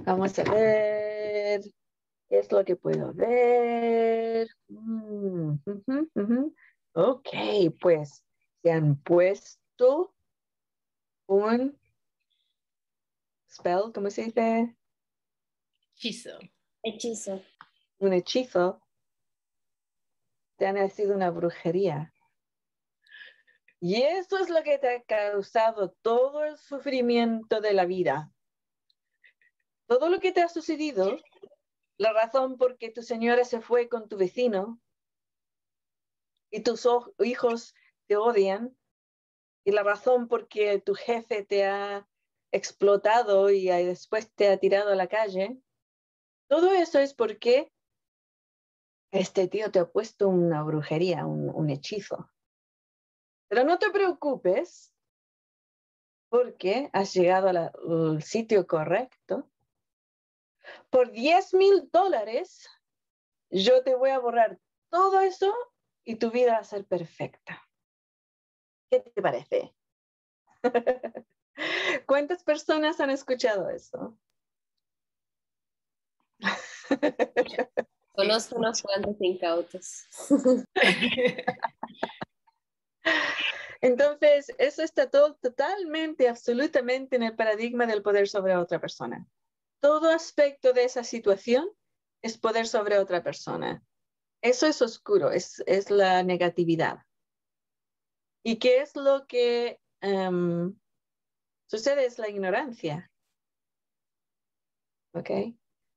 vamos 0.03 0.37
a 0.37 0.43
ver, 0.43 1.08
es 2.29 2.51
lo 2.51 2.63
que 2.63 2.75
puedo 2.75 3.13
ver? 3.13 4.49
Mm, 4.67 5.55
ok, 6.93 7.29
pues 7.81 8.23
se 8.61 8.71
han 8.71 8.95
puesto 9.01 10.13
un 11.27 11.77
spell, 13.49 13.91
¿cómo 13.93 14.09
se 14.09 14.25
dice? 14.25 14.75
Hechizo. 15.95 16.39
Hechizo. 16.83 17.41
Un 17.97 18.13
hechizo. 18.13 18.81
Te 20.57 20.67
han 20.67 20.89
sido 20.89 21.15
una 21.15 21.29
brujería. 21.29 22.13
Y 23.81 24.01
eso 24.01 24.37
es 24.37 24.49
lo 24.49 24.61
que 24.63 24.77
te 24.77 24.95
ha 24.95 25.03
causado 25.03 25.91
todo 26.01 26.43
el 26.43 26.57
sufrimiento 26.57 27.61
de 27.61 27.73
la 27.73 27.85
vida. 27.85 28.31
Todo 29.87 30.09
lo 30.09 30.19
que 30.19 30.31
te 30.31 30.41
ha 30.41 30.49
sucedido 30.49 31.17
la 31.99 32.13
razón 32.13 32.57
por 32.57 32.77
que 32.77 32.89
tu 32.89 33.03
señora 33.03 33.43
se 33.43 33.59
fue 33.59 33.89
con 33.89 34.07
tu 34.07 34.17
vecino 34.17 34.79
y 36.49 36.61
tus 36.61 36.87
hijos 37.19 37.75
te 38.07 38.15
odian 38.15 38.75
y 39.65 39.71
la 39.71 39.83
razón 39.83 40.29
por 40.29 40.47
que 40.47 40.79
tu 40.79 40.95
jefe 40.95 41.43
te 41.43 41.65
ha 41.65 42.07
explotado 42.51 43.49
y 43.49 43.67
después 43.67 44.31
te 44.33 44.47
ha 44.47 44.57
tirado 44.57 44.91
a 44.91 44.95
la 44.95 45.07
calle, 45.07 45.61
todo 46.47 46.71
eso 46.71 46.99
es 46.99 47.13
porque 47.13 47.71
este 49.11 49.49
tío 49.49 49.69
te 49.69 49.79
ha 49.79 49.91
puesto 49.91 50.29
una 50.29 50.63
brujería, 50.63 51.25
un, 51.25 51.69
hechizo. 51.69 52.31
Pero 53.49 53.65
no 53.65 53.77
te 53.77 53.91
preocupes 53.91 54.93
porque 56.29 56.89
has 56.93 57.13
llegado 57.13 57.49
al 57.49 58.23
sitio 58.23 58.65
correcto 58.65 59.49
por 60.89 61.11
10 61.11 61.53
mil 61.53 61.89
dólares, 61.91 62.67
yo 63.49 63.83
te 63.83 63.95
voy 63.95 64.11
a 64.11 64.19
borrar 64.19 64.59
todo 64.89 65.21
eso 65.21 65.53
y 66.03 66.15
tu 66.15 66.31
vida 66.31 66.53
va 66.53 66.59
a 66.59 66.63
ser 66.63 66.85
perfecta. 66.85 67.67
¿Qué 68.89 68.99
te 69.01 69.21
parece? 69.21 69.73
¿Cuántas 72.05 72.43
personas 72.43 72.99
han 72.99 73.09
escuchado 73.09 73.69
eso? 73.69 74.17
Conozco 78.13 78.55
unos 78.57 78.81
cuantos 78.81 79.15
incautos. 79.19 80.05
Entonces, 83.81 84.53
eso 84.57 84.83
está 84.83 85.09
todo 85.09 85.35
totalmente, 85.35 86.27
absolutamente 86.27 87.15
en 87.15 87.23
el 87.23 87.35
paradigma 87.35 87.85
del 87.85 88.01
poder 88.01 88.27
sobre 88.27 88.55
otra 88.55 88.81
persona. 88.81 89.25
Todo 89.79 90.09
aspecto 90.09 90.73
de 90.73 90.83
esa 90.83 91.03
situación 91.03 91.69
es 92.21 92.37
poder 92.37 92.67
sobre 92.67 92.99
otra 92.99 93.23
persona. 93.23 93.83
Eso 94.41 94.67
es 94.67 94.81
oscuro, 94.81 95.31
es, 95.31 95.63
es 95.67 95.89
la 95.89 96.23
negatividad. 96.23 96.99
¿Y 98.43 98.57
qué 98.57 98.81
es 98.81 98.95
lo 98.95 99.27
que 99.27 99.79
em, 100.01 100.77
sucede? 101.67 102.05
Es 102.05 102.17
la 102.19 102.29
ignorancia. 102.29 103.11
¿Ok? 105.13 105.29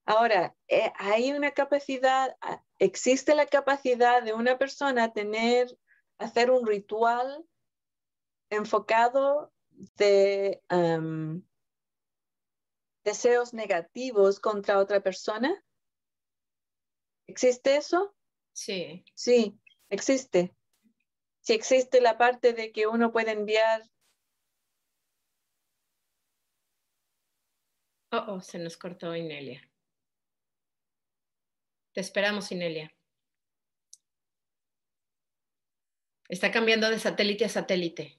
Ahora, 0.05 0.57
eh, 0.67 0.93
hay 0.97 1.33
una 1.33 1.53
capacidad, 1.53 2.37
existe 2.79 3.35
la 3.37 3.47
capacidad 3.47 4.23
de 4.23 4.33
una 4.33 4.59
persona 4.59 5.13
tener, 5.13 5.69
hacer 6.19 6.51
un 6.51 6.67
ritual 6.67 7.47
enfocado 8.51 9.53
de 9.97 10.61
em, 10.69 11.45
deseos 13.05 13.55
negativos 13.55 14.41
contra 14.41 14.79
otra 14.79 15.01
persona. 15.01 15.65
¿Existe 17.27 17.77
eso? 17.77 18.15
Sí. 18.53 19.05
Sí, 19.15 19.59
existe. 19.89 20.55
Si 21.41 21.55
existe 21.55 22.01
la 22.01 22.19
parte 22.19 22.53
de 22.53 22.73
que 22.73 22.87
uno 22.87 23.13
puede 23.13 23.33
enviar. 23.33 23.83
Oh, 28.13 28.25
oh, 28.29 28.41
se 28.41 28.59
nos 28.59 28.77
cortó 28.77 29.17
Inelia. 29.17 29.69
Te 31.93 32.01
esperamos, 32.01 32.53
Inelia. 32.53 32.95
Está 36.29 36.51
cambiando 36.51 36.89
de 36.89 36.99
satélite 36.99 37.45
a 37.45 37.49
satélite. 37.49 38.19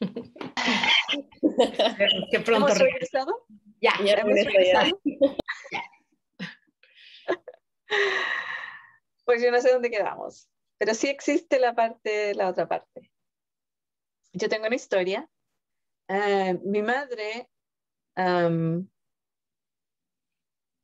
Qué 2.30 2.40
pronto. 2.40 2.66
¿Hemos 2.66 2.78
regresado? 2.78 3.46
Ya, 3.80 3.92
Ya 4.04 4.14
¿Hemos 4.14 4.34
regresó 4.34 4.60
ya. 4.72 4.90
Pues 9.24 9.42
yo 9.42 9.50
no 9.50 9.58
sé 9.60 9.72
dónde 9.72 9.90
quedamos, 9.90 10.50
pero 10.76 10.92
sí 10.92 11.08
existe 11.08 11.58
la 11.58 11.74
parte, 11.74 12.34
la 12.34 12.50
otra 12.50 12.68
parte. 12.68 13.10
Yo 14.34 14.50
tengo 14.50 14.66
una 14.66 14.76
historia. 14.76 15.26
Eh, 16.08 16.58
mi 16.62 16.82
madre, 16.82 17.48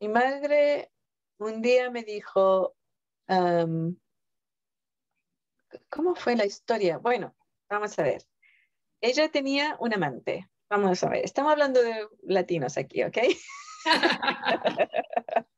mi 0.00 0.08
madre 0.08 0.90
un 1.38 1.60
día 1.60 1.90
me 1.90 2.02
dijo, 2.02 2.74
¿cómo 5.90 6.14
fue 6.14 6.36
la 6.36 6.46
historia? 6.46 6.96
Bueno, 6.96 7.36
vamos 7.68 7.98
a 7.98 8.02
ver. 8.04 8.29
Ella 9.00 9.30
tenía 9.30 9.76
un 9.80 9.94
amante. 9.94 10.48
Vamos 10.68 11.02
a 11.02 11.08
ver, 11.08 11.24
estamos 11.24 11.52
hablando 11.52 11.82
de 11.82 12.06
latinos 12.22 12.76
aquí, 12.76 13.02
¿ok? 13.02 13.18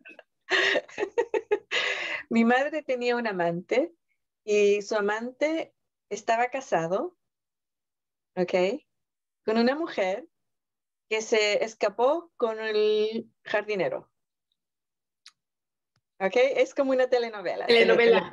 Mi 2.30 2.44
madre 2.44 2.82
tenía 2.82 3.16
un 3.16 3.26
amante 3.26 3.92
y 4.44 4.80
su 4.82 4.96
amante 4.96 5.74
estaba 6.08 6.48
casado, 6.48 7.16
¿ok? 8.36 8.54
Con 9.44 9.58
una 9.58 9.74
mujer 9.74 10.26
que 11.08 11.20
se 11.20 11.62
escapó 11.62 12.32
con 12.36 12.58
el 12.58 13.30
jardinero. 13.44 14.10
¿Ok? 16.18 16.36
Es 16.36 16.74
como 16.74 16.92
una 16.92 17.08
telenovela. 17.10 17.66
Telenovela. 17.66 18.30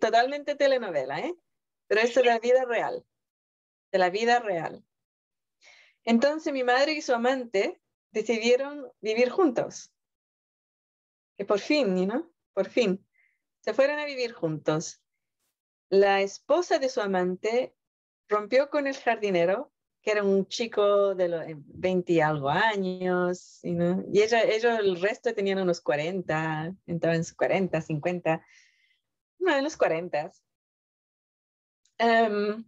Totalmente 0.00 0.56
telenovela, 0.56 1.20
¿eh? 1.20 1.34
Pero 1.86 2.00
es 2.00 2.12
de 2.14 2.24
la 2.24 2.40
vida 2.40 2.64
real. 2.64 3.04
De 3.96 4.00
la 4.00 4.10
vida 4.10 4.40
real. 4.40 4.84
Entonces 6.04 6.52
mi 6.52 6.62
madre 6.62 6.92
y 6.92 7.00
su 7.00 7.14
amante 7.14 7.80
decidieron 8.10 8.92
vivir 9.00 9.30
juntos. 9.30 9.90
Que 11.38 11.46
por 11.46 11.60
fin, 11.60 12.06
¿no? 12.06 12.30
Por 12.52 12.68
fin. 12.68 13.02
Se 13.60 13.72
fueron 13.72 13.98
a 13.98 14.04
vivir 14.04 14.34
juntos. 14.34 15.00
La 15.88 16.20
esposa 16.20 16.78
de 16.78 16.90
su 16.90 17.00
amante 17.00 17.74
rompió 18.28 18.68
con 18.68 18.86
el 18.86 18.98
jardinero, 18.98 19.72
que 20.02 20.10
era 20.10 20.22
un 20.22 20.46
chico 20.46 21.14
de 21.14 21.28
los 21.28 21.42
20 21.46 22.12
y 22.12 22.20
algo 22.20 22.50
años, 22.50 23.60
¿no? 23.62 24.04
y 24.12 24.20
ellos 24.20 24.78
el 24.78 25.00
resto 25.00 25.32
tenían 25.32 25.60
unos 25.60 25.80
40, 25.80 26.74
entraban 26.84 27.16
en 27.16 27.24
sus 27.24 27.34
40, 27.34 27.80
50, 27.80 28.46
no, 29.38 29.56
en 29.56 29.64
los 29.64 29.78
40. 29.78 30.32
Em, 31.96 32.62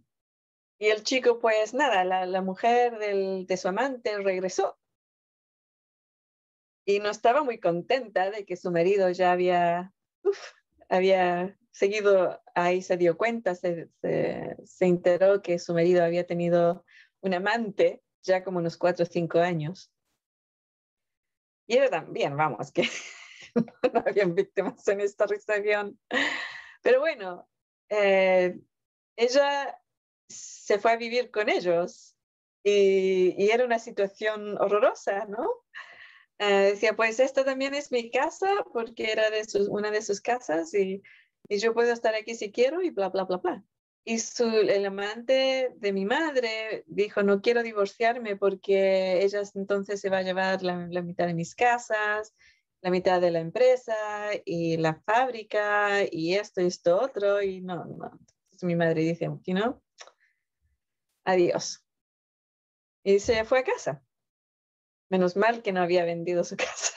y 0.79 0.87
el 0.87 1.03
chico, 1.03 1.39
pues 1.39 1.73
nada, 1.73 2.03
la, 2.03 2.25
la 2.25 2.41
mujer 2.41 2.97
de 2.97 3.57
su 3.57 3.67
amante 3.67 4.17
regresó 4.17 4.79
y 6.89 6.99
no 6.99 7.11
estaba 7.11 7.43
muy 7.43 7.59
contenta 7.59 8.31
de 8.31 8.45
que 8.45 8.55
su 8.55 8.71
marido 8.71 9.11
ya 9.11 9.31
había, 9.31 9.93
había 10.89 11.55
seguido, 11.69 12.41
ahí 12.55 12.81
se 12.81 12.97
dio 12.97 13.15
cuenta, 13.15 13.53
se, 13.53 13.89
se, 14.01 14.85
enteró 14.85 15.43
que 15.43 15.59
su 15.59 15.75
marido 15.75 16.03
había 16.03 16.25
tenido 16.25 16.83
un 17.21 17.35
amante 17.35 18.01
ya 18.23 18.43
como 18.43 18.57
unos 18.57 18.75
cuatro 18.75 19.03
o 19.03 19.07
cinco 19.07 19.37
años. 19.37 19.91
Y 21.67 21.77
ella 21.77 21.91
también, 21.91 22.35
vamos, 22.35 22.71
que 22.71 22.89
no 23.93 24.03
habían 24.03 24.33
víctimas 24.33 24.87
en 24.87 25.01
esta 25.01 25.27
región. 25.27 25.99
Pero 26.81 27.01
bueno, 27.01 27.47
eh, 27.89 28.59
ella 29.15 29.79
se 30.29 30.79
fue 30.79 30.91
a 30.91 30.97
vivir 30.97 31.31
con 31.31 31.49
ellos 31.49 32.15
y, 32.63 33.49
era 33.51 33.65
una 33.65 33.79
situación 33.79 34.57
horrorosa, 34.59 35.25
¿no? 35.25 35.49
Eh, 36.39 36.71
decía, 36.71 36.95
pues 36.95 37.19
esta 37.19 37.43
también 37.43 37.73
es 37.73 37.91
mi 37.91 38.11
casa 38.11 38.47
porque 38.71 39.11
era 39.11 39.29
de 39.29 39.43
sus, 39.45 39.67
una 39.67 39.91
de 39.91 40.01
sus 40.01 40.21
casas 40.21 40.73
y, 40.73 41.01
yo 41.49 41.73
puedo 41.73 41.91
estar 41.91 42.13
aquí 42.13 42.35
si 42.35 42.51
quiero 42.51 42.83
y 42.83 42.91
bla, 42.91 43.09
bla, 43.09 43.23
bla, 43.23 43.37
bla. 43.37 43.63
Y 44.05 44.19
su, 44.19 44.45
el 44.45 44.85
amante 44.85 45.73
de 45.77 45.93
mi 45.93 46.05
madre 46.05 46.83
dijo, 46.87 47.23
no 47.23 47.41
quiero 47.41 47.63
divorciarme 47.63 48.35
porque 48.35 49.23
ella 49.23 49.41
entonces 49.55 49.99
se 49.99 50.09
va 50.09 50.19
a 50.19 50.21
llevar 50.21 50.61
la, 50.61 50.75
mitad 51.01 51.25
de 51.27 51.33
mis 51.33 51.55
casas, 51.55 52.35
la 52.81 52.91
mitad 52.91 53.19
de 53.19 53.31
la 53.31 53.39
empresa 53.39 53.95
y 54.45 54.77
la 54.77 54.95
fábrica 55.05 56.03
y 56.11 56.35
esto 56.35 56.61
y 56.61 56.67
esto 56.67 56.99
otro. 56.99 57.41
Y 57.41 57.61
no, 57.61 57.85
no. 57.85 58.11
Mi 58.61 58.75
madre 58.75 59.01
dice, 59.01 59.25
you 59.25 59.55
know, 59.55 59.81
adiós. 61.31 61.85
Y 63.03 63.19
se 63.19 63.45
fue 63.45 63.59
a 63.59 63.63
casa. 63.63 64.03
Menos 65.09 65.35
mal 65.35 65.61
que 65.61 65.71
no 65.71 65.81
había 65.81 66.03
vendido 66.05 66.43
su 66.43 66.55
casa. 66.57 66.93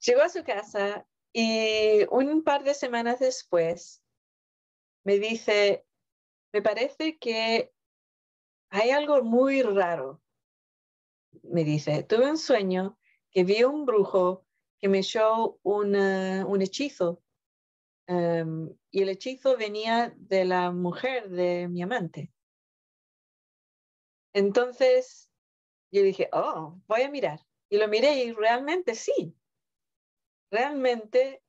Llegó 0.00 0.22
a 0.22 0.28
su 0.28 0.44
casa 0.44 1.06
y 1.32 2.04
un 2.10 2.42
par 2.42 2.64
de 2.64 2.74
semanas 2.74 3.20
después 3.20 4.02
me 5.04 5.18
dice, 5.18 5.86
me 6.52 6.62
parece 6.62 7.18
que 7.18 7.72
hay 8.70 8.90
algo 8.90 9.22
muy 9.22 9.62
raro. 9.62 10.22
Me 11.42 11.64
dice, 11.64 12.02
tuve 12.02 12.30
un 12.30 12.38
sueño 12.38 12.98
que 13.30 13.44
vi 13.44 13.62
un 13.64 13.84
brujo 13.84 14.46
que 14.78 14.88
me 14.88 15.00
echó 15.00 15.58
un 15.62 16.62
hechizo 16.62 17.22
em, 18.06 18.74
y 18.90 19.02
el 19.02 19.08
hechizo 19.08 19.56
venía 19.56 20.12
de 20.16 20.44
la 20.44 20.72
mujer 20.72 21.30
de 21.30 21.68
mi 21.68 21.82
amante. 21.82 22.32
Entonces 24.32 25.30
yo 25.90 26.02
dije, 26.02 26.28
oh, 26.32 26.80
voy 26.86 27.02
a 27.02 27.10
mirar. 27.10 27.40
Y 27.68 27.78
lo 27.78 27.88
miré 27.88 28.24
y 28.24 28.32
realmente 28.32 28.94
sí. 28.94 29.36
Realmente 30.50 31.42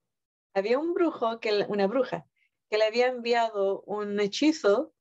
había 0.53 0.77
un 0.77 0.93
brujo, 0.93 1.39
que, 1.39 1.65
una 1.67 1.87
bruja, 1.87 2.27
que 2.69 2.77
le 2.77 2.85
había 2.85 3.07
enviado 3.07 3.81
un 3.81 4.19
hechizo 4.19 4.93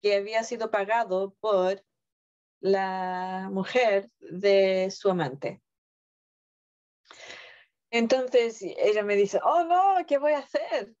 que 0.00 0.14
había 0.14 0.44
sido 0.44 0.70
pagado 0.70 1.34
por 1.40 1.84
la 2.60 3.48
mujer 3.52 4.10
de 4.20 4.90
su 4.90 5.10
amante. 5.10 5.60
Entonces 7.90 8.62
ella 8.62 9.02
me 9.02 9.16
dice, 9.16 9.40
oh 9.42 9.64
no, 9.64 10.06
¿qué 10.06 10.18
voy 10.18 10.32
a 10.32 10.38
hacer? 10.38 10.94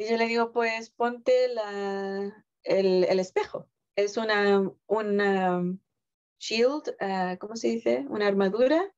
Y 0.00 0.08
yo 0.08 0.16
le 0.16 0.28
digo, 0.28 0.50
pues 0.50 0.88
ponte 0.88 1.48
la, 1.48 2.46
el, 2.62 3.04
el 3.04 3.20
espejo. 3.20 3.68
Es 3.94 4.16
una, 4.16 4.72
una 4.86 5.62
shield, 6.38 6.96
ah, 7.00 7.36
¿cómo 7.38 7.54
se 7.54 7.68
dice? 7.68 8.06
Una 8.08 8.26
armadura 8.26 8.94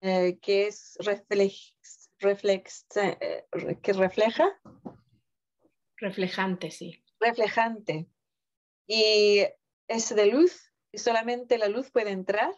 eh, 0.00 0.38
que 0.40 0.66
es 0.66 0.96
reflex, 1.00 1.74
reflex, 2.20 2.86
eh, 2.96 3.44
que 3.82 3.92
refleja, 3.92 4.58
Reflejante, 5.98 6.70
sí. 6.70 7.04
reflejante. 7.20 8.08
y 8.86 9.44
es 9.88 10.14
de 10.14 10.24
luz 10.24 10.72
y 10.90 10.96
solamente 11.00 11.58
la 11.58 11.68
luz 11.68 11.90
puede 11.90 12.12
entrar, 12.12 12.54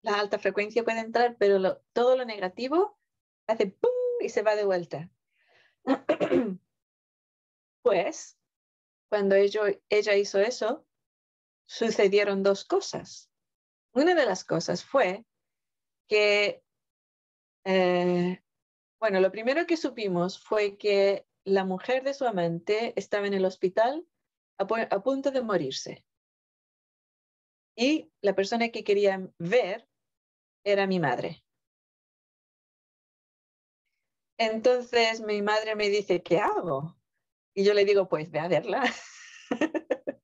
la 0.00 0.18
alta 0.18 0.38
frecuencia 0.38 0.82
puede 0.82 1.00
entrar, 1.00 1.36
pero 1.38 1.82
todo 1.92 2.16
lo 2.16 2.24
negativo 2.24 2.98
hace 3.46 3.66
¡pum! 3.66 3.90
y 4.20 4.30
se 4.30 4.40
va 4.40 4.56
de 4.56 4.64
vuelta. 4.64 5.10
pues, 7.86 8.36
cuando 9.08 9.36
ella 9.36 10.16
hizo 10.16 10.40
eso, 10.40 10.84
sucedieron 11.68 12.42
dos 12.42 12.64
cosas. 12.64 13.30
Una 13.94 14.16
de 14.16 14.26
las 14.26 14.44
cosas 14.44 14.84
fue 14.84 15.24
que, 16.08 16.64
eh, 17.64 18.42
bueno, 18.98 19.20
lo 19.20 19.30
primero 19.30 19.68
que 19.68 19.76
supimos 19.76 20.42
fue 20.42 20.76
que 20.76 21.28
la 21.44 21.64
mujer 21.64 22.02
de 22.02 22.12
su 22.12 22.24
amante 22.26 22.92
estaba 22.96 23.28
en 23.28 23.34
el 23.34 23.44
hospital 23.44 24.04
a, 24.58 24.66
punto 25.04 25.30
de 25.30 25.42
morirse. 25.42 26.04
Y 27.76 28.10
la 28.20 28.34
persona 28.34 28.70
que 28.70 28.82
quería 28.82 29.30
ver 29.38 29.86
era 30.64 30.88
mi 30.88 30.98
madre. 30.98 31.44
Entonces 34.38 35.20
mi 35.20 35.40
madre 35.40 35.76
me 35.76 35.88
dice, 35.88 36.20
¿qué 36.24 36.40
hago? 36.40 36.96
Y 37.56 37.64
yo 37.64 37.72
le 37.72 37.86
digo, 37.86 38.06
pues 38.08 38.30
ve 38.30 38.38
a 38.38 38.48
verla. 38.48 38.82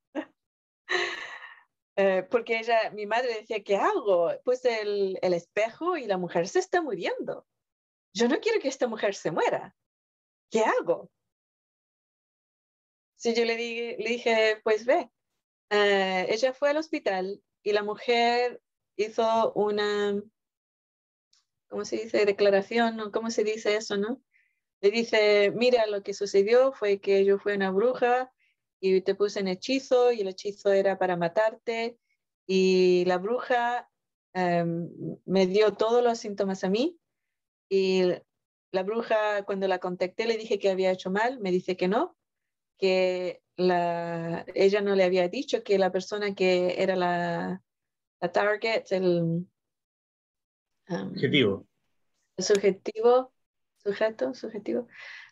Eh, 1.95 2.27
porque 2.31 2.59
ella, 2.59 2.91
mi 2.93 3.05
madre 3.05 3.35
decía, 3.35 3.63
¿qué 3.63 3.77
hago? 3.77 4.31
Pues 4.45 4.65
el, 4.65 5.19
el, 5.21 5.35
espejo 5.35 5.99
y 5.99 6.07
la 6.07 6.17
mujer 6.17 6.49
se 6.49 6.59
está 6.59 6.81
muriendo. 6.81 7.47
Yo 8.15 8.29
no 8.29 8.41
quiero 8.41 8.61
que 8.63 8.69
esta 8.69 8.89
mujer 8.89 9.15
se 9.15 9.31
muera. 9.31 9.77
¿Qué 10.51 10.61
hago? 10.61 11.11
Sí, 13.17 13.35
yo 13.35 13.45
le, 13.45 13.57
le 13.99 14.09
dije, 14.09 14.63
pues 14.65 14.87
ve. 14.87 15.11
Eh, 15.69 16.27
ella 16.31 16.55
fue 16.55 16.71
al 16.71 16.79
hospital 16.79 17.43
y 17.63 17.73
la 17.73 17.83
mujer 17.83 18.63
hizo 18.97 19.53
una, 19.53 20.19
¿cómo 21.69 21.85
se 21.85 21.97
dice? 21.97 22.25
Declaración, 22.25 23.11
¿Cómo 23.11 23.31
se 23.31 23.45
dice 23.45 23.77
eso, 23.77 23.99
no? 23.99 24.23
Le 24.83 24.91
dice, 24.91 25.53
mira, 25.53 25.87
lo 25.87 26.03
que 26.03 26.13
sucedió 26.13 26.73
fue 26.73 27.01
que 27.01 27.25
yo 27.25 27.39
fui 27.39 27.55
una 27.55 27.71
bruja 27.71 28.33
y 28.81 29.01
te 29.01 29.15
puse 29.15 29.41
en 29.41 29.49
hechizo 29.49 30.13
y 30.13 30.21
el 30.21 30.29
hechizo 30.29 30.73
era 30.73 30.99
para 30.99 31.17
matarte 31.17 31.99
y 32.47 33.05
la 33.07 33.19
bruja 33.19 33.89
em, 34.35 34.91
me 35.25 35.47
dio 35.47 35.73
todos 35.73 36.03
los 36.03 36.19
síntomas 36.19 36.65
a 36.65 36.69
mí 36.69 36.99
y 37.69 38.03
la 38.73 38.83
bruja 38.83 39.45
cuando 39.45 39.69
la 39.69 39.79
contacté 39.79 40.27
le 40.27 40.37
dije 40.37 40.59
que 40.59 40.71
había 40.71 40.91
hecho 40.91 41.11
mal, 41.11 41.39
me 41.39 41.53
dice 41.53 41.77
que 41.77 41.87
no, 41.87 42.17
que 42.77 43.41
la, 43.57 44.45
ella 44.55 44.81
no 44.81 44.97
le 44.97 45.05
había 45.05 45.29
dicho 45.29 45.63
que 45.63 45.79
la 45.79 45.93
persona 45.93 46.35
que 46.35 46.83
era 46.83 46.97
la, 46.97 47.63
la 48.21 48.33
target, 48.33 48.85
el 48.91 49.47
um, 50.89 51.13
objetivo. 51.13 51.67
El 52.37 52.45
subjetivo, 52.45 53.32
sujeto, 53.85 54.35
subjetivo. 54.35 54.89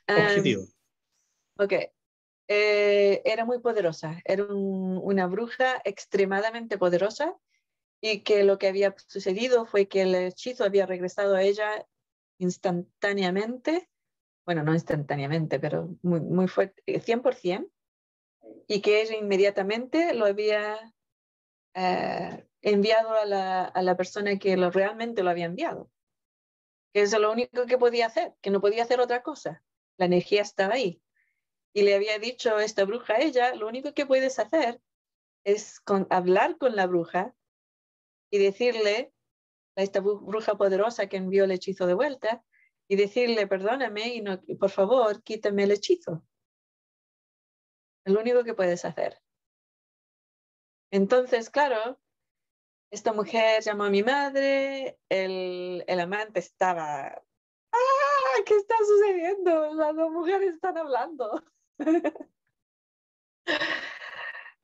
Um, 0.08 0.16
objetivo. 0.16 0.62
Ok, 1.58 1.72
eh, 2.48 3.22
era 3.24 3.44
muy 3.44 3.60
poderosa, 3.60 4.20
era 4.24 4.44
una 4.44 5.26
bruja 5.26 5.80
extremadamente 5.84 6.78
poderosa 6.78 7.36
y 8.00 8.22
que 8.22 8.44
lo 8.44 8.58
que 8.58 8.68
había 8.68 8.94
sucedido 9.06 9.66
fue 9.66 9.86
que 9.86 10.02
el 10.02 10.14
hechizo 10.14 10.64
había 10.64 10.86
regresado 10.86 11.36
a 11.36 11.42
ella 11.42 11.86
instantáneamente, 12.38 13.88
bueno, 14.46 14.62
no 14.62 14.72
instantáneamente, 14.72 15.60
pero 15.60 15.96
muy, 16.02 16.20
muy 16.20 16.48
fuerte, 16.48 16.82
100%, 16.86 17.70
y 18.66 18.80
que 18.80 19.02
ella 19.02 19.16
inmediatamente 19.16 20.14
lo 20.14 20.24
había 20.24 20.76
eh, 21.74 22.46
enviado 22.62 23.10
a 23.14 23.26
la, 23.26 23.64
a 23.64 23.82
la, 23.82 23.96
persona 23.96 24.38
que 24.38 24.56
lo, 24.56 24.70
realmente 24.70 25.22
lo 25.22 25.30
había 25.30 25.46
enviado. 25.46 25.90
Que 26.92 27.02
eso 27.02 27.16
es 27.16 27.22
lo 27.22 27.32
único 27.32 27.66
que 27.66 27.78
podía 27.78 28.06
hacer, 28.06 28.34
que 28.40 28.50
no 28.50 28.60
podía 28.60 28.82
hacer 28.82 29.00
otra 29.00 29.22
cosa. 29.22 29.62
La 29.96 30.06
energía 30.06 30.42
estaba 30.42 30.74
ahí 30.74 31.02
y 31.72 31.82
le 31.82 31.94
había 31.94 32.18
dicho 32.18 32.58
esta 32.58 32.84
bruja 32.84 33.14
a 33.14 33.20
ella, 33.20 33.54
lo 33.54 33.68
único 33.68 33.94
que 33.94 34.06
puedes 34.06 34.38
hacer 34.38 34.80
es 35.44 35.80
con, 35.80 36.06
hablar 36.10 36.58
con 36.58 36.76
la 36.76 36.86
bruja 36.86 37.34
y 38.30 38.38
decirle 38.38 39.12
a 39.76 39.82
esta 39.82 40.00
bruja 40.00 40.56
poderosa 40.56 41.06
que 41.06 41.16
envió 41.16 41.44
el 41.44 41.52
hechizo 41.52 41.86
de 41.86 41.94
vuelta 41.94 42.44
y 42.88 42.96
decirle, 42.96 43.46
perdóname 43.46 44.14
y 44.14 44.20
no, 44.20 44.40
por 44.58 44.70
favor, 44.70 45.22
quítame 45.22 45.64
el 45.64 45.72
hechizo. 45.72 46.24
Es 48.04 48.12
lo 48.12 48.20
único 48.20 48.42
que 48.42 48.54
puedes 48.54 48.84
hacer. 48.84 49.20
Entonces, 50.90 51.50
claro, 51.50 52.00
esta 52.90 53.12
mujer 53.12 53.62
llamó 53.62 53.84
a 53.84 53.90
mi 53.90 54.02
madre, 54.02 54.98
el, 55.08 55.84
el 55.86 56.00
amante 56.00 56.40
estaba, 56.40 57.06
¡ah! 57.72 58.42
¿Qué 58.46 58.56
está 58.56 58.74
sucediendo? 58.78 59.74
Las 59.74 59.94
dos 59.94 60.10
mujeres 60.10 60.54
están 60.54 60.78
hablando. 60.78 61.42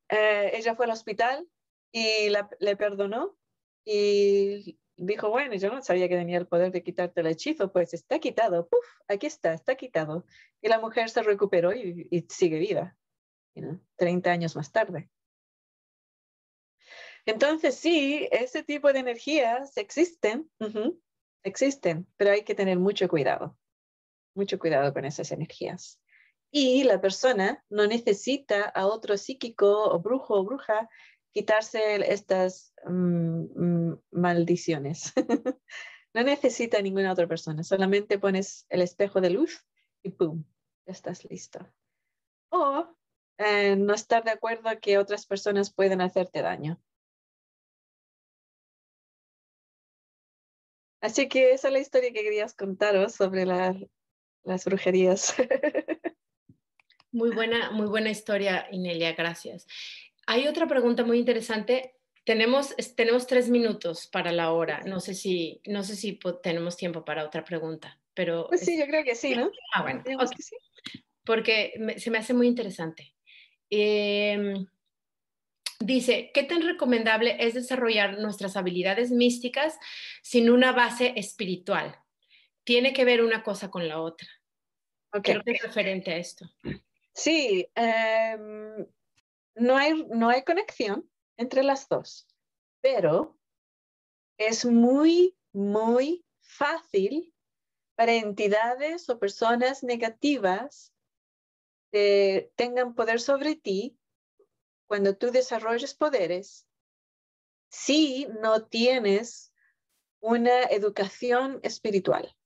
Eh, 0.08 0.52
ella 0.54 0.76
fue 0.76 0.84
al 0.84 0.92
hospital 0.92 1.48
y 1.90 2.28
le 2.60 2.76
perdonó 2.76 3.36
y 3.84 4.78
dijo, 4.96 5.30
bueno, 5.30 5.54
yo 5.54 5.70
no 5.70 5.82
sabía 5.82 6.08
que 6.08 6.16
tenía 6.16 6.38
el 6.38 6.46
poder 6.46 6.72
de 6.72 6.82
quitarte 6.82 7.20
el 7.20 7.28
hechizo, 7.28 7.72
pues 7.72 7.94
está 7.94 8.18
quitado, 8.18 8.68
Puf, 8.68 8.84
aquí 9.08 9.26
está, 9.26 9.52
está 9.52 9.76
quitado. 9.76 10.24
Y 10.60 10.68
la 10.68 10.80
mujer 10.80 11.10
se 11.10 11.22
recuperó 11.22 11.72
y, 11.72 12.26
sigue 12.28 12.58
viva, 12.58 12.96
30 13.96 14.30
años 14.30 14.56
más 14.56 14.72
tarde. 14.72 15.10
Entonces, 17.26 17.74
sí, 17.74 18.28
ese 18.30 18.62
tipo 18.62 18.92
de 18.92 19.00
energías 19.00 19.76
existen, 19.76 20.50
existen, 21.42 22.06
pero 22.16 22.30
hay 22.30 22.44
que 22.44 22.54
tener 22.54 22.78
mucho 22.78 23.08
cuidado, 23.08 23.58
mucho 24.34 24.58
cuidado 24.58 24.94
con 24.94 25.04
esas 25.04 25.32
energías 25.32 26.00
y 26.50 26.84
la 26.84 27.00
persona 27.00 27.62
no 27.68 27.86
necesita 27.86 28.62
a 28.62 28.86
otro 28.86 29.16
psíquico 29.16 29.90
o 29.90 30.00
brujo 30.00 30.34
o 30.34 30.44
bruja 30.44 30.88
quitarse 31.32 31.96
estas 32.10 32.72
mm, 32.86 33.90
mm, 33.90 34.02
maldiciones. 34.12 35.12
no 36.14 36.22
necesita 36.22 36.80
ninguna 36.80 37.12
otra 37.12 37.26
persona, 37.26 37.62
solamente 37.62 38.18
pones 38.18 38.64
el 38.70 38.80
espejo 38.80 39.20
de 39.20 39.30
luz 39.30 39.66
y 40.02 40.10
¡pum! 40.10 40.44
estás 40.86 41.24
listo. 41.28 41.58
O 42.50 42.88
eh, 43.38 43.76
no 43.76 43.92
estar 43.92 44.24
de 44.24 44.30
acuerdo 44.30 44.70
que 44.80 44.96
otras 44.96 45.26
personas 45.26 45.74
pueden 45.74 46.00
hacerte 46.00 46.40
daño. 46.40 46.80
Así 51.00 51.28
que 51.28 51.52
esa 51.52 51.68
es 51.68 51.72
la 51.72 51.80
historia 51.80 52.12
que 52.12 52.22
querías 52.22 52.54
contaros 52.54 53.14
sobre 53.14 53.44
las 53.46 54.64
brujerías. 54.64 55.34
Muy 57.16 57.30
buena, 57.30 57.70
muy 57.70 57.86
buena 57.86 58.10
historia, 58.10 58.68
Inelia, 58.70 59.14
gracias. 59.14 59.66
Hay 60.26 60.46
otra 60.48 60.66
pregunta 60.66 61.02
muy 61.02 61.18
interesante. 61.18 61.94
Tenemos, 62.24 62.76
tenemos 62.94 63.26
tres 63.26 63.48
minutos 63.48 64.06
para 64.06 64.32
la 64.32 64.52
hora. 64.52 64.82
No 64.84 65.00
sé 65.00 65.14
si, 65.14 65.62
no 65.64 65.82
sé 65.82 65.96
si 65.96 66.18
tenemos 66.42 66.76
tiempo 66.76 67.06
para 67.06 67.24
otra 67.24 67.42
pregunta, 67.42 67.98
pero... 68.12 68.48
Pues 68.48 68.60
sí, 68.60 68.78
yo 68.78 68.84
creo 68.84 69.02
que 69.02 69.14
sí, 69.14 69.34
¿no? 69.34 69.50
Ah, 69.72 69.80
bueno, 69.80 70.02
sí. 70.38 70.56
porque 71.24 71.72
se 71.96 72.10
me 72.10 72.18
hace 72.18 72.34
muy 72.34 72.48
interesante. 72.48 73.14
Em, 73.70 74.66
dice, 75.80 76.30
¿qué 76.32 76.42
tan 76.42 76.62
recomendable 76.62 77.36
es 77.40 77.54
desarrollar 77.54 78.18
nuestras 78.18 78.56
habilidades 78.56 79.10
místicas 79.10 79.78
sin 80.22 80.50
una 80.50 80.72
base 80.72 81.14
espiritual? 81.16 81.98
Tiene 82.64 82.92
que 82.92 83.04
ver 83.04 83.22
una 83.22 83.42
cosa 83.42 83.70
con 83.70 83.86
la 83.88 84.00
otra. 84.00 84.28
Okay. 85.12 85.34
Creo 85.34 85.44
que 85.44 85.52
es 85.52 85.62
referente 85.62 86.12
a 86.12 86.16
esto. 86.16 86.50
Sí, 87.14 87.68
em, 87.74 88.86
no, 89.54 89.76
hay, 89.76 90.04
no 90.10 90.28
hay 90.28 90.42
conexión 90.42 91.08
entre 91.36 91.62
las 91.62 91.88
dos, 91.88 92.26
pero 92.82 93.38
es 94.38 94.64
muy, 94.64 95.36
muy 95.52 96.24
fácil 96.40 97.32
para 97.94 98.12
entidades 98.12 99.08
o 99.08 99.18
personas 99.18 99.82
negativas 99.82 100.92
que 101.90 102.52
tengan 102.56 102.94
poder 102.94 103.20
sobre 103.20 103.56
ti 103.56 103.96
cuando 104.86 105.16
tú 105.16 105.30
desarrolles 105.30 105.94
poderes 105.94 106.66
si 107.68 108.26
no 108.40 108.64
tienes 108.66 109.52
una 110.20 110.62
educación 110.64 111.60
espiritual 111.62 112.36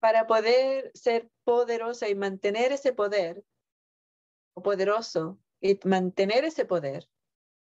para 0.00 0.26
poder 0.26 0.90
ser 0.94 1.30
poderosa 1.44 2.08
y 2.08 2.16
mantener 2.16 2.72
ese 2.72 2.92
poder, 2.92 3.44
o 4.54 4.62
poderoso, 4.62 5.38
y 5.60 5.78
mantener 5.84 6.44
ese 6.44 6.64
poder, 6.64 7.08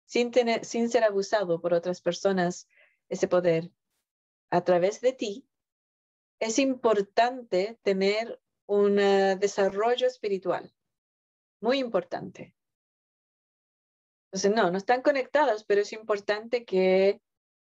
sin, 0.06 0.32
tener, 0.32 0.64
sin 0.64 0.90
ser 0.90 1.04
abusado 1.04 1.60
por 1.60 1.72
otras 1.72 2.00
personas, 2.00 2.66
ese 3.08 3.28
poder 3.28 3.70
a 4.50 4.64
través 4.64 5.00
de 5.00 5.12
ti, 5.12 5.48
es 6.40 6.58
importante 6.58 7.78
tener 7.82 8.40
un 8.66 8.96
desarrollo 8.96 10.08
espiritual. 10.08 10.74
Muy 11.60 11.78
importante. 11.78 12.54
Entonces, 14.26 14.52
no, 14.54 14.70
no 14.70 14.78
están 14.78 15.02
conectadas, 15.02 15.64
pero 15.64 15.80
es 15.80 15.92
importante 15.92 16.64
que 16.64 17.20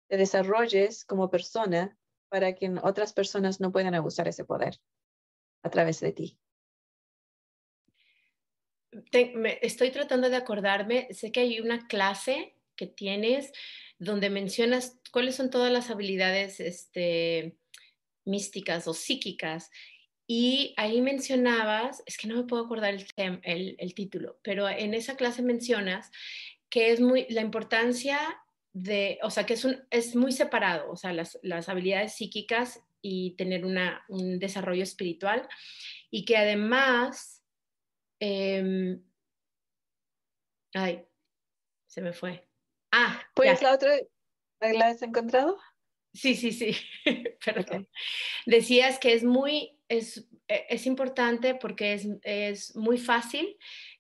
te 0.09 0.16
desarrolles 0.16 1.05
como 1.05 1.31
persona 1.31 1.97
para 2.29 2.55
que 2.55 2.72
otras 2.83 3.12
personas 3.12 3.61
no 3.61 3.72
puedan 3.72 3.95
abusar 3.95 4.29
ese 4.29 4.45
poder 4.45 4.79
a 5.62 5.70
través 5.70 6.01
de 6.01 6.12
ti. 6.12 6.39
estoy 9.62 9.91
tratando 9.91 10.31
de 10.31 10.37
acordarme, 10.37 11.09
sé 11.12 11.33
que 11.33 11.41
hay 11.41 11.61
una 11.61 11.87
clase 11.87 12.55
que 12.77 12.87
tienes 12.87 13.53
donde 13.99 14.31
mencionas 14.31 14.99
cuáles 15.12 15.37
son 15.37 15.51
todas 15.51 15.72
las 15.72 15.91
habilidades 15.91 16.61
este, 16.61 17.57
místicas 18.24 18.87
o 18.89 18.95
psíquicas. 18.95 19.70
Y 20.27 20.74
ahí 20.77 21.01
mencionabas, 21.01 22.03
es 22.07 22.18
que 22.18 22.27
no 22.27 22.37
me 22.37 22.45
puedo 22.45 22.64
acordar 22.64 22.95
el, 23.16 23.77
el, 23.79 23.95
título, 23.95 24.41
pero 24.43 24.68
en 24.68 24.93
esa 24.93 25.16
clase 25.16 25.43
mencionas 25.43 26.11
que 26.68 26.91
es 26.91 27.01
muy 27.01 27.27
la 27.31 27.43
importancia 27.43 28.18
de, 28.72 29.18
o 29.22 29.31
sea, 29.31 29.47
que 29.47 29.55
es, 29.55 29.64
un, 29.64 29.87
es 29.91 30.16
muy 30.16 30.33
separado, 30.33 30.91
o 30.91 30.97
sea, 30.97 31.12
las, 31.12 31.39
las 31.43 31.68
habilidades 31.68 32.14
psíquicas 32.14 32.83
y 33.01 33.37
tener 33.37 33.64
una, 33.64 34.05
un 34.09 34.41
desarrollo 34.41 34.83
espiritual, 34.83 35.49
y 36.11 36.24
que 36.24 36.37
además, 36.37 37.45
eh, 38.20 38.99
ay, 40.74 41.07
se 41.87 42.03
me 42.03 42.12
fue. 42.12 42.49
Ah, 42.91 43.22
pues 43.35 43.62
la 43.62 43.74
otra, 43.74 43.97
¿la 44.61 44.89
has 44.89 45.03
encontrado? 45.03 45.59
Sí, 46.12 46.35
sí, 46.35 46.53
sí, 46.53 46.77
perdón. 47.45 47.89
Decías 48.45 48.99
que 48.99 49.12
es 49.12 49.22
muy, 49.22 49.76
es, 49.89 50.28
e, 50.49 50.66
es 50.68 50.87
importante 50.87 51.55
porque 51.55 51.95
es, 51.95 52.09
es 52.22 52.76
muy 52.76 52.99
fácil 52.99 53.57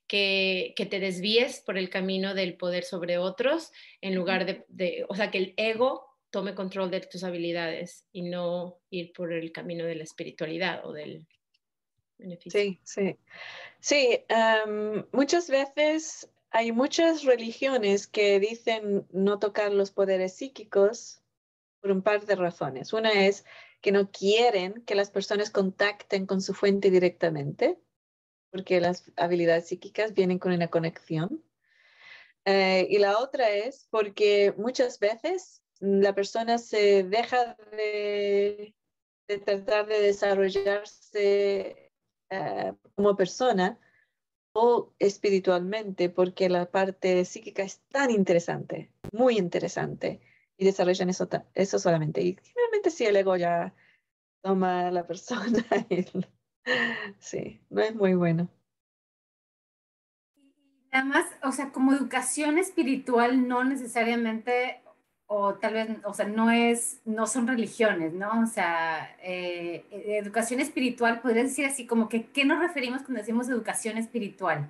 que, 0.06 0.74
que, 0.76 0.86
te 0.86 1.00
desvíes 1.00 1.60
por 1.60 1.76
el 1.78 1.90
camino 1.90 2.34
del 2.34 2.56
poder 2.56 2.84
sobre 2.84 3.18
otros 3.18 3.72
en 4.00 4.14
lugar 4.14 4.46
de, 4.46 4.64
de, 4.68 5.04
o 5.08 5.14
sea, 5.14 5.30
que 5.30 5.38
el 5.38 5.54
ego 5.56 6.06
tome 6.30 6.54
control 6.54 6.90
de 6.90 7.00
tus 7.00 7.24
habilidades 7.24 8.06
y 8.12 8.22
no 8.22 8.78
ir 8.90 9.12
por 9.12 9.32
el 9.32 9.52
camino 9.52 9.84
de 9.84 9.94
la 9.94 10.04
espiritualidad 10.04 10.84
o 10.84 10.92
del 10.92 11.26
beneficio. 12.18 12.60
Sí, 12.60 12.80
sí. 12.84 13.16
Sí, 13.80 14.18
muchas 15.12 15.48
veces 15.48 16.30
hay 16.50 16.72
muchas 16.72 17.24
religiones 17.24 18.06
que 18.06 18.40
dicen 18.40 19.06
no 19.12 19.38
tocar 19.38 19.72
los 19.72 19.90
poderes 19.90 20.36
psíquicos 20.36 21.22
por 21.80 21.90
un 21.90 22.02
par 22.02 22.24
de 22.24 22.34
razones. 22.34 22.92
Una 22.92 23.12
es 23.12 23.44
que 23.86 23.92
no 23.92 24.10
quieren 24.10 24.82
que 24.84 24.96
las 24.96 25.12
personas 25.12 25.50
contacten 25.50 26.26
con 26.26 26.40
su 26.40 26.54
fuente 26.54 26.90
directamente, 26.90 27.78
porque 28.50 28.80
las 28.80 29.12
habilidades 29.14 29.68
psíquicas 29.68 30.12
vienen 30.12 30.40
con 30.40 30.50
una 30.50 30.66
conexión. 30.66 31.44
Eh, 32.44 32.88
y 32.90 32.98
la 32.98 33.16
otra 33.20 33.48
es 33.50 33.86
porque 33.88 34.52
muchas 34.56 34.98
veces 34.98 35.62
la 35.78 36.16
persona 36.16 36.58
se 36.58 37.04
deja 37.04 37.56
de, 37.70 38.74
tratar 39.44 39.86
de 39.86 40.00
desarrollarse 40.00 41.92
eh, 42.30 42.72
como 42.96 43.14
persona 43.14 43.78
o 44.52 44.94
espiritualmente, 44.98 46.10
porque 46.10 46.48
la 46.48 46.68
parte 46.72 47.24
psíquica 47.24 47.62
es 47.62 47.82
tan 47.90 48.10
interesante, 48.10 48.90
muy 49.12 49.38
interesante, 49.38 50.20
y 50.56 50.64
desarrollan 50.64 51.10
eso, 51.10 51.28
eso 51.54 51.78
solamente. 51.78 52.20
Y 52.22 52.36
sí, 52.90 53.04
el 53.04 53.16
ego 53.16 53.36
ya 53.36 53.74
toma 54.42 54.88
a 54.88 54.90
la 54.90 55.06
persona. 55.06 55.64
sí, 57.18 57.60
no 57.70 57.82
es 57.82 57.94
muy 57.94 58.14
bueno. 58.14 58.48
Además, 60.90 61.26
o 61.42 61.52
sea, 61.52 61.72
como 61.72 61.92
educación 61.92 62.58
espiritual 62.58 63.46
no 63.46 63.64
necesariamente 63.64 64.80
o 65.26 65.54
tal 65.54 65.74
vez, 65.74 65.88
o 66.04 66.14
sea, 66.14 66.26
no 66.26 66.50
es, 66.50 67.00
no 67.04 67.26
son 67.26 67.48
religiones, 67.48 68.12
¿no? 68.12 68.42
O 68.42 68.46
sea, 68.46 69.16
eh, 69.20 69.84
educación 69.90 70.60
espiritual, 70.60 71.20
podría 71.20 71.42
decir 71.42 71.66
así, 71.66 71.86
como 71.86 72.08
que, 72.08 72.26
¿qué 72.26 72.44
nos 72.44 72.60
referimos 72.60 73.02
cuando 73.02 73.20
decimos 73.20 73.48
educación 73.48 73.98
espiritual? 73.98 74.68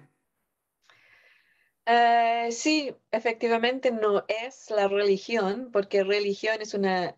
Eh, 1.86 2.48
sí, 2.50 2.94
efectivamente 3.12 3.90
no 3.92 4.24
es 4.28 4.70
la 4.70 4.88
religión, 4.88 5.70
porque 5.72 6.04
religión 6.04 6.60
es 6.60 6.74
una, 6.74 7.14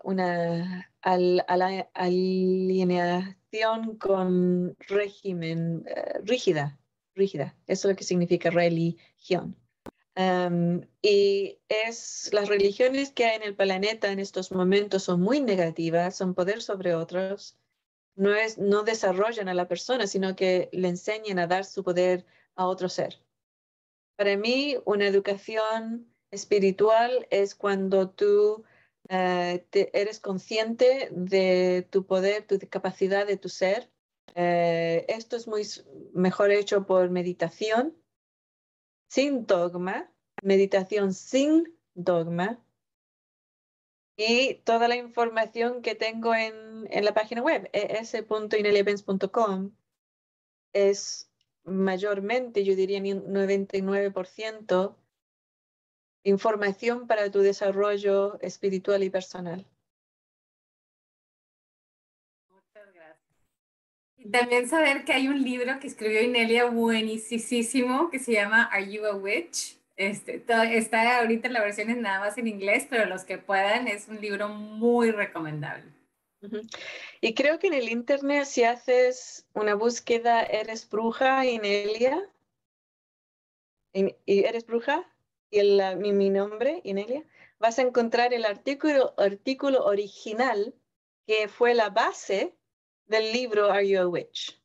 alineación 1.94 3.28
con 3.98 4.76
régimen 4.88 5.84
eh, 5.86 6.20
rígida, 6.22 6.78
rígida. 7.14 7.56
Eso 7.66 7.88
es 7.88 7.92
lo 7.92 7.96
que 7.96 8.04
significa 8.04 8.50
religión 8.50 9.56
y 11.00 11.60
es 11.68 12.30
las 12.32 12.48
religiones 12.48 13.12
que 13.12 13.24
hay 13.24 13.36
en 13.36 13.42
el 13.44 13.54
planeta 13.54 14.10
en 14.10 14.18
estos 14.18 14.50
momentos 14.50 15.04
son 15.04 15.20
muy 15.20 15.40
negativas, 15.40 16.16
son 16.16 16.34
poder 16.34 16.60
sobre 16.60 16.94
otros, 16.94 17.56
no, 18.16 18.34
es, 18.34 18.58
no 18.58 18.82
desarrollan 18.82 19.48
a 19.48 19.54
la 19.54 19.68
persona, 19.68 20.06
sino 20.08 20.34
que 20.34 20.68
le 20.72 20.88
enseñan 20.88 21.38
a 21.38 21.46
dar 21.46 21.64
su 21.64 21.84
poder 21.84 22.26
a 22.56 22.66
otro 22.66 22.88
ser. 22.88 23.20
Para 24.18 24.36
mí, 24.36 24.76
una 24.84 25.06
educación 25.06 26.12
espiritual 26.32 27.28
es 27.30 27.54
cuando 27.54 28.10
tú 28.10 28.64
eh, 29.08 29.64
eres 29.70 30.18
consciente 30.18 31.08
de 31.12 31.86
tu 31.88 32.04
poder, 32.04 32.44
tu 32.44 32.58
capacidad 32.68 33.28
de 33.28 33.36
tu 33.36 33.48
ser. 33.48 33.88
Eh, 34.34 35.06
esto 35.06 35.36
es 35.36 35.46
muy 35.46 35.62
mejor 36.14 36.50
hecho 36.50 36.84
por 36.84 37.10
meditación, 37.10 37.96
sin 39.08 39.46
dogma, 39.46 40.12
meditación 40.42 41.14
sin 41.14 41.78
dogma 41.94 42.60
y 44.16 44.54
toda 44.64 44.88
la 44.88 44.96
información 44.96 45.80
que 45.80 45.94
tengo 45.94 46.34
en, 46.34 46.88
en 46.90 47.04
la 47.04 47.14
página 47.14 47.40
web, 47.40 47.70
es.ineliapens.com, 47.72 49.70
es 50.72 51.27
mayormente, 51.68 52.64
yo 52.64 52.74
diría 52.74 53.00
99%, 53.00 54.96
información 56.24 57.06
para 57.06 57.30
tu 57.30 57.40
desarrollo 57.40 58.40
espiritual 58.40 59.02
y 59.02 59.10
personal. 59.10 59.66
también 64.30 64.68
saber 64.68 65.04
que 65.04 65.12
hay 65.12 65.28
un 65.28 65.42
libro 65.42 65.78
que 65.80 65.86
escribió 65.86 66.22
Inelia 66.22 66.66
buenísimo 66.66 68.10
que 68.10 68.18
se 68.18 68.32
llama 68.32 68.64
Are 68.64 68.90
You 68.90 69.06
a 69.06 69.16
Witch? 69.16 69.78
Este, 69.96 70.44
está 70.76 71.18
ahorita 71.18 71.48
la 71.48 71.60
versión 71.60 71.90
es 71.90 71.96
nada 71.96 72.20
más 72.20 72.38
en 72.38 72.46
inglés, 72.46 72.86
pero 72.88 73.06
los 73.06 73.24
que 73.24 73.38
puedan 73.38 73.88
es 73.88 74.06
un 74.08 74.20
libro 74.20 74.48
muy 74.48 75.10
recomendable. 75.10 75.97
Y 77.20 77.34
creo 77.34 77.58
que 77.58 77.66
en 77.66 77.74
el 77.74 77.88
internet 77.88 78.44
si 78.44 78.64
haces 78.64 79.46
una 79.54 79.74
búsqueda 79.74 80.42
Eres 80.42 80.88
bruja, 80.88 81.44
Inelia, 81.44 82.30
y 83.92 84.44
Eres 84.44 84.66
bruja, 84.66 85.04
y 85.50 85.58
el, 85.58 85.96
mi, 85.96 86.12
mi, 86.12 86.30
nombre, 86.30 86.80
Inelia, 86.84 87.24
vas 87.58 87.78
a 87.78 87.82
encontrar 87.82 88.32
el 88.34 88.44
artículo, 88.44 89.14
artículo 89.18 89.84
original 89.84 90.74
que 91.26 91.48
fue 91.48 91.74
la 91.74 91.90
base 91.90 92.56
del 93.06 93.32
libro 93.32 93.70
Are 93.70 93.86
You 93.86 94.00
a 94.00 94.08
Witch? 94.08 94.62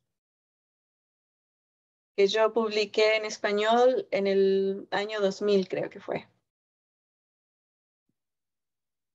Que 2.16 2.28
yo 2.28 2.52
publiqué 2.52 3.16
en 3.16 3.24
español 3.24 4.06
en 4.12 4.26
el 4.28 4.86
año 4.92 5.20
2000, 5.20 5.68
creo 5.68 5.90
que 5.90 6.00
fue. 6.00 6.28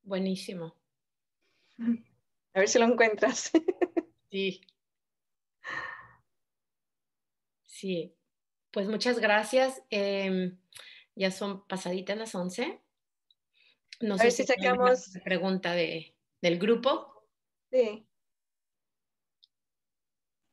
Buenísimo. 0.04 0.76
A 2.54 2.60
ver 2.60 2.70
si 2.70 2.80
lo 2.80 2.86
encuentras. 2.86 3.52
Sí. 4.32 4.62
Sí. 7.66 8.16
Pues 8.70 8.88
muchas 8.88 9.18
gracias. 9.18 9.82
Em, 9.90 10.60
ya 11.16 11.32
son 11.32 11.66
pasaditas 11.66 12.16
las 12.16 12.36
11. 12.36 12.80
No 14.02 14.20
sé 14.20 14.30
si 14.30 14.44
sacamos. 14.44 15.14
pregunta 15.24 15.74
de, 15.74 16.16
del 16.42 16.60
grupo. 16.60 17.28
Sí. 17.72 18.06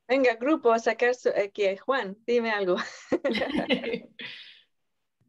Venga, 0.09 0.37
grupo, 0.37 0.73
a 0.73 0.79
sacar 0.79 1.13
aquí. 1.37 1.77
Juan, 1.77 2.17
dime 2.27 2.51
algo. 2.51 2.77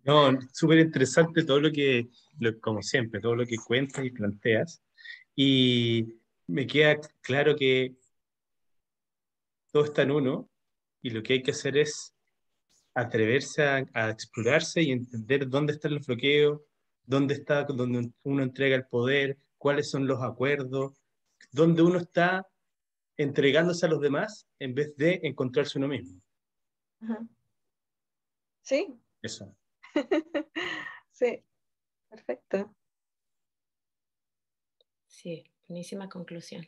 no, 0.03 0.39
súper 0.53 0.79
interesante 0.79 1.43
todo 1.43 1.59
lo 1.59 1.71
que, 1.71 2.09
como 2.61 2.81
siempre, 2.81 3.19
todo 3.19 3.35
lo 3.35 3.45
que 3.45 3.57
cuentas 3.57 4.05
y 4.05 4.11
planteas. 4.11 4.81
Y 5.35 6.16
me 6.47 6.65
queda 6.65 6.99
claro 7.21 7.55
que 7.55 7.95
todo 9.71 9.83
está 9.83 10.03
en 10.03 10.11
uno 10.11 10.49
y 11.01 11.09
lo 11.11 11.21
que 11.21 11.33
hay 11.33 11.43
que 11.43 11.51
hacer 11.51 11.77
es 11.77 12.13
atreverse 12.93 13.63
a, 13.63 14.09
explorarse 14.09 14.81
y 14.81 14.91
entender 14.91 15.47
dónde 15.47 15.73
están 15.73 15.93
los 15.93 16.07
bloqueos, 16.07 16.61
dónde 17.03 17.35
está 17.35 17.63
donde 17.63 18.11
uno 18.23 18.43
entrega 18.43 18.75
el 18.75 18.87
poder, 18.87 19.37
cuáles 19.57 19.89
son 19.89 20.07
los 20.07 20.23
acuerdos, 20.23 20.99
dónde 21.51 21.83
uno 21.83 21.99
está 21.99 22.47
entregándose 23.17 23.85
a 23.85 23.89
los 23.89 24.01
demás 24.01 24.47
en 24.59 24.73
vez 24.73 24.95
de 24.95 25.19
encontrarse 25.23 25.77
uno 25.77 25.87
mismo. 25.87 26.19
Sí. 28.61 28.99
Eso. 29.21 29.55
sí, 31.11 31.43
perfecto. 32.09 32.76
Sí, 35.17 35.43
buenísima 35.67 36.09
conclusión. 36.09 36.67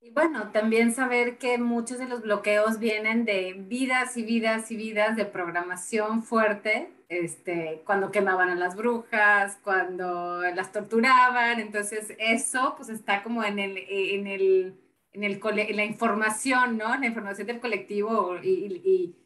Y 0.00 0.10
bueno, 0.10 0.50
también 0.50 0.92
saber 0.92 1.38
que 1.38 1.58
muchos 1.58 1.98
de 1.98 2.08
los 2.08 2.22
bloqueos 2.22 2.80
vienen 2.80 3.24
de 3.24 3.54
vidas 3.56 4.16
y 4.16 4.24
vidas 4.24 4.72
y 4.72 4.76
vidas 4.76 5.16
de 5.16 5.26
programación 5.26 6.24
fuerte, 6.24 6.90
este, 7.08 7.82
cuando 7.86 8.10
quemaban 8.10 8.50
a 8.50 8.56
las 8.56 8.74
brujas, 8.74 9.56
cuando 9.62 10.42
las 10.42 10.72
torturaban, 10.72 11.60
entonces 11.60 12.14
eso 12.18 12.74
pues 12.76 12.88
está 12.88 13.22
como 13.22 13.44
en 13.44 13.60
el, 13.60 13.78
en 13.78 14.26
el, 14.26 14.74
en 15.12 15.22
el 15.22 15.40
en 15.40 15.76
la 15.76 15.84
información, 15.84 16.78
¿no? 16.78 16.98
La 16.98 17.06
información 17.06 17.46
del 17.46 17.60
colectivo 17.60 18.38
y, 18.42 18.82
y, 18.84 19.16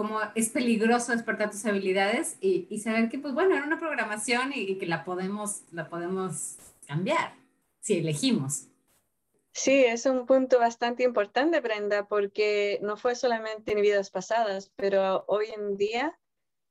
como 0.00 0.18
es 0.34 0.48
peligroso 0.48 1.12
despertar 1.12 1.50
tus 1.50 1.66
habilidades 1.66 2.38
y, 2.40 2.66
y, 2.70 2.78
saber 2.78 3.10
que 3.10 3.18
pues 3.18 3.34
bueno, 3.34 3.54
era 3.54 3.66
una 3.66 3.78
programación 3.78 4.50
y, 4.54 4.60
y 4.60 4.78
que 4.78 4.86
la 4.86 5.04
podemos, 5.04 5.60
la 5.72 5.90
podemos 5.90 6.56
cambiar 6.86 7.34
si 7.80 7.98
elegimos. 7.98 8.68
Sí, 9.52 9.84
es 9.84 10.06
un 10.06 10.24
punto 10.24 10.58
bastante 10.58 11.02
importante, 11.02 11.60
Brenda, 11.60 12.08
porque 12.08 12.78
no 12.80 12.96
fue 12.96 13.14
solamente 13.14 13.72
en 13.72 13.82
vidas 13.82 14.08
pasadas, 14.08 14.72
pero 14.74 15.26
hoy 15.28 15.48
en 15.54 15.76
día 15.76 16.18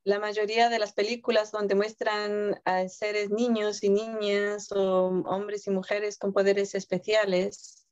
la 0.03 0.17
mayoría 0.17 0.67
de 0.69 0.79
las 0.79 0.93
películas 0.93 1.51
donde 1.51 1.75
muestran 1.75 2.59
a 2.65 2.87
seres 2.87 3.29
niños 3.29 3.83
y 3.83 3.89
niñas 3.89 4.71
o 4.71 5.05
hombres 5.27 5.67
y 5.67 5.69
mujeres 5.69 6.17
con 6.17 6.33
poderes 6.33 6.73
especiales, 6.73 7.85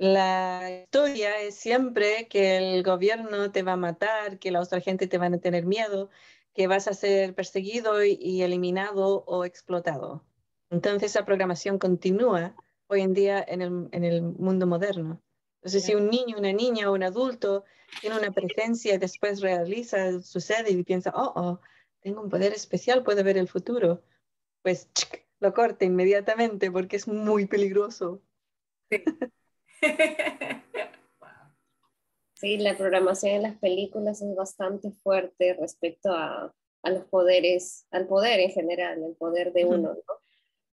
la 0.00 0.82
historia 0.82 1.40
es 1.42 1.56
siempre 1.56 2.26
que 2.28 2.56
el 2.56 2.82
gobierno 2.82 3.52
te 3.52 3.62
va 3.62 3.74
a 3.74 3.76
matar, 3.76 4.38
que 4.38 4.50
la 4.50 4.60
otra 4.60 4.80
gente 4.80 5.06
te 5.06 5.18
van 5.18 5.34
a 5.34 5.40
tener 5.40 5.66
miedo, 5.66 6.08
que 6.54 6.66
vas 6.66 6.88
a 6.88 6.94
ser 6.94 7.34
perseguido 7.34 8.02
y 8.02 8.40
eliminado 8.40 9.24
o 9.26 9.44
explotado. 9.44 10.24
Entonces 10.70 11.14
la 11.14 11.26
programación 11.26 11.78
continúa 11.78 12.56
hoy 12.86 13.02
en 13.02 13.12
día 13.12 13.44
en 13.46 13.60
el, 13.60 13.88
en 13.92 14.04
el 14.04 14.22
mundo 14.22 14.66
moderno. 14.66 15.22
Entonces, 15.60 15.84
si 15.84 15.94
un 15.94 16.08
niño, 16.08 16.38
una 16.38 16.52
niña 16.52 16.90
o 16.90 16.94
un 16.94 17.02
adulto 17.02 17.64
tiene 18.00 18.18
una 18.18 18.30
presencia 18.30 18.94
y 18.94 18.98
después 18.98 19.42
realiza, 19.42 20.22
sucede 20.22 20.70
y 20.70 20.82
piensa, 20.82 21.12
oh, 21.14 21.32
oh, 21.36 21.60
tengo 22.00 22.22
un 22.22 22.30
poder 22.30 22.54
especial, 22.54 23.02
puedo 23.02 23.22
ver 23.22 23.36
el 23.36 23.48
futuro, 23.48 24.02
pues 24.62 24.88
lo 25.40 25.52
corta 25.52 25.84
inmediatamente 25.84 26.70
porque 26.70 26.96
es 26.96 27.06
muy 27.06 27.46
peligroso. 27.46 28.22
Sí. 28.90 29.04
Sí, 32.34 32.58
la 32.58 32.76
programación 32.76 33.32
en 33.32 33.42
las 33.42 33.58
películas 33.58 34.22
es 34.22 34.34
bastante 34.34 34.90
fuerte 34.90 35.54
respecto 35.54 36.12
a, 36.12 36.54
a 36.82 36.90
los 36.90 37.04
poderes, 37.04 37.86
al 37.90 38.06
poder 38.06 38.40
en 38.40 38.50
general, 38.50 39.02
el 39.02 39.14
poder 39.16 39.52
de 39.52 39.64
uno, 39.64 39.94
¿no? 39.94 40.14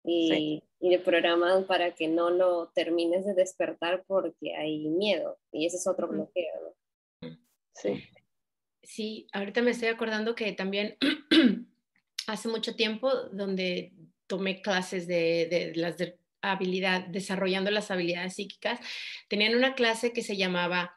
y, 0.04 0.64
y 0.80 0.90
le 0.90 1.00
programan 1.00 1.66
para 1.66 1.96
que 1.96 2.08
no 2.08 2.30
lo 2.30 2.72
termines 2.76 3.26
de 3.26 3.34
despertar 3.34 4.04
porque 4.06 4.56
hay 4.56 4.90
miedo 4.90 5.40
y 5.52 5.66
ese 5.66 5.78
es 5.78 5.88
otro 5.88 6.08
bloqueo. 6.08 6.76
Sí. 7.76 8.04
Sí, 8.82 9.28
ahorita 9.32 9.62
me 9.62 9.72
estoy 9.72 9.88
acordando 9.88 10.36
que 10.36 10.52
también 10.52 10.98
hace 12.28 12.50
mucho 12.50 12.76
tiempo 12.76 13.10
donde 13.32 13.94
tomé 14.28 14.62
clases 14.62 15.08
de, 15.08 15.48
de 15.50 15.74
las 15.76 15.98
de 15.98 16.20
habilidad, 16.52 17.08
desarrollando 17.08 17.72
las 17.72 17.90
habilidades 17.90 18.36
psíquicas, 18.36 18.80
tenían 19.28 19.56
una 19.56 19.74
clase 19.74 20.14
que 20.14 20.22
se 20.22 20.38
llamaba 20.38 20.96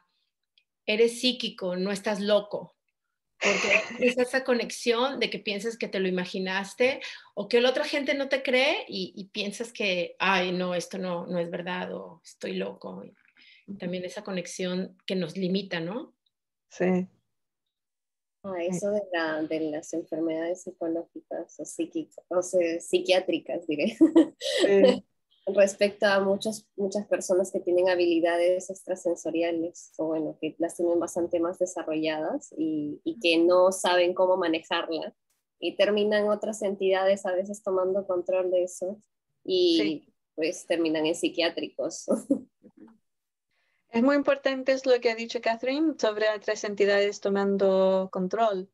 Eres 0.85 1.19
psíquico, 1.19 1.75
no 1.75 1.91
estás 1.91 2.19
loco 2.19 2.77
porque 3.39 3.67
es 4.11 4.17
esa 4.17 4.43
conexión 4.43 5.19
de 5.19 5.29
que 5.29 5.39
piensas 5.39 5.77
que 5.77 5.87
te 5.87 5.99
lo 5.99 6.07
imaginaste 6.07 7.01
o 7.35 7.47
que 7.47 7.61
la 7.61 7.69
otra 7.69 7.83
gente 7.83 8.13
no 8.13 8.29
te 8.29 8.43
cree 8.43 8.85
y, 8.87 9.29
piensas 9.31 9.71
que, 9.71 10.15
ay, 10.19 10.51
no, 10.51 10.73
esto 10.75 10.97
no, 10.97 11.27
no 11.27 11.39
es 11.39 11.49
verdad 11.49 11.93
o 11.93 12.21
estoy 12.23 12.53
loco. 12.53 13.03
también 13.79 14.05
esa 14.05 14.23
conexión 14.23 14.97
que 15.05 15.15
nos 15.15 15.37
limita, 15.37 15.79
¿no? 15.79 16.15
Sí. 16.69 17.07
Ah, 18.43 18.63
eso 18.63 18.91
de, 18.91 19.01
la, 19.11 19.41
de, 19.43 19.59
las 19.71 19.93
enfermedades 19.93 20.63
psicológicas 20.63 21.59
o 21.59 21.65
psíquicas, 21.65 22.23
o 22.29 22.41
sea, 22.41 22.79
psiquiátricas, 22.79 23.67
diré. 23.67 23.97
Sí. 24.65 25.03
respecto 25.55 26.05
a 26.05 26.19
muchas, 26.19 26.67
muchas 26.75 27.07
personas 27.07 27.51
que 27.51 27.59
tienen 27.59 27.89
habilidades 27.89 28.69
extrasensoriales 28.69 29.91
o 29.97 30.07
bueno, 30.07 30.37
que 30.41 30.55
las 30.59 30.75
tienen 30.75 30.99
bastante 30.99 31.39
más 31.39 31.57
desarrolladas 31.59 32.53
y, 32.57 32.99
y 33.03 33.19
que 33.19 33.37
no 33.37 33.71
saben 33.71 34.13
cómo 34.13 34.37
manejarla 34.37 35.15
y 35.59 35.75
terminan 35.75 36.29
otras 36.29 36.61
entidades 36.61 37.25
a 37.25 37.33
veces 37.33 37.63
tomando 37.63 38.05
control 38.05 38.51
de 38.51 38.63
eso 38.63 38.99
y 39.43 40.13
pues 40.35 40.65
terminan 40.67 41.05
en 41.05 41.15
psiquiátricos. 41.15 42.05
Es 43.89 44.03
muy 44.03 44.15
importante 44.15 44.73
es 44.73 44.85
lo 44.85 44.99
que 44.99 45.09
ha 45.09 45.15
dicho 45.15 45.41
Catherine 45.41 45.93
sobre 45.97 46.25
otras 46.35 46.63
entidades 46.65 47.21
tomando 47.21 48.09
control. 48.11 48.69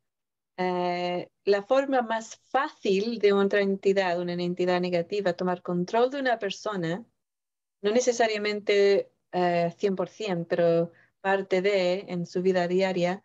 Eh, 0.57 1.29
la 1.45 1.63
forma 1.63 2.01
más 2.01 2.35
fácil 2.51 3.19
de 3.19 3.33
otra 3.33 3.61
entidad, 3.61 4.19
una 4.19 4.33
entidad 4.33 4.79
negativa, 4.81 5.33
tomar 5.33 5.61
control 5.61 6.11
de 6.11 6.19
una 6.19 6.37
persona, 6.37 7.05
no 7.81 7.91
necesariamente 7.91 9.11
100%, 9.31 10.41
eh, 10.41 10.45
pero 10.47 10.91
parte 11.21 11.61
de 11.61 12.05
en 12.07 12.25
su 12.27 12.41
vida 12.41 12.67
diaria, 12.67 13.23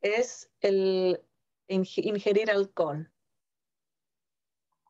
es 0.00 0.50
el 0.60 1.20
ingerir 1.68 2.50
alcohol. 2.50 3.10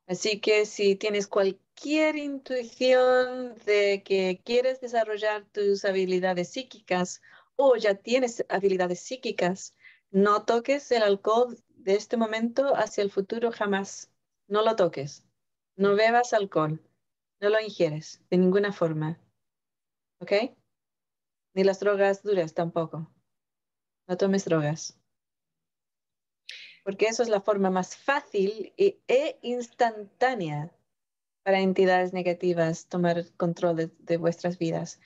Así 0.07 0.41
que 0.41 0.66
si 0.66 0.97
tienes 0.97 1.26
cualquier 1.28 2.16
intuición 2.16 3.55
de 3.64 4.03
que 4.05 4.41
quieres 4.45 4.80
desarrollar 4.80 5.45
tus 5.53 5.84
habilidades 5.84 6.51
psíquicas 6.51 7.22
o 7.57 7.76
ya 7.76 7.95
tienes 7.95 8.45
habilidades 8.49 9.01
psíquicas, 9.01 9.76
no 10.11 10.45
toques 10.45 10.91
el 10.91 11.03
alcohol 11.03 11.57
de 11.83 11.95
este 11.95 12.16
momento 12.16 12.74
hacia 12.76 13.03
el 13.03 13.11
futuro 13.11 13.51
jamás. 13.51 14.11
No 14.49 14.62
lo 14.62 14.76
toques. 14.76 15.24
No 15.76 15.95
bebas 15.95 16.33
alcohol. 16.33 16.81
No 17.41 17.49
lo 17.49 17.61
ingieres 17.61 18.22
de 18.31 18.39
ninguna 18.39 18.72
forma. 18.72 19.18
¿Ok? 20.20 20.33
Ni 21.55 21.64
las 21.64 21.81
drogas 21.81 22.22
duras 22.22 22.55
tampoco. 22.55 23.11
No 24.07 24.16
tomes 24.16 24.45
drogas. 24.45 24.99
Porque 26.85 27.07
eso 27.07 27.22
es 27.22 27.28
la 27.28 27.41
forma 27.41 27.70
más 27.70 27.97
fácil 27.97 28.72
e 28.76 29.39
instantánea 29.43 30.75
para 31.42 31.61
entidades 31.61 32.13
negativas 32.13 32.87
tomar 32.87 33.25
control 33.37 33.76
de, 33.76 33.87
de 33.99 34.17
vuestras 34.17 34.59
vidas. 34.59 35.00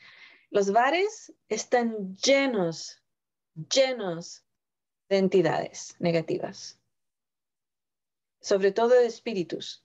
Los 0.50 0.72
bares 0.72 1.32
están 1.48 2.16
llenos, 2.16 3.02
llenos 3.54 4.43
de 5.14 5.20
entidades 5.20 5.94
negativas, 6.00 6.80
sobre 8.40 8.72
todo 8.72 8.88
de 8.88 9.06
espíritus, 9.06 9.84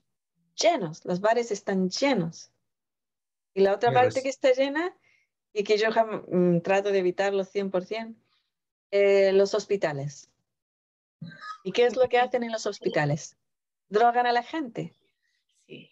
llenos, 0.56 1.06
los 1.06 1.22
bares 1.22 1.52
están 1.52 1.90
llenos. 1.90 2.52
Y 3.54 3.62
la 3.62 3.74
otra 3.74 3.92
parte 3.94 4.24
que 4.24 4.30
está 4.30 4.52
llena 4.52 4.96
y 5.54 5.64
que 5.64 5.78
yo 5.78 5.90
mm, 5.90 6.62
trato 6.62 6.92
de 6.92 7.00
evitarlo 7.00 7.44
100%, 7.44 8.16
eh, 8.92 9.32
los 9.34 9.54
hospitales. 9.54 10.32
¿Y 11.64 11.72
qué 11.72 11.86
es 11.86 11.96
lo 11.96 12.10
que 12.10 12.18
hacen 12.18 12.44
en 12.44 12.52
los 12.52 12.66
hospitales? 12.66 13.38
Drogan 13.90 14.26
a 14.26 14.32
la 14.32 14.44
gente. 14.44 14.96
Sí. 15.68 15.92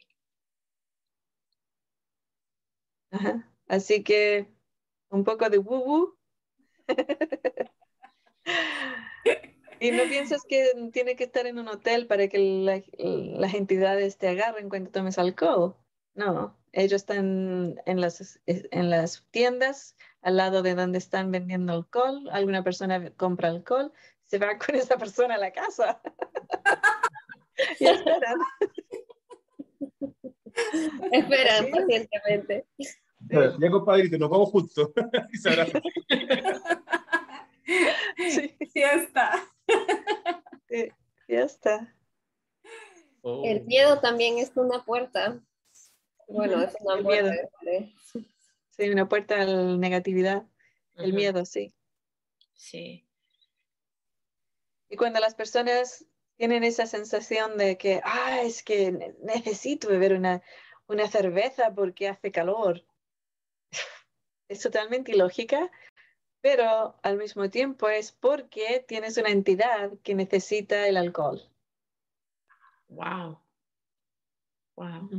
Así 3.67 4.03
que 4.03 4.47
un 5.09 5.23
poco 5.23 5.49
de 5.49 5.57
woo 5.59 6.17
Y 9.79 9.91
no 9.91 10.03
piensas 10.03 10.43
que 10.47 10.71
tiene 10.91 11.15
que 11.15 11.25
estar 11.25 11.45
en 11.45 11.59
un 11.59 11.67
hotel 11.67 12.07
para 12.07 12.27
que 12.27 12.83
las 13.37 13.53
entidades 13.53 14.17
te 14.17 14.27
agarren 14.27 14.69
cuando 14.69 14.89
tomes 14.89 15.17
alcohol. 15.17 15.75
No, 16.15 16.57
ellos 16.71 17.01
están 17.01 17.79
en 17.85 18.01
las, 18.01 18.39
en 18.45 18.89
las 18.89 19.23
tiendas 19.31 19.95
al 20.21 20.37
lado 20.37 20.61
de 20.61 20.75
donde 20.75 20.97
están 20.97 21.31
vendiendo 21.31 21.73
alcohol. 21.73 22.27
Alguna 22.31 22.63
persona 22.63 23.11
compra 23.17 23.49
alcohol, 23.49 23.91
se 24.25 24.37
va 24.37 24.57
con 24.65 24.75
esa 24.75 24.97
persona 24.97 25.35
a 25.35 25.39
la 25.39 25.51
casa. 25.51 26.01
y 27.79 27.85
esperan. 27.85 28.37
esperan 31.11 31.71
pacientemente. 31.71 32.65
Ya, 33.29 33.71
compadrito, 33.71 34.17
nos 34.17 34.29
vamos 34.29 34.49
juntos. 34.49 34.91
sí. 38.17 38.55
Está. 38.75 39.06
Oh. 43.21 43.43
El 43.45 43.65
miedo 43.65 43.99
también 43.99 44.37
es 44.37 44.51
una 44.55 44.83
puerta. 44.85 45.39
Bueno, 46.27 46.61
es 46.61 46.75
una 46.79 47.01
puerta. 47.01 47.33
Sí, 48.69 48.89
una 48.89 49.09
puerta 49.09 49.41
a 49.41 49.45
la 49.45 49.77
negatividad. 49.77 50.45
El 50.95 51.13
miedo, 51.13 51.45
sí. 51.45 51.73
Sí. 52.53 53.07
Y 54.89 54.95
cuando 54.95 55.19
las 55.19 55.35
personas 55.35 56.05
tienen 56.37 56.63
esa 56.63 56.85
sensación 56.85 57.57
de 57.57 57.77
que, 57.77 58.01
ah, 58.03 58.41
es 58.41 58.63
que 58.63 58.91
ne- 58.91 59.15
necesito 59.21 59.89
beber 59.89 60.13
una, 60.13 60.41
una 60.87 61.07
cerveza 61.09 61.73
porque 61.73 62.07
hace 62.07 62.31
calor, 62.31 62.85
es 64.47 64.61
totalmente 64.61 65.11
ilógica, 65.11 65.71
pero 66.41 66.95
al 67.01 67.17
mismo 67.17 67.49
tiempo 67.49 67.89
es 67.89 68.11
porque 68.11 68.85
tienes 68.87 69.17
una 69.17 69.29
entidad 69.29 69.91
que 70.03 70.15
necesita 70.15 70.87
el 70.87 70.97
alcohol. 70.97 71.41
Wow. 72.87 73.39
Wow. 74.75 75.09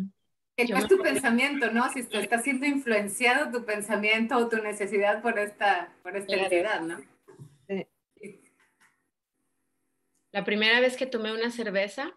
Que 0.56 0.66
Yo 0.66 0.74
no 0.74 0.78
es 0.84 0.90
me 0.90 0.96
tu 0.96 1.02
pensamiento, 1.02 1.70
¿no? 1.70 1.90
Si 1.92 2.04
te 2.04 2.18
está 2.20 2.38
siendo 2.38 2.66
influenciado 2.66 3.50
tu 3.50 3.64
pensamiento 3.64 4.36
o 4.36 4.48
tu 4.48 4.56
necesidad 4.56 5.22
por 5.22 5.38
esta, 5.38 5.92
por 6.02 6.16
esta 6.16 6.32
Claro. 6.32 6.42
entidad, 6.44 6.80
¿no? 6.80 6.98
La 10.30 10.44
primera 10.44 10.78
vez 10.80 10.96
que 10.96 11.06
tomé 11.06 11.32
una 11.32 11.50
cerveza, 11.50 12.12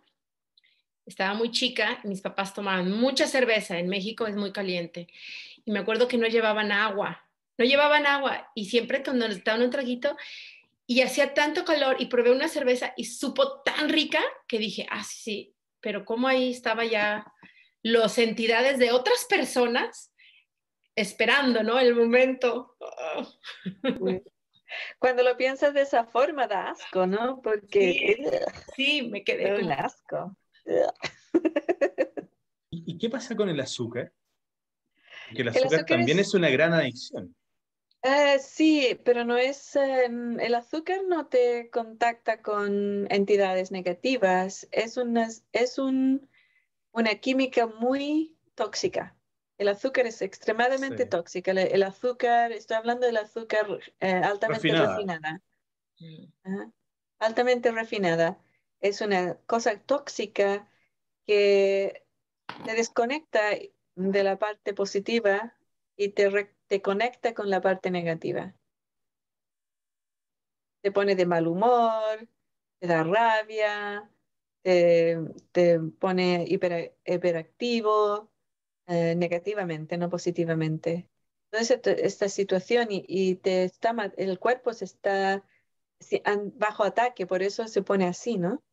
estaba 1.05 1.33
muy 1.33 1.49
chica, 1.49 1.99
mis 2.03 2.21
papás 2.21 2.53
tomaban 2.53 2.91
mucha 2.91 3.25
cerveza, 3.25 3.79
en 3.79 3.87
México 3.87 4.27
es 4.27 4.35
muy 4.35 4.51
caliente, 4.51 5.07
y 5.65 5.71
me 5.71 5.79
acuerdo 5.79 6.07
que 6.07 6.17
no 6.17 6.27
llevaban 6.27 6.71
agua, 6.71 7.25
no 7.57 7.65
llevaban 7.65 8.05
agua, 8.05 8.51
y 8.53 8.65
siempre 8.65 9.01
cuando 9.01 9.27
les 9.27 9.43
daban 9.43 9.61
un 9.61 9.69
traguito, 9.69 10.17
y 10.91 11.01
hacía 11.03 11.33
tanto 11.33 11.63
calor, 11.63 11.95
y 11.99 12.07
probé 12.07 12.31
una 12.33 12.49
cerveza 12.49 12.93
y 12.97 13.05
supo 13.05 13.61
tan 13.61 13.87
rica 13.87 14.19
que 14.45 14.57
dije, 14.57 14.85
ah, 14.89 15.05
sí, 15.05 15.21
sí, 15.21 15.55
pero 15.79 16.03
como 16.03 16.27
ahí 16.27 16.51
estaba 16.51 16.83
ya 16.83 17.31
las 17.81 18.17
entidades 18.17 18.77
de 18.77 18.91
otras 18.91 19.23
personas 19.23 20.13
esperando, 20.93 21.63
¿no? 21.63 21.79
El 21.79 21.95
momento. 21.95 22.75
Cuando 24.99 25.23
lo 25.23 25.37
piensas 25.37 25.73
de 25.73 25.83
esa 25.83 26.03
forma 26.03 26.47
da 26.47 26.71
asco, 26.71 27.07
¿no? 27.07 27.41
Porque 27.41 28.17
Sí, 28.75 29.03
me 29.03 29.23
quedé 29.23 29.61
como, 29.61 29.71
asco. 29.71 30.35
¿Y, 32.69 32.97
qué 32.97 33.09
pasa 33.09 33.33
con 33.33 33.47
el 33.47 33.61
azúcar? 33.61 34.11
Porque 35.27 35.41
el 35.43 35.47
El 35.47 35.55
azúcar, 35.55 35.79
azúcar 35.79 35.85
también 35.85 36.19
es- 36.19 36.27
es... 36.27 36.33
una 36.33 36.49
gran 36.49 36.73
adicción. 36.73 37.33
Eh, 38.03 38.39
sí, 38.39 38.99
pero 39.05 39.25
no 39.25 39.37
es, 39.37 39.75
em, 39.75 40.39
el 40.39 40.55
azúcar 40.55 41.01
no 41.07 41.27
te 41.27 41.69
contacta 41.69 42.41
con 42.41 43.05
entidades 43.11 43.71
negativas, 43.71 44.67
es 44.71 44.97
una, 44.97 45.27
es 45.51 45.77
un, 45.77 46.27
una 46.91 47.15
química 47.15 47.67
muy 47.67 48.37
tóxica. 48.55 49.17
El 49.57 49.69
azúcar 49.69 50.07
es 50.07 50.21
extremadamente 50.23 51.05
Sí. 51.05 51.07
tóxica. 51.07 51.51
El, 51.51 51.59
el 51.59 51.83
azúcar, 51.83 52.51
estoy 52.53 52.77
hablando 52.77 53.07
del 53.07 53.17
azúcar 53.17 53.67
eh, 54.01 54.11
altamente 54.13 54.75
Refinada. 54.75 54.77
refinada. 54.77 55.43
mm, 55.99 56.31
Ajá. 56.43 56.71
Altamente 57.19 57.71
refinada. 57.71 58.43
Es 58.79 59.01
una 59.01 59.35
cosa 59.45 59.79
tóxica 59.79 60.69
que 61.27 62.05
te 62.63 62.75
desconecta 62.75 63.41
de 63.95 64.23
la 64.23 64.39
parte 64.39 64.73
positiva 64.73 65.57
y 65.97 66.09
te, 66.09 66.29
re- 66.29 66.55
te 66.71 66.81
conecta 66.81 67.33
con 67.33 67.49
la 67.49 67.59
parte 67.59 67.91
negativa. 67.91 68.55
Te 70.81 70.91
pone 70.91 71.15
de 71.15 71.25
mal 71.25 71.47
humor, 71.47 72.27
te 72.79 72.87
da 72.87 73.03
rabia, 73.03 74.09
te, 74.63 75.17
pone 75.99 76.45
hiper- 76.47 76.93
hiperactivo, 77.05 78.31
eh, 78.87 79.15
negativamente, 79.15 79.97
no 79.97 80.09
positivamente. 80.09 81.09
Entonces, 81.51 81.81
esta- 81.99 82.29
situación 82.29 82.87
y, 82.91 83.35
te 83.37 83.63
está, 83.65 83.95
el 84.17 84.39
cuerpo 84.39 84.73
se 84.73 84.85
está 84.85 85.45
bajo 86.55 86.83
ataque, 86.83 87.27
por 87.27 87.41
eso 87.43 87.67
se 87.67 87.81
pone 87.83 88.07
así, 88.07 88.37
¿no? 88.37 88.63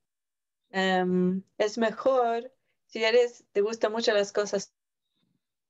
Em, 0.70 1.42
es 1.58 1.78
mejor, 1.78 2.52
si 2.86 3.04
eres, 3.04 3.44
te 3.52 3.62
gustan 3.62 3.92
mucho 3.92 4.12
las 4.14 4.32
cosas 4.32 4.74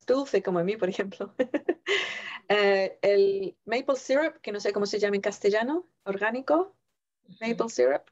dulce, 0.09 0.43
como 0.43 0.59
a 0.59 0.65
mí, 0.65 0.77
por 0.77 0.89
ejemplo, 0.89 1.35
eh, 2.49 2.99
el 3.03 3.57
maple 3.65 3.97
syrup, 3.97 4.41
que 4.41 4.53
no 4.53 4.61
sé 4.61 4.73
cómo 4.73 4.87
se 4.87 4.99
llama 4.99 5.17
en 5.17 5.23
castellano, 5.23 5.87
orgánico, 6.05 6.75
maple 7.41 7.69
syrup, 7.69 8.03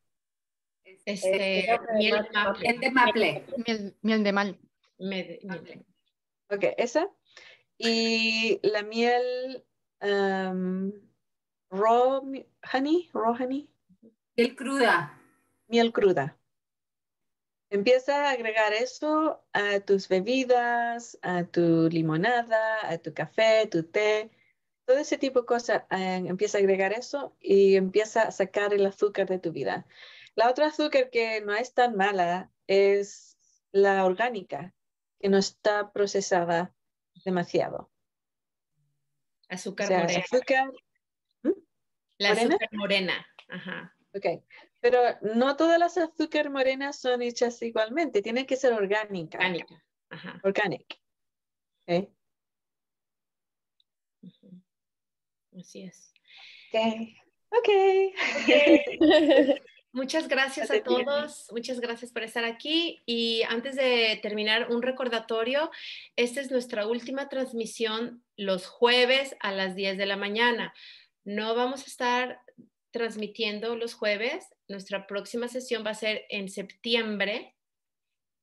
Este, 1.05 1.67
que 1.67 1.79
miel 1.97 2.29
maple. 2.33 2.69
El 2.69 2.81
de 2.81 2.91
maple. 2.91 3.45
Miel, 3.67 3.97
miel 4.03 4.23
de 4.25 4.33
mal. 4.33 4.59
Miel. 4.99 5.39
ok, 6.51 6.65
esa, 6.79 7.09
y 7.79 8.61
la 8.63 8.83
miel 8.83 9.65
em, 10.01 10.93
raw 11.71 12.23
honey, 12.73 13.11
raw 13.13 13.35
honey, 13.39 13.69
El 14.37 14.55
cruda. 14.57 15.19
miel 15.69 15.93
cruda. 15.93 16.37
Empieza 17.71 18.27
a 18.27 18.31
agregar 18.31 18.73
eso 18.73 19.45
a 19.53 19.81
tus 19.81 20.09
bebidas, 20.09 21.19
a 21.23 21.45
tu 21.45 21.89
limonada, 21.91 22.89
a 22.89 22.99
tu 22.99 23.13
café, 23.13 23.67
tu 23.67 23.83
té, 23.83 24.31
todo 24.85 24.99
ese 24.99 25.19
tipo 25.19 25.41
de 25.41 25.47
cosas. 25.47 25.83
eh, 25.91 26.23
empieza 26.27 26.59
a 26.59 26.61
agregar 26.61 26.93
eso 26.93 27.37
y 27.41 27.75
empieza 27.77 28.23
a 28.23 28.31
sacar 28.31 28.73
el 28.73 28.87
azúcar 28.87 29.27
de 29.29 29.41
tu 29.41 29.51
vida. 29.53 29.87
La 30.37 30.49
otra 30.49 30.67
azúcar 30.69 31.11
que 31.11 31.41
no 31.41 31.55
es 31.55 31.75
tan 31.75 31.97
mala 31.97 32.53
es 32.69 33.37
la 33.73 34.05
orgánica, 34.05 34.73
que 35.19 35.29
no 35.29 35.39
está 35.39 35.93
procesada 35.93 36.73
demasiado. 37.25 37.79
O 37.79 37.91
Azúcar 39.49 39.89
sea, 39.89 40.01
morena. 40.03 40.21
azúcar, 40.25 40.73
La 42.19 42.29
¿morena? 42.31 42.55
azúcar 42.55 42.69
morena. 42.73 43.27
Ajá. 43.49 43.97
ok. 44.15 44.27
Pero 44.81 45.01
no 45.23 45.57
todas 45.57 45.79
las 45.79 45.97
azúcar 45.97 46.51
morenas 46.51 47.01
son 47.01 47.23
hechas 47.23 47.61
igualmente, 47.63 48.23
tienen 48.23 48.47
que 48.47 48.57
ser 48.57 48.73
orgánicas. 48.73 49.41
Orgánica. 49.41 49.85
Ajá. 50.11 50.41
Organic. 50.45 51.01
Ok. 51.87 52.09
ujú. 54.23 54.63
Así 55.59 55.83
es. 55.83 56.13
Ok. 56.73 57.17
Ok. 57.51 57.69
Muchas 59.97 60.29
gracias 60.29 60.71
a 60.71 60.83
todos, 60.83 61.47
muchas 61.53 61.81
gracias 61.81 62.13
por 62.13 62.23
estar 62.23 62.45
aquí 62.45 63.03
y 63.07 63.41
antes 63.49 63.77
de 63.77 64.21
terminar 64.23 64.71
un 64.71 64.83
recordatorio, 64.83 65.71
esta 66.17 66.43
es 66.43 66.51
nuestra 66.51 66.87
última 66.87 67.31
transmisión 67.31 68.23
los 68.37 68.67
jueves 68.67 69.35
a 69.41 69.53
las 69.53 69.75
10 69.75 69.97
de 69.97 70.05
la 70.05 70.19
mañana. 70.19 70.75
No 71.25 71.55
vamos 71.55 71.85
a 71.85 71.87
estar 71.87 72.43
transmitiendo 72.97 73.77
los 73.77 73.93
jueves, 73.93 74.49
nuestra 74.69 75.07
próxima 75.07 75.49
sesión 75.49 75.85
va 75.85 75.91
a 75.91 75.95
ser 75.95 76.25
en 76.31 76.49
septiembre, 76.49 77.55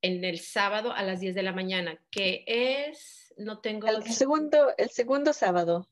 en 0.04 0.24
el 0.24 0.40
sábado 0.40 0.94
a 0.94 1.02
las 1.02 1.20
10 1.20 1.34
de 1.34 1.42
la 1.42 1.54
mañana, 1.54 2.00
que 2.12 2.44
es, 2.46 3.34
no 3.38 3.62
tengo, 3.62 3.88
El 3.88 4.04
segundo, 4.04 4.76
el 4.78 4.92
segundo 4.92 5.34
sábado. 5.34 5.90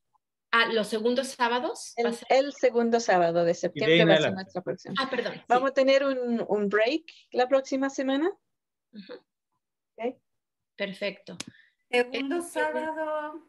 ah, 0.51 0.67
los 0.71 0.87
segundos 0.89 1.29
sábados. 1.29 1.93
El, 2.29 2.53
segundo 2.53 2.99
sábado 2.99 3.43
de 3.43 3.55
septiembre 3.55 4.05
va 4.05 4.13
a 4.13 4.21
ser 4.21 4.33
nuestra 4.33 4.61
próxima. 4.61 4.93
ah, 4.99 5.09
perdón. 5.09 5.33
sí. 5.33 5.41
Vamos 5.47 5.71
a 5.71 5.73
tener 5.73 6.03
un, 6.03 6.45
un 6.47 6.69
break 6.69 7.03
la 7.31 7.47
próxima 7.47 7.89
semana. 7.89 8.31
Perfecto. 10.75 11.37
Segundo 11.89 12.41
sábado 12.41 13.43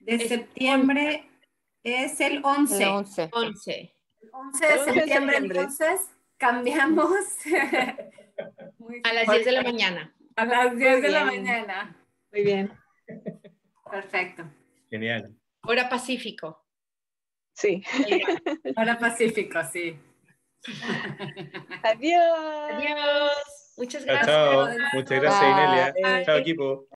de 0.00 0.18
septiembre 0.28 1.28
es 1.82 2.20
el 2.20 2.40
11. 2.44 2.82
El 2.82 2.88
11. 2.88 3.30
11. 3.32 3.94
11 4.32 4.66
de 4.66 4.72
11 4.72 4.92
de 4.92 5.00
septiembre, 5.00 5.36
entonces 5.36 6.00
cambiamos 6.38 7.10
A 9.04 9.12
las 9.12 9.26
bien. 9.26 9.36
10 9.36 9.44
de 9.44 9.52
la 9.52 9.62
mañana. 9.62 10.14
A 10.36 10.44
las 10.44 10.76
10 10.76 11.02
de 11.02 11.08
la 11.10 11.24
mañana. 11.24 11.96
Muy 12.32 12.42
bien. 12.42 12.72
Perfecto. 13.90 14.44
Genial. 14.90 15.34
Hora 15.64 15.88
Pacífico. 15.88 16.64
Sí. 17.54 17.82
Hora 18.76 18.98
Pacífico, 18.98 19.60
sí. 19.70 19.98
Adiós. 21.82 22.72
Adiós. 22.72 23.74
Muchas 23.76 24.04
gracias. 24.04 24.26
chao. 24.26 24.68
Muchas 24.94 25.20
gracias, 25.20 25.42
Inelia. 25.42 25.94
Bye. 26.02 26.24
Chao, 26.24 26.36
equipo. 26.38 26.86